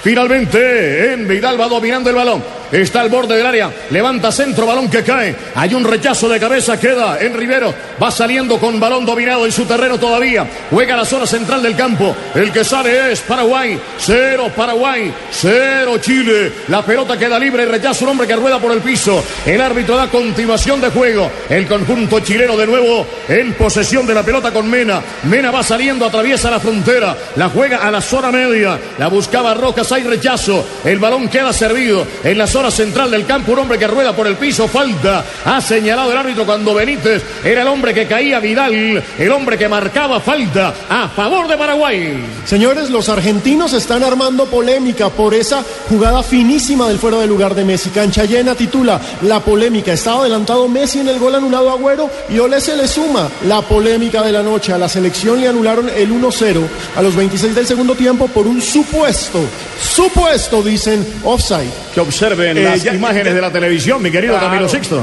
finalmente 0.02 1.14
en 1.14 1.28
Vidal 1.28 1.60
va 1.60 1.68
dominando 1.68 2.10
el 2.10 2.16
balón. 2.16 2.44
Está 2.74 3.02
al 3.02 3.10
borde 3.10 3.38
del 3.38 3.46
área. 3.46 3.72
Levanta 3.92 4.32
centro, 4.32 4.66
balón 4.66 4.90
que 4.90 5.04
cae. 5.04 5.36
Hay 5.54 5.76
un 5.76 5.84
rechazo 5.84 6.28
de 6.28 6.40
cabeza, 6.40 6.80
queda 6.80 7.20
en 7.22 7.36
Rivero. 7.36 7.72
Va 8.02 8.10
saliendo 8.10 8.58
con 8.58 8.80
balón 8.80 9.06
dominado 9.06 9.46
en 9.46 9.52
su 9.52 9.66
terreno 9.66 10.00
todavía. 10.00 10.48
Juega 10.72 10.98
la 10.98 11.06
zona 11.06 11.28
central 11.28 11.62
del 11.62 11.76
campo. 11.76 12.16
El 12.34 12.52
que 12.52 12.64
sale 12.64 13.12
es 13.12 13.22
Paraguay. 13.22 13.80
Cero 14.00 14.52
Paraguay. 14.56 15.14
Cero 15.30 16.00
Chile. 16.00 16.52
La 16.70 16.84
pelota 16.84 17.16
queda 17.16 17.38
libre 17.38 17.62
y 17.62 17.68
rechaza 17.68 18.06
un 18.06 18.10
hombre 18.10 18.26
que 18.26 18.36
rueda 18.36 18.58
por 18.58 18.72
el 18.72 18.82
piso. 18.82 19.24
El 19.46 19.62
árbitro 19.62 19.96
da 19.96 20.08
continuación 20.08 20.82
de 20.82 20.90
juego. 20.90 21.30
El 21.50 21.68
conjunto 21.68 22.22
chileno 22.22 22.58
de 22.58 22.66
nuevo 22.66 23.06
en 23.30 23.54
posesión 23.54 24.08
de 24.08 24.16
la 24.16 24.24
pelota 24.24 24.52
con 24.52 24.68
Mena. 24.68 25.00
Mena 25.30 25.52
va 25.52 25.62
saliendo, 25.62 26.08
atraviesa 26.08 26.50
la 26.50 26.60
frontera. 26.60 27.16
La 27.36 27.50
juega 27.50 27.78
a 27.78 27.92
la 27.92 28.02
zona 28.02 28.32
media. 28.32 28.80
La 28.98 29.10
buscaba 29.10 29.54
Rojas. 29.54 29.92
Hay 29.92 30.02
rechazo. 30.02 30.66
El 30.84 30.98
balón 30.98 31.28
queda 31.28 31.54
servido 31.54 32.08
en 32.24 32.36
la 32.36 32.48
zona 32.48 32.63
central 32.72 33.12
del 33.12 33.26
campo. 33.26 33.54
Un 33.54 33.60
hombre 33.60 33.78
que 33.78 33.88
rueda 33.88 34.14
por 34.14 34.28
el 34.28 34.36
piso. 34.36 34.68
Falta. 34.68 35.24
Ha 35.46 35.62
señalado 35.62 36.12
el 36.12 36.18
árbitro 36.18 36.46
cuando 36.46 36.74
Benítez 36.74 37.24
era 37.44 37.62
el 37.62 37.68
hombre 37.68 37.94
que 37.94 38.08
caía 38.08 38.40
Vidal. 38.40 39.04
El 39.18 39.32
hombre 39.32 39.58
que 39.58 39.68
marcaba 39.68 40.20
falta 40.20 40.74
a 40.90 41.10
favor 41.10 41.48
de 41.48 41.58
Paraguay. 41.58 42.24
Señores, 42.46 42.90
los 42.90 43.10
argentinos 43.10 43.74
están 43.74 44.04
armando 44.04 44.46
polémica 44.46 45.10
por 45.10 45.34
esa 45.34 45.64
jugada 45.90 46.24
finísima 46.24 46.88
del 46.88 47.00
fuera 47.00 47.20
de 47.20 47.28
lugar 47.28 47.56
de 47.56 47.66
Messi. 47.66 47.90
Cancha 47.90 48.26
llena 48.26 48.56
titula 48.56 49.00
la 49.22 49.40
polémica. 49.40 49.94
Estaba 49.94 50.22
adelantado 50.22 50.68
Messi 50.68 51.00
en 51.00 51.08
el 51.08 51.20
gol 51.20 51.36
anulado 51.36 51.70
a 51.70 51.74
Agüero 51.74 52.10
y 52.30 52.40
Ole 52.40 52.62
se 52.62 52.76
le 52.76 52.88
suma 52.88 53.30
la 53.48 53.62
polémica 53.62 54.22
de 54.22 54.32
la 54.32 54.44
noche. 54.44 54.74
A 54.74 54.78
la 54.78 54.90
selección 54.90 55.40
le 55.40 55.48
anularon 55.48 55.90
el 55.90 56.12
1-0 56.12 56.62
a 56.96 57.02
los 57.02 57.16
26 57.16 57.56
del 57.56 57.68
segundo 57.68 57.96
tiempo 57.96 58.28
por 58.28 58.48
un 58.48 58.62
supuesto, 58.62 59.40
supuesto, 59.82 60.62
dicen, 60.62 61.06
offside. 61.24 61.72
Que 61.94 62.02
observen 62.02 62.53
Eh, 62.58 62.64
las 62.64 62.84
ya- 62.84 62.94
imágenes 62.94 63.28
ya- 63.28 63.34
de 63.34 63.42
la 63.42 63.52
televisión, 63.52 64.02
mi 64.02 64.12
querido 64.12 64.34
Claro. 64.34 64.48
Camilo 64.50 64.70
Sixto. 64.70 65.02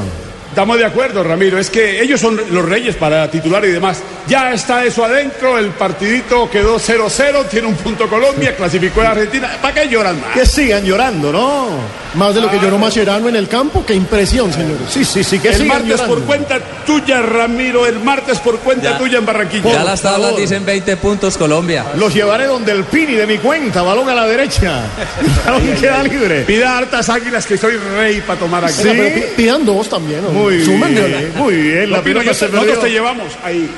Estamos 0.48 0.78
de 0.78 0.84
acuerdo, 0.84 1.22
Ramiro. 1.22 1.58
Es 1.58 1.70
que 1.70 2.02
ellos 2.02 2.20
son 2.20 2.40
los 2.50 2.64
reyes 2.64 2.96
para 2.96 3.30
titular 3.30 3.64
y 3.64 3.68
demás. 3.68 4.02
Ya 4.30 4.52
está 4.52 4.84
eso 4.84 5.04
adentro. 5.04 5.58
El 5.58 5.70
partidito 5.70 6.48
quedó 6.48 6.78
0-0. 6.78 7.48
Tiene 7.50 7.66
un 7.66 7.74
punto 7.74 8.08
Colombia. 8.08 8.54
Clasificó 8.56 9.00
a 9.02 9.10
Argentina. 9.10 9.58
¿Para 9.60 9.74
qué 9.74 9.88
lloran 9.88 10.20
más? 10.20 10.30
Que 10.32 10.46
sigan 10.46 10.84
llorando, 10.84 11.32
¿no? 11.32 11.66
Más 12.14 12.34
de 12.34 12.40
lo 12.40 12.48
que 12.50 12.58
lloró 12.60 12.78
Mascherano 12.78 13.28
en 13.28 13.34
el 13.34 13.48
campo. 13.48 13.84
Qué 13.84 13.92
impresión, 13.94 14.52
señores. 14.52 14.78
Sí, 14.88 15.04
sí, 15.04 15.24
sí, 15.24 15.40
que 15.40 15.48
el 15.48 15.54
sigan 15.54 15.68
martes 15.68 15.88
llorando. 15.90 16.14
por 16.14 16.24
cuenta 16.24 16.60
tuya, 16.86 17.22
Ramiro. 17.22 17.86
El 17.86 17.98
martes 18.00 18.38
por 18.38 18.60
cuenta 18.60 18.92
Ya. 18.92 18.98
tuya 18.98 19.18
en 19.18 19.26
Barranquilla. 19.26 19.72
Ya 19.72 19.82
las 19.84 20.00
tablas 20.00 20.36
dicen 20.36 20.64
20 20.64 20.96
puntos 20.96 21.36
Colombia. 21.36 21.86
Los 21.96 22.14
llevaré 22.14 22.46
donde 22.46 22.70
el 22.70 22.84
Pini 22.84 23.14
de 23.14 23.26
mi 23.26 23.38
cuenta, 23.38 23.82
balón 23.82 24.08
a 24.08 24.14
la 24.14 24.26
derecha. 24.28 24.82
balón 25.44 25.62
queda 25.80 26.02
libre. 26.04 26.42
Pida 26.42 26.78
hartas 26.78 27.08
águilas 27.08 27.46
que 27.46 27.58
soy 27.58 27.76
rey 27.76 28.20
para 28.24 28.38
tomar 28.38 28.64
aquí. 28.64 28.80
Oiga, 28.82 28.92
pero 28.96 29.14
pi- 29.14 29.24
pidan 29.36 29.64
dos 29.66 29.88
también. 29.88 30.22
¿no? 30.22 30.30
Muy 30.30 30.64
Sumen 30.64 30.94
de 30.94 31.04
bien, 31.04 31.32
muy 31.36 31.54
bien. 31.56 31.90
La 31.90 31.98
No, 31.98 32.02
Pino, 32.04 32.20
pelota 32.20 32.24
yo 32.26 32.34
se 32.34 32.46
te- 32.46 32.52
nosotros 32.52 32.78
perdió. 32.78 32.80
te 32.88 32.90
llevamos 32.92 33.32
ahí. 33.44 33.68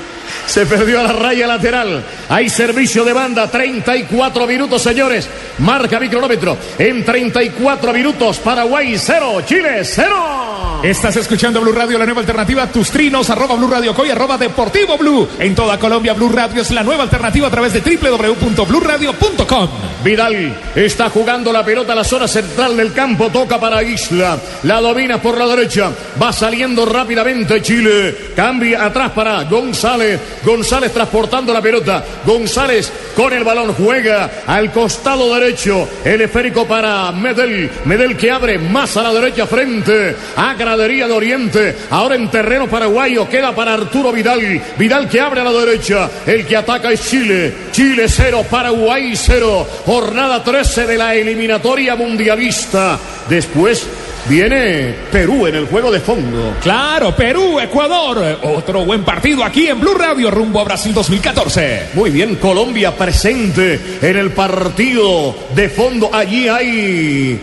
Se 0.47 0.67
perdió 0.67 1.01
a 1.01 1.05
la 1.05 1.13
raya 1.13 1.47
lateral. 1.47 2.05
Hay 2.29 2.49
servicio 2.49 3.05
de 3.05 3.13
banda. 3.13 3.51
34 3.51 4.47
minutos, 4.47 4.83
señores. 4.83 5.29
Marca 5.59 6.01
mi 6.01 6.09
cronómetro. 6.09 6.57
En 6.79 7.05
34 7.05 7.93
minutos, 7.93 8.39
Paraguay 8.39 8.97
0, 8.99 9.43
Chile 9.47 9.85
0. 9.85 10.81
Estás 10.83 11.17
escuchando 11.17 11.61
Blue 11.61 11.73
Radio, 11.73 11.99
la 11.99 12.05
nueva 12.05 12.21
alternativa. 12.21 12.67
Tus 12.67 12.91
trinos, 12.91 13.31
arroba 13.31 13.55
Blue 13.55 13.69
Radio 13.69 13.95
Coy, 13.95 14.11
arroba 14.11 14.37
Deportivo 14.37 14.99
Blue. 14.99 15.29
En 15.39 15.55
toda 15.55 15.79
Colombia, 15.79 16.15
Blue 16.15 16.29
Radio 16.29 16.63
es 16.63 16.73
la 16.73 16.83
nueva 16.83 17.05
alternativa 17.05 17.47
a 17.47 17.51
través 17.51 17.73
de 17.73 17.81
www.bluradio.com. 17.81 19.92
Vidal 20.05 20.53
está 20.75 21.09
jugando 21.11 21.53
la 21.53 21.65
pelota 21.65 21.93
a 21.93 21.97
la 21.97 22.05
zona 22.05 22.27
central 22.27 22.77
del 22.77 22.93
campo, 22.93 23.31
toca 23.31 23.61
para 23.61 23.83
Isla, 23.83 24.37
la 24.65 24.81
domina 24.81 25.21
por 25.21 25.39
la 25.39 25.47
derecha, 25.47 25.91
va 26.21 26.33
saliendo 26.33 26.85
rápidamente 26.85 27.63
Chile, 27.63 28.33
cambia 28.35 28.85
atrás 28.85 29.13
para 29.13 29.45
González, 29.45 30.21
González 30.45 30.93
transportando 30.93 31.53
la 31.53 31.63
pelota, 31.63 32.05
González 32.25 32.93
con 33.17 33.33
el 33.33 33.45
balón 33.45 33.75
juega 33.75 34.31
al 34.47 34.73
costado 34.73 35.35
derecho, 35.35 35.89
el 36.05 36.21
esférico 36.23 36.67
para 36.67 37.13
Medel, 37.13 37.71
Medel 37.85 38.17
que 38.17 38.31
abre 38.31 38.59
más 38.59 38.97
a 38.97 39.03
la 39.03 39.13
derecha 39.13 39.47
frente 39.47 40.17
a 40.37 40.55
Gradería 40.55 41.07
de 41.07 41.13
Oriente, 41.13 41.77
ahora 41.91 42.17
en 42.17 42.29
terreno 42.29 42.69
paraguayo 42.69 43.29
queda 43.29 43.55
para 43.55 43.75
Arturo 43.75 44.11
Vidal, 44.11 44.61
Vidal 44.79 45.09
que 45.09 45.21
abre 45.21 45.41
a 45.41 45.45
la 45.45 45.53
derecha, 45.53 46.11
el 46.27 46.47
que 46.47 46.57
ataca 46.57 46.91
es 46.91 47.09
Chile, 47.09 47.53
Chile 47.71 48.07
0, 48.09 48.47
Paraguay 48.51 49.13
0, 49.15 49.67
jornada 49.93 50.43
13 50.43 50.87
de 50.87 50.97
la 50.97 51.15
eliminatoria 51.15 51.95
mundialista. 51.95 52.99
Después 53.29 53.87
viene 54.27 54.95
Perú 55.13 55.47
en 55.47 55.57
el 55.57 55.67
juego 55.67 55.93
de 55.93 56.01
fondo. 56.01 56.57
Claro, 56.63 57.15
Perú, 57.15 57.61
Ecuador. 57.61 58.39
Otro 58.43 58.87
buen 58.87 59.05
partido 59.05 59.45
aquí 59.45 59.67
en 59.67 59.79
Blue 59.79 59.93
Radio 59.93 60.31
rumbo 60.31 60.61
a 60.61 60.65
Brasil 60.65 60.95
2014. 60.95 61.91
Muy 61.93 62.09
bien, 62.09 62.37
Colombia 62.37 62.97
presente 62.97 63.79
en 64.01 64.17
el 64.17 64.31
partido 64.31 65.37
de 65.55 65.69
fondo. 65.69 66.09
Allí 66.11 66.49
hay 66.49 67.39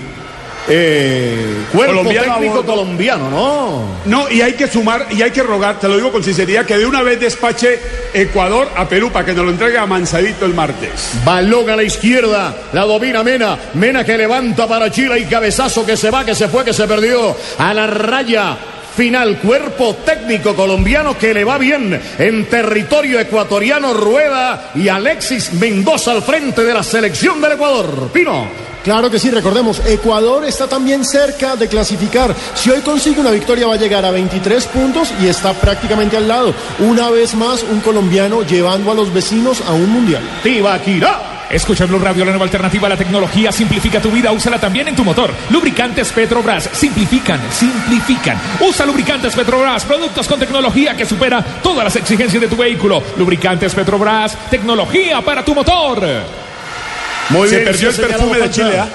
eh, 0.69 1.65
cuerpo 1.71 1.95
Colombiano 1.95 2.33
técnico 2.35 2.65
colombiano, 2.65 3.29
¿no? 3.29 3.83
No, 4.05 4.29
y 4.29 4.41
hay 4.41 4.53
que 4.53 4.67
sumar, 4.67 5.07
y 5.09 5.21
hay 5.21 5.31
que 5.31 5.43
rogar, 5.43 5.79
te 5.79 5.87
lo 5.87 5.95
digo 5.95 6.11
con 6.11 6.23
sinceridad, 6.23 6.65
que 6.65 6.77
de 6.77 6.85
una 6.85 7.01
vez 7.01 7.19
despache 7.19 7.79
Ecuador 8.13 8.69
a 8.75 8.87
Perú 8.87 9.11
para 9.11 9.25
que 9.25 9.33
nos 9.33 9.45
lo 9.45 9.51
entregue 9.51 9.77
a 9.77 9.85
Mansadito 9.85 10.45
el 10.45 10.53
martes. 10.53 11.13
Balón 11.25 11.69
a 11.69 11.75
la 11.75 11.83
izquierda, 11.83 12.55
la 12.73 12.85
domina 12.85 13.23
Mena, 13.23 13.57
Mena 13.73 14.03
que 14.03 14.17
levanta 14.17 14.67
para 14.67 14.91
Chile 14.91 15.19
y 15.19 15.25
cabezazo 15.25 15.85
que 15.85 15.97
se 15.97 16.09
va, 16.11 16.23
que 16.23 16.35
se 16.35 16.47
fue, 16.47 16.63
que 16.63 16.73
se 16.73 16.87
perdió 16.87 17.35
a 17.57 17.73
la 17.73 17.87
raya. 17.87 18.57
Final, 18.95 19.37
cuerpo 19.37 19.95
técnico 20.03 20.53
colombiano 20.55 21.17
que 21.17 21.33
le 21.33 21.45
va 21.45 21.57
bien 21.57 21.99
en 22.17 22.45
territorio 22.47 23.19
ecuatoriano, 23.19 23.93
Rueda 23.93 24.71
y 24.75 24.89
Alexis 24.89 25.53
Mendoza 25.53 26.11
al 26.11 26.21
frente 26.21 26.63
de 26.63 26.73
la 26.73 26.83
selección 26.83 27.39
del 27.39 27.53
Ecuador. 27.53 28.09
Pino. 28.11 28.68
Claro 28.89 29.11
que 29.11 29.19
sí, 29.19 29.29
recordemos, 29.29 29.83
Ecuador 29.85 30.45
está 30.45 30.67
también 30.67 31.05
cerca 31.05 31.55
de 31.55 31.67
clasificar. 31.67 32.35
Si 32.55 32.71
hoy 32.71 32.81
consigue 32.81 33.21
una 33.21 33.29
victoria 33.29 33.67
va 33.67 33.75
a 33.75 33.77
llegar 33.77 34.03
a 34.03 34.09
23 34.09 34.65
puntos 34.65 35.13
y 35.21 35.27
está 35.27 35.53
prácticamente 35.53 36.17
al 36.17 36.27
lado. 36.27 36.55
Una 36.79 37.11
vez 37.11 37.35
más, 37.35 37.61
un 37.61 37.81
colombiano 37.81 38.41
llevando 38.41 38.89
a 38.89 38.95
los 38.95 39.13
vecinos 39.13 39.61
a 39.61 39.73
un 39.73 39.91
mundial. 39.91 40.23
Tibaquirá. 40.41 41.45
Escucha 41.51 41.85
Blue 41.85 41.99
Radio, 41.99 42.25
la 42.25 42.31
nueva 42.31 42.45
alternativa 42.45 42.87
a 42.87 42.89
la 42.89 42.97
tecnología. 42.97 43.51
Simplifica 43.51 44.01
tu 44.01 44.09
vida, 44.09 44.31
úsala 44.31 44.59
también 44.59 44.87
en 44.87 44.95
tu 44.95 45.03
motor. 45.03 45.31
Lubricantes 45.51 46.11
Petrobras. 46.11 46.67
Simplifican, 46.73 47.39
simplifican. 47.51 48.41
Usa 48.59 48.87
lubricantes 48.87 49.35
Petrobras, 49.35 49.85
productos 49.85 50.27
con 50.27 50.39
tecnología 50.39 50.97
que 50.97 51.05
supera 51.05 51.45
todas 51.61 51.83
las 51.83 51.95
exigencias 51.95 52.41
de 52.41 52.47
tu 52.47 52.57
vehículo. 52.57 53.03
Lubricantes 53.19 53.75
Petrobras, 53.75 54.35
tecnología 54.49 55.21
para 55.21 55.45
tu 55.45 55.53
motor. 55.53 56.48
Muy 57.29 57.49
Se 57.49 57.55
bien, 57.57 57.67
perdió 57.67 57.89
el 57.89 57.95
perfume 57.95 58.37
de 58.39 58.49
Chile. 58.51 58.77
¿ah? 58.79 58.87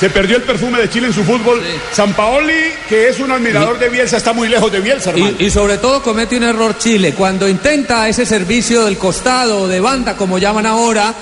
Se 0.00 0.10
perdió 0.10 0.36
el 0.36 0.42
perfume 0.42 0.80
de 0.80 0.90
Chile 0.90 1.06
en 1.06 1.12
su 1.12 1.22
fútbol. 1.24 1.62
San 1.92 2.12
Paoli, 2.14 2.72
que 2.88 3.08
es 3.08 3.20
un 3.20 3.30
admirador 3.30 3.78
de 3.78 3.88
Bielsa, 3.88 4.16
está 4.16 4.32
muy 4.32 4.48
lejos 4.48 4.70
de 4.72 4.80
Bielsa, 4.80 5.10
hermano. 5.10 5.36
Y, 5.38 5.44
y 5.46 5.50
sobre 5.50 5.78
todo 5.78 6.02
comete 6.02 6.36
un 6.36 6.42
error 6.42 6.76
Chile. 6.78 7.14
Cuando 7.14 7.48
intenta 7.48 8.08
ese 8.08 8.26
servicio 8.26 8.84
del 8.84 8.98
costado 8.98 9.60
o 9.62 9.68
de 9.68 9.80
banda, 9.80 10.16
como 10.16 10.38
llaman 10.38 10.66
ahora, 10.66 11.14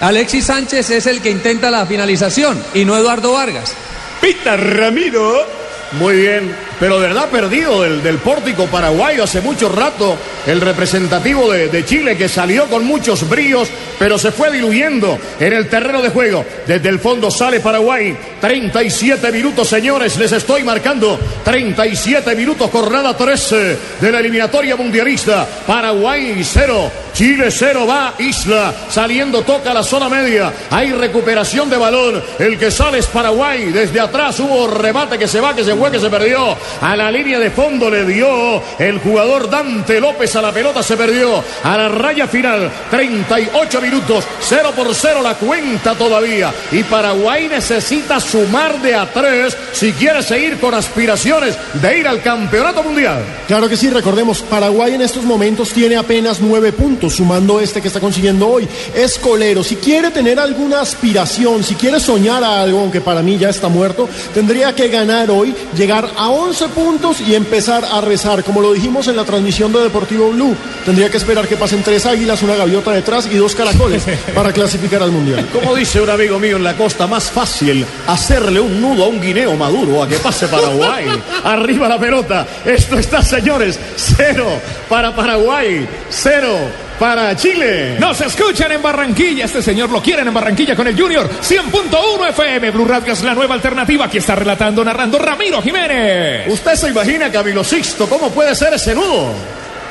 Alexis 0.00 0.44
Sánchez 0.46 0.90
es 0.90 1.06
el 1.06 1.20
que 1.20 1.30
intenta 1.30 1.70
la 1.70 1.86
finalización 1.86 2.62
y 2.74 2.84
no 2.84 2.96
Eduardo 2.96 3.32
Vargas. 3.32 3.74
Pita 4.20 4.56
Ramiro. 4.56 5.59
Muy 5.92 6.18
bien, 6.18 6.54
pero 6.78 7.00
de 7.00 7.08
verdad 7.08 7.28
perdido 7.30 7.82
del, 7.82 8.00
del 8.00 8.18
pórtico 8.18 8.66
paraguayo 8.66 9.24
hace 9.24 9.40
mucho 9.40 9.68
rato 9.68 10.16
el 10.46 10.60
representativo 10.60 11.50
de, 11.50 11.68
de 11.68 11.84
Chile 11.84 12.16
que 12.16 12.28
salió 12.28 12.66
con 12.66 12.84
muchos 12.84 13.28
bríos, 13.28 13.68
pero 13.98 14.16
se 14.16 14.30
fue 14.30 14.52
diluyendo 14.52 15.18
en 15.40 15.52
el 15.52 15.68
terreno 15.68 16.00
de 16.00 16.10
juego. 16.10 16.44
Desde 16.64 16.88
el 16.88 17.00
fondo 17.00 17.28
sale 17.28 17.58
Paraguay, 17.58 18.16
37 18.40 19.32
minutos 19.32 19.66
señores, 19.68 20.16
les 20.16 20.30
estoy 20.30 20.62
marcando 20.62 21.18
37 21.44 22.36
minutos, 22.36 22.70
jornada 22.70 23.16
13 23.16 23.76
de 24.00 24.12
la 24.12 24.20
eliminatoria 24.20 24.76
mundialista. 24.76 25.44
Paraguay 25.66 26.40
0, 26.40 26.92
Chile 27.20 27.50
0, 27.50 27.86
va 27.86 28.14
Isla, 28.18 28.72
saliendo 28.88 29.42
toca 29.42 29.74
la 29.74 29.82
zona 29.82 30.08
media, 30.08 30.54
hay 30.70 30.90
recuperación 30.92 31.68
de 31.68 31.76
balón, 31.76 32.22
el 32.38 32.58
que 32.58 32.70
sale 32.70 32.96
es 32.96 33.08
Paraguay, 33.08 33.66
desde 33.66 34.00
atrás 34.00 34.40
hubo 34.40 34.66
rebate 34.66 35.18
que 35.18 35.28
se 35.28 35.38
va, 35.38 35.54
que 35.54 35.62
se 35.62 35.74
fue, 35.74 35.90
que 35.90 36.00
se 36.00 36.08
perdió, 36.08 36.56
a 36.80 36.96
la 36.96 37.10
línea 37.10 37.38
de 37.38 37.50
fondo 37.50 37.90
le 37.90 38.06
dio 38.06 38.62
el 38.78 39.00
jugador 39.00 39.50
Dante 39.50 40.00
López 40.00 40.34
a 40.34 40.40
la 40.40 40.50
pelota, 40.50 40.82
se 40.82 40.96
perdió, 40.96 41.44
a 41.62 41.76
la 41.76 41.90
raya 41.90 42.26
final, 42.26 42.70
38 42.90 43.82
minutos, 43.82 44.24
0 44.40 44.72
por 44.74 44.94
0 44.94 45.20
la 45.22 45.34
cuenta 45.34 45.94
todavía, 45.96 46.54
y 46.72 46.82
Paraguay 46.84 47.48
necesita 47.48 48.18
sumar 48.18 48.80
de 48.80 48.94
a 48.94 49.04
3 49.12 49.54
si 49.72 49.92
quiere 49.92 50.22
seguir 50.22 50.58
con 50.58 50.72
aspiraciones 50.72 51.54
de 51.74 51.98
ir 51.98 52.08
al 52.08 52.22
campeonato 52.22 52.82
mundial. 52.82 53.22
Claro 53.46 53.68
que 53.68 53.76
sí, 53.76 53.90
recordemos, 53.90 54.40
Paraguay 54.40 54.94
en 54.94 55.02
estos 55.02 55.24
momentos 55.24 55.68
tiene 55.68 55.98
apenas 55.98 56.40
nueve 56.40 56.72
puntos. 56.72 57.09
Sumando 57.10 57.60
este 57.60 57.80
que 57.80 57.88
está 57.88 58.00
consiguiendo 58.00 58.48
hoy. 58.48 58.68
Es 58.94 59.18
colero. 59.18 59.62
Si 59.62 59.76
quiere 59.76 60.10
tener 60.10 60.38
alguna 60.38 60.80
aspiración, 60.80 61.62
si 61.64 61.74
quiere 61.74 62.00
soñar 62.00 62.42
a 62.44 62.62
algo, 62.62 62.80
aunque 62.80 63.00
para 63.00 63.22
mí 63.22 63.38
ya 63.38 63.50
está 63.50 63.68
muerto, 63.68 64.08
tendría 64.34 64.74
que 64.74 64.88
ganar 64.88 65.30
hoy, 65.30 65.54
llegar 65.76 66.08
a 66.16 66.28
11 66.30 66.68
puntos 66.68 67.20
y 67.20 67.34
empezar 67.34 67.84
a 67.84 68.00
rezar. 68.00 68.44
Como 68.44 68.60
lo 68.60 68.72
dijimos 68.72 69.08
en 69.08 69.16
la 69.16 69.24
transmisión 69.24 69.72
de 69.72 69.80
Deportivo 69.80 70.30
Blue, 70.30 70.56
tendría 70.84 71.10
que 71.10 71.16
esperar 71.16 71.48
que 71.48 71.56
pasen 71.56 71.82
tres 71.82 72.06
águilas, 72.06 72.42
una 72.42 72.56
gaviota 72.56 72.92
detrás 72.92 73.28
y 73.30 73.36
dos 73.36 73.54
caracoles 73.54 74.04
para 74.34 74.52
clasificar 74.52 75.02
al 75.02 75.10
Mundial. 75.10 75.48
Como 75.52 75.74
dice 75.74 76.00
un 76.00 76.10
amigo 76.10 76.38
mío 76.38 76.56
en 76.56 76.64
la 76.64 76.76
costa, 76.76 77.06
más 77.06 77.30
fácil 77.30 77.84
hacerle 78.06 78.60
un 78.60 78.80
nudo 78.80 79.04
a 79.04 79.08
un 79.08 79.20
guineo 79.20 79.56
maduro 79.56 80.02
a 80.02 80.08
que 80.08 80.16
pase 80.16 80.46
Paraguay. 80.48 81.06
Arriba 81.44 81.88
la 81.88 81.98
pelota. 81.98 82.46
Esto 82.64 82.98
está, 82.98 83.22
señores, 83.22 83.78
cero 83.96 84.46
para 84.88 85.14
Paraguay, 85.14 85.88
cero 86.08 86.56
para 87.00 87.34
Chile. 87.34 87.96
Nos 87.98 88.20
escuchan 88.20 88.70
en 88.72 88.82
Barranquilla. 88.82 89.46
Este 89.46 89.62
señor 89.62 89.88
lo 89.88 90.02
quieren 90.02 90.28
en 90.28 90.34
Barranquilla 90.34 90.76
con 90.76 90.86
el 90.86 91.00
Junior. 91.00 91.30
100.1 91.30 92.28
FM. 92.28 92.70
Blue 92.72 92.84
Radio 92.84 93.14
es 93.14 93.24
la 93.24 93.34
nueva 93.34 93.54
alternativa. 93.54 94.04
Aquí 94.04 94.18
está 94.18 94.36
relatando, 94.36 94.84
narrando 94.84 95.18
Ramiro 95.18 95.62
Jiménez. 95.62 96.52
¿Usted 96.52 96.74
se 96.74 96.90
imagina, 96.90 97.32
Camilo 97.32 97.64
Sixto, 97.64 98.06
cómo 98.06 98.30
puede 98.30 98.54
ser 98.54 98.74
ese 98.74 98.94
nudo? 98.94 99.32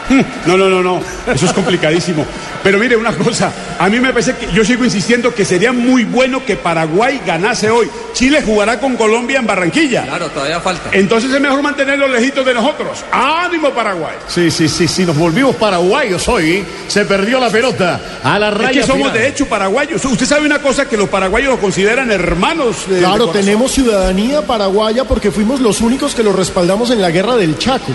No, 0.45 0.57
no, 0.57 0.69
no, 0.69 0.81
no. 0.81 0.99
Eso 1.31 1.45
es 1.45 1.53
complicadísimo. 1.53 2.25
Pero 2.63 2.77
mire 2.79 2.95
una 2.97 3.13
cosa, 3.13 3.51
a 3.79 3.87
mí 3.89 3.99
me 3.99 4.11
parece 4.11 4.35
que 4.35 4.51
yo 4.51 4.65
sigo 4.65 4.83
insistiendo 4.83 5.33
que 5.33 5.45
sería 5.45 5.71
muy 5.71 6.03
bueno 6.03 6.43
que 6.45 6.55
Paraguay 6.57 7.21
ganase 7.25 7.69
hoy. 7.69 7.89
Chile 8.13 8.41
jugará 8.45 8.79
con 8.79 8.95
Colombia 8.97 9.39
en 9.39 9.45
Barranquilla. 9.45 10.03
Claro, 10.03 10.27
todavía 10.29 10.59
falta. 10.59 10.89
Entonces 10.91 11.31
es 11.31 11.39
mejor 11.39 11.61
mantenerlos 11.61 12.09
lejitos 12.09 12.45
de 12.45 12.53
nosotros. 12.53 12.99
¡Ánimo 13.11 13.69
Paraguay! 13.69 14.15
Sí, 14.27 14.49
sí, 14.51 14.67
sí, 14.67 14.87
sí, 14.87 15.05
nos 15.05 15.15
volvimos 15.17 15.55
paraguayos 15.55 16.27
hoy. 16.27 16.65
Se 16.87 17.05
perdió 17.05 17.39
la 17.39 17.49
pelota 17.49 17.99
a 18.23 18.39
la 18.39 18.47
Es 18.49 18.53
raya. 18.55 18.71
que 18.81 18.87
somos 18.87 19.07
final. 19.09 19.13
de 19.13 19.27
hecho 19.27 19.45
paraguayos. 19.47 20.03
Usted 20.03 20.25
sabe 20.25 20.45
una 20.45 20.59
cosa 20.59 20.85
que 20.89 20.97
los 20.97 21.07
paraguayos 21.07 21.51
los 21.51 21.59
consideran 21.59 22.11
hermanos. 22.11 22.87
de- 22.89 22.99
Claro, 22.99 23.29
tenemos 23.29 23.71
ciudadanía 23.71 24.41
paraguaya 24.41 25.03
porque 25.05 25.31
fuimos 25.31 25.59
los 25.61 25.79
únicos 25.81 26.13
que 26.15 26.23
los 26.23 26.35
respaldamos 26.35 26.89
en 26.91 27.01
la 27.01 27.11
guerra 27.11 27.35
del 27.37 27.57
Chaco. 27.57 27.91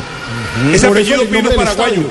Ese 0.73 0.87
apellido 0.87 1.25
del 1.25 1.49
paraguayo. 1.55 2.04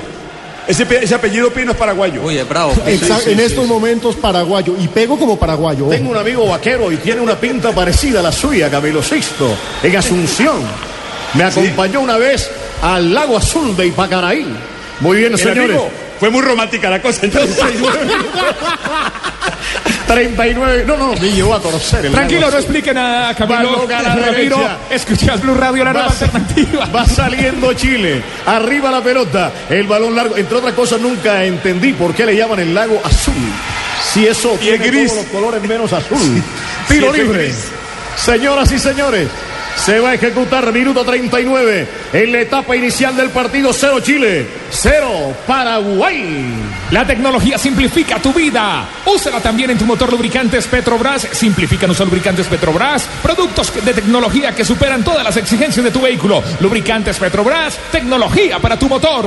Ese, 0.66 0.86
ese 1.02 1.14
apellido 1.14 1.50
Pino 1.50 1.72
es 1.72 1.76
paraguayo. 1.76 2.22
Uy, 2.22 2.38
es 2.38 2.48
bravo. 2.48 2.72
Sí, 2.74 2.80
en 2.86 2.98
sí, 2.98 3.42
estos 3.42 3.64
sí. 3.64 3.70
momentos 3.70 4.16
paraguayo 4.16 4.74
y 4.78 4.88
pego 4.88 5.18
como 5.18 5.38
paraguayo. 5.38 5.88
Tengo 5.88 6.10
un 6.10 6.16
amigo 6.16 6.46
vaquero 6.46 6.90
y 6.90 6.96
tiene 6.96 7.20
una 7.20 7.36
pinta 7.36 7.72
parecida 7.72 8.20
a 8.20 8.22
la 8.22 8.32
suya, 8.32 8.70
Camilo 8.70 9.02
Sixto, 9.02 9.54
en 9.82 9.96
Asunción. 9.96 10.62
Me 11.34 11.44
acompañó 11.44 12.00
una 12.00 12.16
vez 12.16 12.50
al 12.80 13.12
lago 13.12 13.36
azul 13.36 13.76
de 13.76 13.88
Ipacaraí. 13.88 14.46
Muy 15.00 15.18
bien, 15.18 15.36
señores. 15.36 15.64
amigo, 15.64 15.88
fue 16.18 16.30
muy 16.30 16.40
romántica 16.42 16.88
la 16.88 17.02
cosa. 17.02 17.20
Entonces, 17.24 17.58
39. 20.06 20.84
No, 20.86 20.96
no, 20.96 21.12
me 21.14 21.30
llevó 21.30 21.54
a 21.54 21.62
conocer 21.62 22.06
el 22.06 22.12
Tranquilo, 22.12 22.42
no 22.42 22.46
azul. 22.48 22.60
explique 22.60 22.92
nada, 22.94 23.34
Camilo. 23.34 23.86
A 23.88 24.02
la 24.02 24.14
Ramiro, 24.16 24.58
escuchas 24.90 25.40
Blue 25.40 25.54
Radio, 25.54 25.84
la 25.84 25.92
nueva 25.92 26.08
Va, 26.08 26.12
alternativa. 26.12 26.84
va 26.94 27.06
saliendo 27.06 27.72
Chile. 27.72 28.22
Arriba 28.46 28.90
la 28.90 29.00
pelota. 29.02 29.50
El 29.70 29.86
balón 29.86 30.14
largo. 30.14 30.36
Entre 30.36 30.56
otras 30.56 30.74
cosas, 30.74 31.00
nunca 31.00 31.42
entendí 31.44 31.92
por 31.94 32.14
qué 32.14 32.26
le 32.26 32.36
llaman 32.36 32.60
el 32.60 32.74
lago 32.74 33.00
azul. 33.04 33.34
Si 34.12 34.26
eso 34.26 34.54
Y 34.56 34.58
tiene 34.64 34.86
gris. 34.86 35.10
todos 35.12 35.22
los 35.24 35.32
colores 35.32 35.62
menos 35.68 35.92
azul. 35.92 36.18
Sí, 36.18 36.42
Tiro 36.94 37.12
libre. 37.12 37.52
Señoras 38.16 38.70
y 38.72 38.78
señores. 38.78 39.28
Se 39.76 40.00
va 40.00 40.10
a 40.10 40.14
ejecutar 40.14 40.72
minuto 40.72 41.04
39 41.04 41.88
en 42.12 42.32
la 42.32 42.40
etapa 42.40 42.74
inicial 42.76 43.14
del 43.16 43.30
partido 43.30 43.72
0 43.72 44.00
Chile, 44.00 44.46
0 44.70 45.36
Paraguay. 45.46 46.46
La 46.90 47.06
tecnología 47.06 47.58
simplifica 47.58 48.18
tu 48.18 48.32
vida. 48.32 48.86
Úsala 49.04 49.40
también 49.40 49.70
en 49.70 49.78
tu 49.78 49.84
motor 49.84 50.10
lubricantes 50.10 50.66
Petrobras. 50.66 51.28
Simplifican 51.32 51.90
usar 51.90 52.06
lubricantes 52.06 52.46
Petrobras. 52.46 53.06
Productos 53.22 53.72
de 53.84 53.92
tecnología 53.92 54.54
que 54.54 54.64
superan 54.64 55.04
todas 55.04 55.24
las 55.24 55.36
exigencias 55.36 55.84
de 55.84 55.90
tu 55.90 56.00
vehículo. 56.00 56.42
Lubricantes 56.60 57.18
Petrobras. 57.18 57.78
Tecnología 57.90 58.58
para 58.60 58.78
tu 58.78 58.88
motor. 58.88 59.26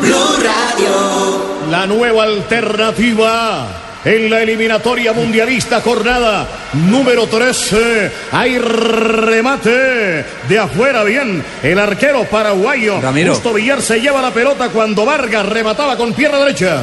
Blue 0.00 0.36
Radio. 0.42 1.54
La 1.70 1.86
nueva 1.86 2.24
alternativa 2.24 3.83
en 4.04 4.28
la 4.30 4.42
eliminatoria 4.42 5.12
mundialista 5.12 5.80
jornada 5.80 6.46
número 6.74 7.26
13. 7.26 8.10
Hay 8.32 8.58
remate 8.58 10.24
de 10.48 10.58
afuera, 10.58 11.02
bien. 11.04 11.42
El 11.62 11.78
arquero 11.78 12.24
paraguayo. 12.24 13.00
Ramiro. 13.00 13.34
Justo 13.34 13.52
Villar 13.54 13.80
se 13.82 14.00
lleva 14.00 14.20
la 14.22 14.30
pelota 14.32 14.68
cuando 14.68 15.04
Vargas 15.04 15.46
remataba 15.46 15.96
con 15.96 16.12
pierna 16.12 16.38
derecha. 16.38 16.82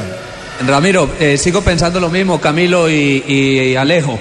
Ramiro, 0.65 1.09
eh, 1.19 1.37
sigo 1.37 1.61
pensando 1.61 1.99
lo 1.99 2.09
mismo, 2.09 2.39
Camilo 2.39 2.89
y, 2.89 3.23
y 3.27 3.75
Alejo. 3.75 4.13
Eh, 4.13 4.19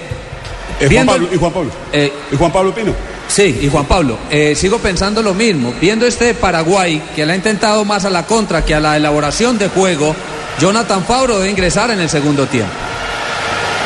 Juan 0.78 0.88
Viendo- 0.88 1.12
Pablo, 1.12 1.28
y 1.32 1.36
Juan 1.36 1.53
Pablo. 1.53 1.70
Eh, 1.92 2.12
Y 2.32 2.36
Juan 2.36 2.53
Pablo 2.53 2.74
Pino. 2.74 2.94
Sí, 3.28 3.61
y 3.62 3.68
Juan 3.68 3.84
Pablo, 3.86 4.18
eh, 4.30 4.55
sigo 4.57 4.78
pensando 4.78 5.22
lo 5.22 5.34
mismo. 5.34 5.72
Viendo 5.80 6.05
este 6.07 6.34
Paraguay, 6.34 7.01
que 7.14 7.24
le 7.24 7.32
ha 7.32 7.36
intentado 7.36 7.84
más 7.84 8.05
a 8.05 8.11
la 8.11 8.24
contra 8.26 8.64
que 8.64 8.74
a 8.74 8.80
la 8.80 8.96
elaboración 8.96 9.57
de 9.59 9.68
juego, 9.68 10.16
Jonathan 10.61 11.04
Fabro 11.04 11.38
debe 11.38 11.50
ingresar 11.50 11.90
en 11.90 12.00
el 12.00 12.08
segundo 12.11 12.46
tiempo. 12.46 12.72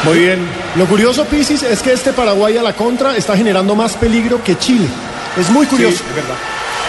Muy 0.05 0.19
bien. 0.19 0.47
Lo 0.77 0.87
curioso, 0.87 1.25
Pisis, 1.25 1.63
es 1.63 1.81
que 1.83 1.93
este 1.93 2.13
Paraguay 2.13 2.59
a 2.59 2.63
la 2.63 2.73
contra 2.75 3.17
está 3.17 3.37
generando 3.37 3.75
más 3.75 3.95
peligro 3.95 4.43
que 4.43 4.59
Chile. 4.59 4.87
Es 5.39 5.49
muy 5.51 5.67
Sí, 5.67 5.71
curioso. 5.71 6.03
es 6.09 6.15
verdad. 6.15 6.35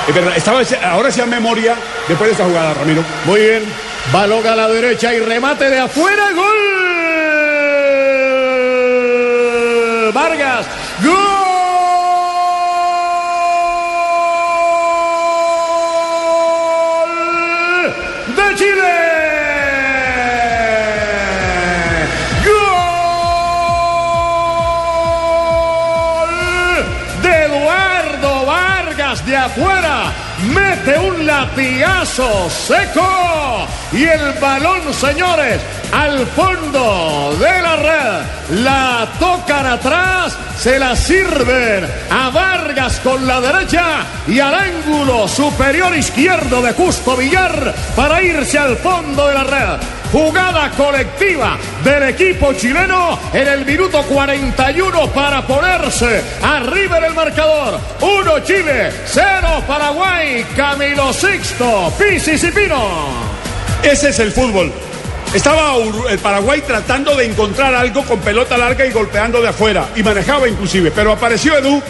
Es 0.07 0.15
verdad. 0.15 0.35
Estaba, 0.37 0.61
ahora 0.91 1.11
se 1.11 1.25
memoria 1.25 1.75
después 2.07 2.27
de 2.29 2.31
esta 2.33 2.45
jugada, 2.45 2.73
Ramiro. 2.73 3.03
Muy 3.25 3.39
bien. 3.41 3.63
Balón 4.11 4.45
a 4.45 4.55
la 4.55 4.67
derecha 4.67 5.13
y 5.13 5.19
remate 5.19 5.69
de 5.69 5.79
afuera. 5.79 6.31
Gol. 6.33 6.45
Vargas. 10.13 10.65
Gol 11.03 11.34
de 29.23 29.37
afuera. 29.37 30.11
Mete 30.53 30.97
un 30.97 31.25
latigazo 31.25 32.49
seco. 32.49 33.67
Y 33.91 34.03
el 34.03 34.33
balón, 34.39 34.93
señores, 34.93 35.61
al 35.91 36.25
fondo 36.27 37.35
de 37.39 37.61
la 37.61 37.75
red. 37.75 38.61
La 38.63 39.07
tocan 39.19 39.65
atrás. 39.65 40.37
Se 40.57 40.79
la 40.79 40.95
sirven 40.95 41.87
a 42.09 42.29
Vargas 42.29 42.99
con 43.03 43.27
la 43.27 43.39
derecha 43.39 44.05
y 44.27 44.39
al 44.39 44.55
ángulo 44.55 45.27
superior 45.27 45.95
izquierdo 45.95 46.61
de 46.61 46.73
Justo 46.73 47.15
Villar 47.15 47.73
para 47.95 48.21
irse 48.21 48.57
al 48.57 48.75
fondo 48.77 49.27
de 49.27 49.33
la 49.33 49.43
red. 49.43 49.94
Jugada 50.15 50.71
colectiva 50.71 51.57
del 51.83 52.03
equipo 52.03 52.53
chileno 52.53 53.19
en 53.33 53.49
el 53.49 53.65
minuto 53.65 54.01
41 54.03 55.07
para 55.11 55.45
ponerse 55.45 56.23
arriba 56.41 56.99
en 56.99 57.03
el 57.03 57.13
marcador. 57.13 57.77
1 57.99 58.39
Chile, 58.45 58.91
0 59.07 59.63
Paraguay, 59.67 60.45
Camilo 60.55 61.11
Sixto, 61.11 61.91
Pisis 61.99 62.45
y 62.45 62.51
Pino. 62.51 63.09
Ese 63.83 64.07
es 64.07 64.19
el 64.19 64.31
fútbol. 64.31 64.71
Estaba 65.33 65.75
el 66.09 66.19
Paraguay 66.19 66.61
tratando 66.61 67.13
de 67.13 67.25
encontrar 67.25 67.75
algo 67.75 68.01
con 68.05 68.21
pelota 68.21 68.57
larga 68.57 68.85
y 68.85 68.93
golpeando 68.93 69.41
de 69.41 69.49
afuera. 69.49 69.89
Y 69.97 70.03
manejaba 70.03 70.47
inclusive. 70.47 70.91
Pero 70.91 71.11
apareció 71.11 71.57
Edu. 71.57 71.83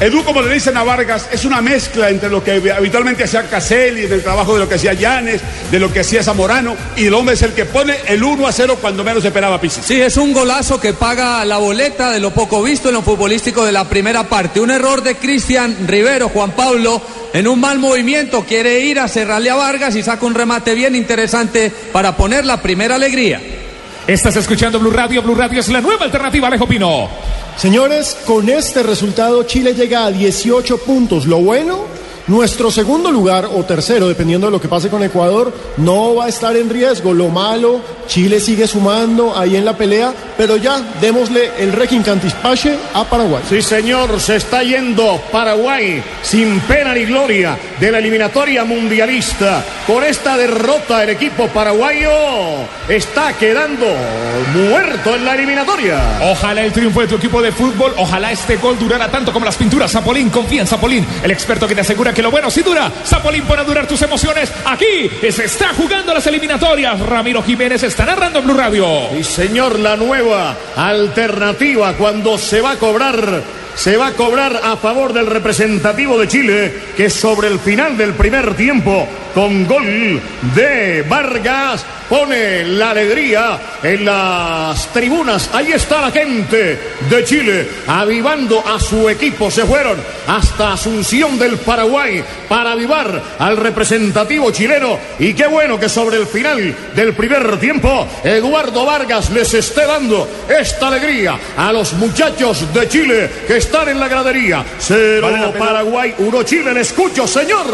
Edu, 0.00 0.24
como 0.24 0.40
le 0.40 0.54
dicen 0.54 0.74
a 0.78 0.82
Vargas, 0.82 1.28
es 1.30 1.44
una 1.44 1.60
mezcla 1.60 2.08
entre 2.08 2.30
lo 2.30 2.42
que 2.42 2.72
habitualmente 2.72 3.24
hacía 3.24 3.42
Caselli, 3.42 4.06
del 4.06 4.22
trabajo 4.22 4.54
de 4.54 4.60
lo 4.60 4.68
que 4.68 4.76
hacía 4.76 4.94
Llanes, 4.94 5.42
de 5.70 5.78
lo 5.78 5.92
que 5.92 6.00
hacía 6.00 6.22
Zamorano. 6.22 6.74
Y 6.96 7.04
el 7.04 7.12
hombre 7.12 7.34
es 7.34 7.42
el 7.42 7.52
que 7.52 7.66
pone 7.66 7.96
el 8.06 8.24
1 8.24 8.46
a 8.46 8.50
0 8.50 8.78
cuando 8.80 9.04
menos 9.04 9.22
esperaba 9.22 9.60
Pisis. 9.60 9.84
Sí, 9.84 10.00
es 10.00 10.16
un 10.16 10.32
golazo 10.32 10.80
que 10.80 10.94
paga 10.94 11.44
la 11.44 11.58
boleta 11.58 12.10
de 12.10 12.18
lo 12.18 12.30
poco 12.30 12.62
visto 12.62 12.88
en 12.88 12.94
lo 12.94 13.02
futbolístico 13.02 13.62
de 13.62 13.72
la 13.72 13.90
primera 13.90 14.24
parte. 14.24 14.58
Un 14.58 14.70
error 14.70 15.02
de 15.02 15.16
Cristian 15.16 15.86
Rivero, 15.86 16.30
Juan 16.30 16.52
Pablo, 16.52 17.02
en 17.34 17.46
un 17.46 17.60
mal 17.60 17.78
movimiento, 17.78 18.46
quiere 18.46 18.80
ir 18.80 19.00
a 19.00 19.06
cerrarle 19.06 19.50
a 19.50 19.56
Vargas 19.56 19.94
y 19.96 20.02
saca 20.02 20.24
un 20.24 20.34
remate 20.34 20.74
bien 20.74 20.94
interesante 20.94 21.70
para 21.92 22.16
poner 22.16 22.46
la 22.46 22.62
primera 22.62 22.94
alegría. 22.94 23.38
Estás 24.06 24.34
escuchando 24.36 24.80
Blue 24.80 24.92
Radio. 24.92 25.20
Blue 25.20 25.34
Radio 25.34 25.60
es 25.60 25.68
la 25.68 25.82
nueva 25.82 26.06
alternativa, 26.06 26.48
Alejo 26.48 26.66
Pino. 26.66 27.10
Señores, 27.60 28.16
con 28.24 28.48
este 28.48 28.82
resultado 28.82 29.42
Chile 29.42 29.74
llega 29.74 30.06
a 30.06 30.10
18 30.10 30.78
puntos. 30.78 31.26
Lo 31.26 31.42
bueno, 31.42 31.80
Nuestro 32.30 32.70
segundo 32.70 33.10
lugar 33.10 33.46
o 33.46 33.64
tercero, 33.64 34.06
dependiendo 34.06 34.46
de 34.46 34.52
lo 34.52 34.60
que 34.60 34.68
pase 34.68 34.88
con 34.88 35.02
Ecuador, 35.02 35.52
no 35.78 36.14
va 36.14 36.26
a 36.26 36.28
estar 36.28 36.56
en 36.56 36.70
riesgo. 36.70 37.12
Lo 37.12 37.28
malo, 37.28 37.80
Chile 38.06 38.38
sigue 38.38 38.68
sumando 38.68 39.36
ahí 39.36 39.56
en 39.56 39.64
la 39.64 39.76
pelea, 39.76 40.14
pero 40.38 40.56
ya 40.56 40.80
démosle 41.00 41.50
el 41.58 41.72
requincantispache 41.72 42.76
a 42.94 43.02
Paraguay. 43.02 43.42
Sí, 43.48 43.60
señor, 43.60 44.20
se 44.20 44.36
está 44.36 44.62
yendo 44.62 45.20
Paraguay 45.32 46.00
sin 46.22 46.60
pena 46.60 46.94
ni 46.94 47.04
gloria 47.04 47.58
de 47.80 47.90
la 47.90 47.98
eliminatoria 47.98 48.62
mundialista. 48.62 49.64
Con 49.84 50.04
esta 50.04 50.36
derrota, 50.36 51.02
el 51.02 51.10
equipo 51.10 51.48
paraguayo 51.48 52.10
está 52.88 53.32
quedando 53.32 53.86
muerto 54.54 55.16
en 55.16 55.24
la 55.24 55.34
eliminatoria. 55.34 55.98
Ojalá 56.22 56.62
el 56.62 56.72
triunfo 56.72 57.00
de 57.00 57.08
tu 57.08 57.16
equipo 57.16 57.42
de 57.42 57.50
fútbol, 57.50 57.92
ojalá 57.96 58.30
este 58.30 58.56
gol 58.56 58.78
durara 58.78 59.10
tanto 59.10 59.32
como 59.32 59.46
las 59.46 59.56
pinturas. 59.56 59.90
Zapolín, 59.90 60.30
confía 60.30 60.60
en 60.60 60.68
Zapolín, 60.68 61.04
el 61.24 61.32
experto 61.32 61.66
que 61.66 61.74
te 61.74 61.80
asegura 61.80 62.12
que 62.12 62.19
lo 62.22 62.30
bueno 62.30 62.50
sí 62.50 62.62
dura. 62.62 62.90
Zapolín 63.04 63.44
pone 63.44 63.62
a 63.62 63.64
durar 63.64 63.86
tus 63.86 64.02
emociones. 64.02 64.52
Aquí 64.64 65.10
se 65.30 65.44
está 65.44 65.68
jugando 65.74 66.14
las 66.14 66.26
eliminatorias. 66.26 67.00
Ramiro 67.00 67.42
Jiménez 67.42 67.82
está 67.82 68.04
narrando 68.04 68.40
en 68.40 68.44
Blue 68.46 68.56
Radio. 68.56 69.16
Y 69.18 69.24
señor, 69.24 69.78
la 69.78 69.96
nueva 69.96 70.56
alternativa 70.76 71.94
cuando 71.94 72.38
se 72.38 72.60
va 72.60 72.72
a 72.72 72.76
cobrar 72.76 73.42
se 73.74 73.96
va 73.96 74.08
a 74.08 74.12
cobrar 74.12 74.60
a 74.62 74.76
favor 74.76 75.12
del 75.12 75.26
representativo 75.26 76.18
de 76.18 76.28
Chile, 76.28 76.74
que 76.96 77.08
sobre 77.08 77.48
el 77.48 77.58
final 77.58 77.96
del 77.96 78.12
primer 78.12 78.54
tiempo, 78.54 79.08
con 79.34 79.66
gol 79.66 80.20
de 80.54 81.02
Vargas, 81.08 81.86
pone 82.10 82.64
la 82.64 82.90
alegría 82.90 83.58
en 83.84 84.04
las 84.04 84.92
tribunas. 84.92 85.48
Ahí 85.52 85.70
está 85.70 86.00
la 86.00 86.10
gente 86.10 86.78
de 87.08 87.24
Chile, 87.24 87.68
avivando 87.86 88.66
a 88.66 88.80
su 88.80 89.08
equipo. 89.08 89.48
Se 89.48 89.64
fueron 89.64 89.96
hasta 90.26 90.72
Asunción 90.72 91.38
del 91.38 91.56
Paraguay 91.58 92.22
para 92.48 92.72
avivar 92.72 93.22
al 93.38 93.56
representativo 93.56 94.50
chileno. 94.50 94.98
Y 95.20 95.34
qué 95.34 95.46
bueno 95.46 95.78
que 95.78 95.88
sobre 95.88 96.16
el 96.16 96.26
final 96.26 96.74
del 96.96 97.14
primer 97.14 97.58
tiempo, 97.60 98.08
Eduardo 98.24 98.84
Vargas 98.84 99.30
les 99.30 99.54
esté 99.54 99.86
dando 99.86 100.28
esta 100.48 100.88
alegría 100.88 101.38
a 101.56 101.72
los 101.72 101.92
muchachos 101.92 102.74
de 102.74 102.88
Chile 102.88 103.30
que 103.46 103.58
están 103.58 103.88
en 103.88 104.00
la 104.00 104.08
gradería. 104.08 104.64
Cero 104.78 105.28
Vale. 105.30 105.58
Paraguay, 105.58 106.14
uno 106.18 106.42
Chile. 106.42 106.74
Le 106.74 106.80
escucho, 106.80 107.26
señor. 107.28 107.66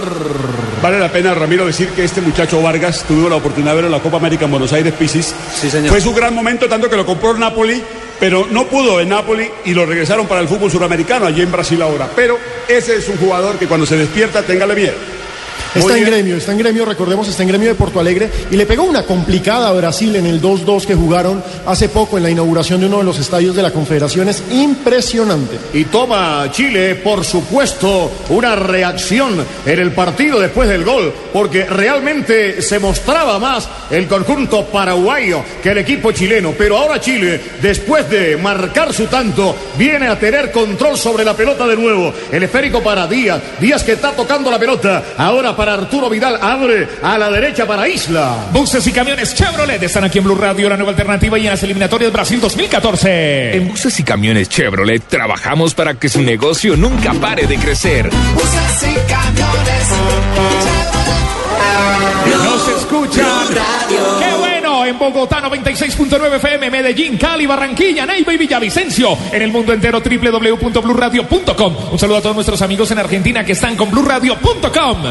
Vale 0.82 0.98
la 0.98 1.10
pena, 1.10 1.32
Ramiro, 1.32 1.64
decir 1.64 1.88
que 1.90 2.04
este 2.04 2.20
muchacho 2.20 2.60
Vargas 2.60 3.04
tuvo 3.08 3.30
la 3.30 3.36
oportunidad 3.36 3.72
de 3.72 3.76
ver 3.76 3.84
en 3.86 3.92
la 3.92 4.00
Copa 4.00 4.20
América 4.26 4.46
en 4.46 4.50
Buenos 4.50 4.72
Aires 4.72 4.92
Pisis. 4.92 5.32
Sí, 5.54 5.70
señor. 5.70 5.90
Fue 5.90 6.00
su 6.00 6.12
gran 6.12 6.34
momento, 6.34 6.68
tanto 6.68 6.90
que 6.90 6.96
lo 6.96 7.06
compró 7.06 7.30
el 7.30 7.38
Napoli, 7.38 7.80
pero 8.18 8.44
no 8.50 8.66
pudo 8.66 9.00
en 9.00 9.10
Napoli 9.10 9.48
y 9.64 9.72
lo 9.72 9.86
regresaron 9.86 10.26
para 10.26 10.40
el 10.40 10.48
fútbol 10.48 10.68
suramericano, 10.68 11.26
allí 11.26 11.42
en 11.42 11.52
Brasil 11.52 11.80
ahora. 11.80 12.10
Pero 12.16 12.36
ese 12.66 12.96
es 12.96 13.08
un 13.08 13.18
jugador 13.18 13.56
que 13.56 13.68
cuando 13.68 13.86
se 13.86 13.96
despierta, 13.96 14.42
téngale 14.42 14.74
miedo. 14.74 14.94
Está 15.76 15.88
Muy 15.92 15.98
en 15.98 16.04
bien. 16.04 16.10
gremio, 16.14 16.36
está 16.36 16.52
en 16.52 16.58
gremio, 16.58 16.84
recordemos, 16.84 17.28
está 17.28 17.42
en 17.42 17.48
gremio 17.48 17.68
de 17.68 17.74
Porto 17.74 18.00
Alegre 18.00 18.30
y 18.50 18.56
le 18.56 18.66
pegó 18.66 18.84
una 18.84 19.02
complicada 19.02 19.68
a 19.68 19.72
Brasil 19.72 20.14
en 20.16 20.26
el 20.26 20.40
2-2 20.40 20.86
que 20.86 20.94
jugaron 20.94 21.42
hace 21.66 21.88
poco 21.88 22.16
en 22.16 22.22
la 22.22 22.30
inauguración 22.30 22.80
de 22.80 22.86
uno 22.86 22.98
de 22.98 23.04
los 23.04 23.18
estadios 23.18 23.54
de 23.54 23.62
la 23.62 23.70
Confederación. 23.70 24.28
Es 24.28 24.42
impresionante. 24.50 25.58
Y 25.74 25.84
toma 25.84 26.48
Chile, 26.50 26.94
por 26.96 27.24
supuesto, 27.24 28.10
una 28.30 28.56
reacción 28.56 29.44
en 29.66 29.78
el 29.78 29.92
partido 29.92 30.40
después 30.40 30.68
del 30.68 30.84
gol, 30.84 31.12
porque 31.32 31.64
realmente 31.66 32.62
se 32.62 32.78
mostraba 32.78 33.38
más 33.38 33.68
el 33.90 34.06
conjunto 34.06 34.64
paraguayo 34.66 35.42
que 35.62 35.70
el 35.70 35.78
equipo 35.78 36.12
chileno. 36.12 36.54
Pero 36.56 36.78
ahora 36.78 37.00
Chile, 37.00 37.40
después 37.60 38.08
de 38.08 38.36
marcar 38.36 38.92
su 38.92 39.06
tanto, 39.06 39.54
viene 39.76 40.08
a 40.08 40.18
tener 40.18 40.52
control 40.52 40.96
sobre 40.96 41.24
la 41.24 41.34
pelota 41.34 41.66
de 41.66 41.76
nuevo. 41.76 42.12
El 42.30 42.42
esférico 42.42 42.82
para 42.82 43.06
Díaz, 43.06 43.40
Díaz 43.60 43.82
que 43.82 43.92
está 43.92 44.12
tocando 44.12 44.50
la 44.50 44.58
pelota. 44.58 45.02
Ahora 45.18 45.56
para 45.56 45.65
Arturo 45.68 46.08
Vidal, 46.08 46.38
abre 46.40 46.88
a 47.02 47.18
la 47.18 47.30
derecha 47.30 47.66
para 47.66 47.88
Isla. 47.88 48.46
Buses 48.52 48.86
y 48.86 48.92
camiones 48.92 49.34
Chevrolet 49.34 49.82
están 49.82 50.04
aquí 50.04 50.18
en 50.18 50.24
Blue 50.24 50.34
Radio, 50.34 50.68
la 50.68 50.76
nueva 50.76 50.90
alternativa 50.90 51.38
y 51.38 51.46
en 51.46 51.50
las 51.50 51.62
eliminatorias 51.62 52.12
Brasil 52.12 52.40
2014. 52.40 53.56
En 53.56 53.68
buses 53.68 53.98
y 54.00 54.02
camiones 54.02 54.48
Chevrolet 54.48 55.02
trabajamos 55.02 55.74
para 55.74 55.94
que 55.94 56.08
su 56.08 56.22
negocio 56.22 56.76
nunca 56.76 57.12
pare 57.14 57.46
de 57.46 57.56
crecer. 57.56 58.10
Buses 58.34 58.82
y 58.82 58.94
camiones. 59.10 59.76
Nos 62.44 62.68
escuchan. 62.68 63.24
Blue 63.24 63.54
Radio. 63.54 64.18
¡Qué 64.18 64.38
bueno! 64.38 64.55
En 64.86 65.00
Bogotá 65.00 65.42
96.9 65.42 66.36
FM, 66.36 66.70
Medellín, 66.70 67.18
Cali, 67.18 67.44
Barranquilla, 67.44 68.06
Neiva 68.06 68.32
y 68.32 68.36
Villavicencio. 68.36 69.18
En 69.32 69.42
el 69.42 69.50
mundo 69.50 69.72
entero 69.72 70.00
www.bluradio.com. 70.00 71.76
Un 71.90 71.98
saludo 71.98 72.18
a 72.18 72.22
todos 72.22 72.36
nuestros 72.36 72.62
amigos 72.62 72.88
en 72.92 73.00
Argentina 73.00 73.44
que 73.44 73.52
están 73.52 73.74
con 73.74 73.90
bluradio.com. 73.90 75.02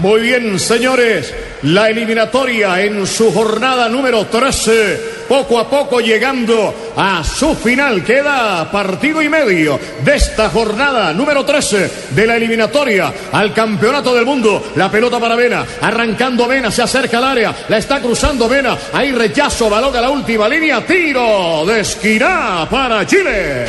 Muy 0.00 0.20
bien, 0.20 0.60
señores. 0.60 1.34
La 1.62 1.88
eliminatoria 1.88 2.80
en 2.82 3.06
su 3.08 3.32
jornada 3.32 3.88
número 3.88 4.24
13, 4.26 5.23
poco 5.34 5.58
a 5.58 5.68
poco 5.68 5.98
llegando 5.98 6.72
a 6.96 7.24
su 7.24 7.56
final. 7.56 8.04
Queda 8.04 8.70
partido 8.70 9.20
y 9.20 9.28
medio 9.28 9.80
de 10.04 10.14
esta 10.14 10.48
jornada 10.48 11.12
número 11.12 11.44
13 11.44 11.90
de 12.10 12.24
la 12.24 12.36
eliminatoria 12.36 13.12
al 13.32 13.52
Campeonato 13.52 14.14
del 14.14 14.24
Mundo. 14.24 14.70
La 14.76 14.88
pelota 14.88 15.18
para 15.18 15.34
Vena, 15.34 15.66
arrancando 15.80 16.46
Vena, 16.46 16.70
se 16.70 16.82
acerca 16.82 17.18
al 17.18 17.24
área, 17.24 17.52
la 17.68 17.78
está 17.78 18.00
cruzando 18.00 18.48
Vena. 18.48 18.78
Ahí 18.92 19.10
rechazo, 19.10 19.68
balón 19.68 19.96
a 19.96 20.02
la 20.02 20.10
última 20.10 20.48
línea, 20.48 20.86
tiro 20.86 21.66
de 21.66 21.80
esquina 21.80 22.68
para 22.70 23.04
Chile. 23.04 23.64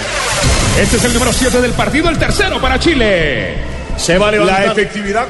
Este 0.80 0.97
es 0.97 1.03
el 1.03 1.13
número 1.13 1.34
7 1.34 1.61
del 1.61 1.72
partido, 1.72 2.09
el 2.09 2.20
tercero 2.20 2.61
para 2.61 2.78
Chile. 2.78 3.55
Se 3.97 4.20
va 4.20 4.28
a 4.28 4.32
La 4.34 4.66
efectividad, 4.66 5.26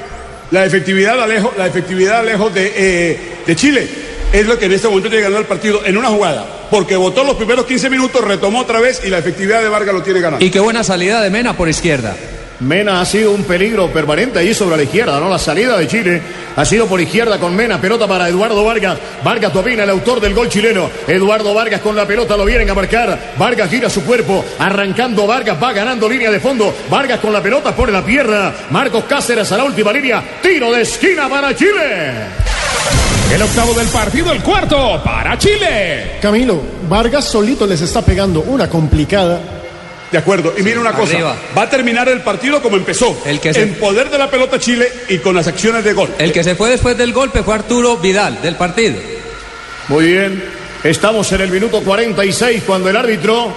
la 0.52 0.66
efectividad, 0.66 1.18
la 1.18 1.28
lejos, 1.28 1.56
la 1.58 1.68
efectividad 1.68 2.26
lejos 2.26 2.54
de, 2.54 2.74
eh, 2.76 3.20
de 3.48 3.56
Chile 3.56 4.05
es 4.40 4.48
lo 4.48 4.60
que 4.60 4.66
en 4.66 4.74
este 4.74 4.88
momento 4.88 5.10
tiene 5.10 5.24
que 5.24 5.30
ganar 5.30 5.42
el 5.42 5.48
partido 5.48 5.86
en 5.86 5.98
una 5.98 6.10
jugada. 6.10 6.46
Porque 6.70 6.98
votó 6.98 7.24
los 7.24 7.36
primeros 7.36 7.66
15 7.66 7.90
minutos, 7.90 8.22
retomó 8.22 8.60
otra 8.60 8.82
vez 8.82 9.02
y 9.06 9.10
la 9.10 9.18
efectividad 9.18 9.62
de 9.62 9.70
Vargas 9.70 9.96
lo 9.96 10.04
tiene 10.04 10.20
ganado. 10.20 10.44
Y 10.44 10.50
qué 10.50 10.60
buena 10.60 10.84
salida 10.84 11.22
de 11.22 11.30
Mena 11.30 11.56
por 11.56 11.70
izquierda. 11.70 12.16
Mena 12.60 13.02
ha 13.02 13.06
sido 13.06 13.32
un 13.32 13.44
peligro 13.44 13.92
permanente 13.92 14.40
allí 14.40 14.54
sobre 14.54 14.78
la 14.78 14.84
izquierda, 14.84 15.20
¿no? 15.20 15.30
La 15.30 15.38
salida 15.38 15.78
de 15.78 15.88
Chile 15.88 16.22
ha 16.56 16.64
sido 16.66 16.86
por 16.88 17.02
izquierda 17.02 17.38
con 17.38 17.56
Mena, 17.56 17.80
pelota 17.80 18.08
para 18.08 18.30
Eduardo 18.30 18.64
Vargas. 18.64 18.98
Vargas 19.24 19.54
domina 19.54 19.84
el 19.84 19.90
autor 19.90 20.20
del 20.20 20.34
gol 20.34 20.50
chileno. 20.50 20.90
Eduardo 21.08 21.54
Vargas 21.54 21.82
con 21.82 21.96
la 21.96 22.08
pelota 22.08 22.38
lo 22.38 22.46
vienen 22.46 22.70
a 22.70 22.74
marcar. 22.74 23.34
Vargas 23.38 23.70
gira 23.70 23.90
su 23.90 24.04
cuerpo, 24.04 24.44
arrancando 24.60 25.28
Vargas, 25.28 25.62
va 25.62 25.74
ganando 25.74 26.10
línea 26.10 26.32
de 26.32 26.40
fondo. 26.40 26.74
Vargas 26.90 27.20
con 27.20 27.34
la 27.34 27.42
pelota 27.42 27.76
pone 27.76 27.92
la 27.92 28.06
pierna. 28.06 28.54
Marcos 28.70 29.04
Cáceres 29.04 29.52
a 29.52 29.58
la 29.58 29.66
última 29.66 29.92
línea. 29.92 30.24
Tiro 30.42 30.72
de 30.72 30.82
esquina 30.82 31.28
para 31.30 31.54
Chile. 31.56 32.55
El 33.34 33.42
octavo 33.42 33.74
del 33.74 33.88
partido, 33.88 34.32
el 34.32 34.42
cuarto 34.42 35.02
para 35.04 35.38
Chile. 35.38 36.18
Camilo, 36.22 36.62
Vargas 36.88 37.26
solito 37.26 37.68
les 37.68 37.82
está 37.82 38.02
pegando 38.02 38.42
una 38.42 38.70
complicada. 38.70 39.40
De 40.12 40.18
acuerdo. 40.18 40.54
Y 40.58 40.62
mira 40.62 40.80
una 40.80 40.94
cosa, 40.94 41.14
arriba. 41.16 41.36
va 41.58 41.64
a 41.64 41.70
terminar 41.70 42.08
el 42.08 42.22
partido 42.22 42.62
como 42.62 42.78
empezó. 42.78 43.18
El 43.26 43.40
que 43.42 43.54
se- 43.54 43.64
En 43.64 43.74
poder 43.76 44.10
de 44.10 44.18
la 44.18 44.30
pelota 44.30 44.58
Chile 44.60 44.88
y 45.10 45.18
con 45.18 45.36
las 45.36 45.48
acciones 45.48 45.84
de 45.84 45.92
gol. 45.94 46.10
El 46.18 46.32
que 46.32 46.44
se 46.44 46.56
fue 46.56 46.70
después 46.70 46.98
del 46.98 47.12
golpe 47.12 47.44
fue 47.44 47.56
Arturo 47.56 47.98
Vidal 47.98 48.42
del 48.42 48.56
partido. 48.56 48.96
Muy 49.90 50.06
bien. 50.06 50.44
Estamos 50.84 51.30
en 51.34 51.42
el 51.42 51.50
minuto 51.52 51.82
46 51.82 52.64
cuando 52.66 52.90
el 52.90 52.96
árbitro 52.96 53.52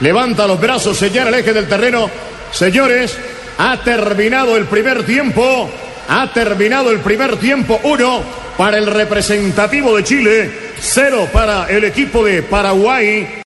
levanta 0.00 0.46
los 0.46 0.60
brazos, 0.60 0.96
señala 0.96 1.30
el 1.30 1.36
eje 1.42 1.52
del 1.52 1.66
terreno. 1.66 2.08
Señores, 2.52 3.16
ha 3.58 3.82
terminado 3.82 4.56
el 4.56 4.66
primer 4.66 5.04
tiempo. 5.04 5.70
Ha 6.08 6.32
terminado 6.32 6.90
el 6.90 7.00
primer 7.00 7.36
tiempo. 7.36 7.80
Uno 7.84 8.22
para 8.56 8.78
el 8.78 8.86
representativo 8.86 9.96
de 9.96 10.04
Chile. 10.04 10.50
Cero 10.78 11.28
para 11.32 11.68
el 11.70 11.84
equipo 11.84 12.24
de 12.24 12.42
Paraguay. 12.42 13.42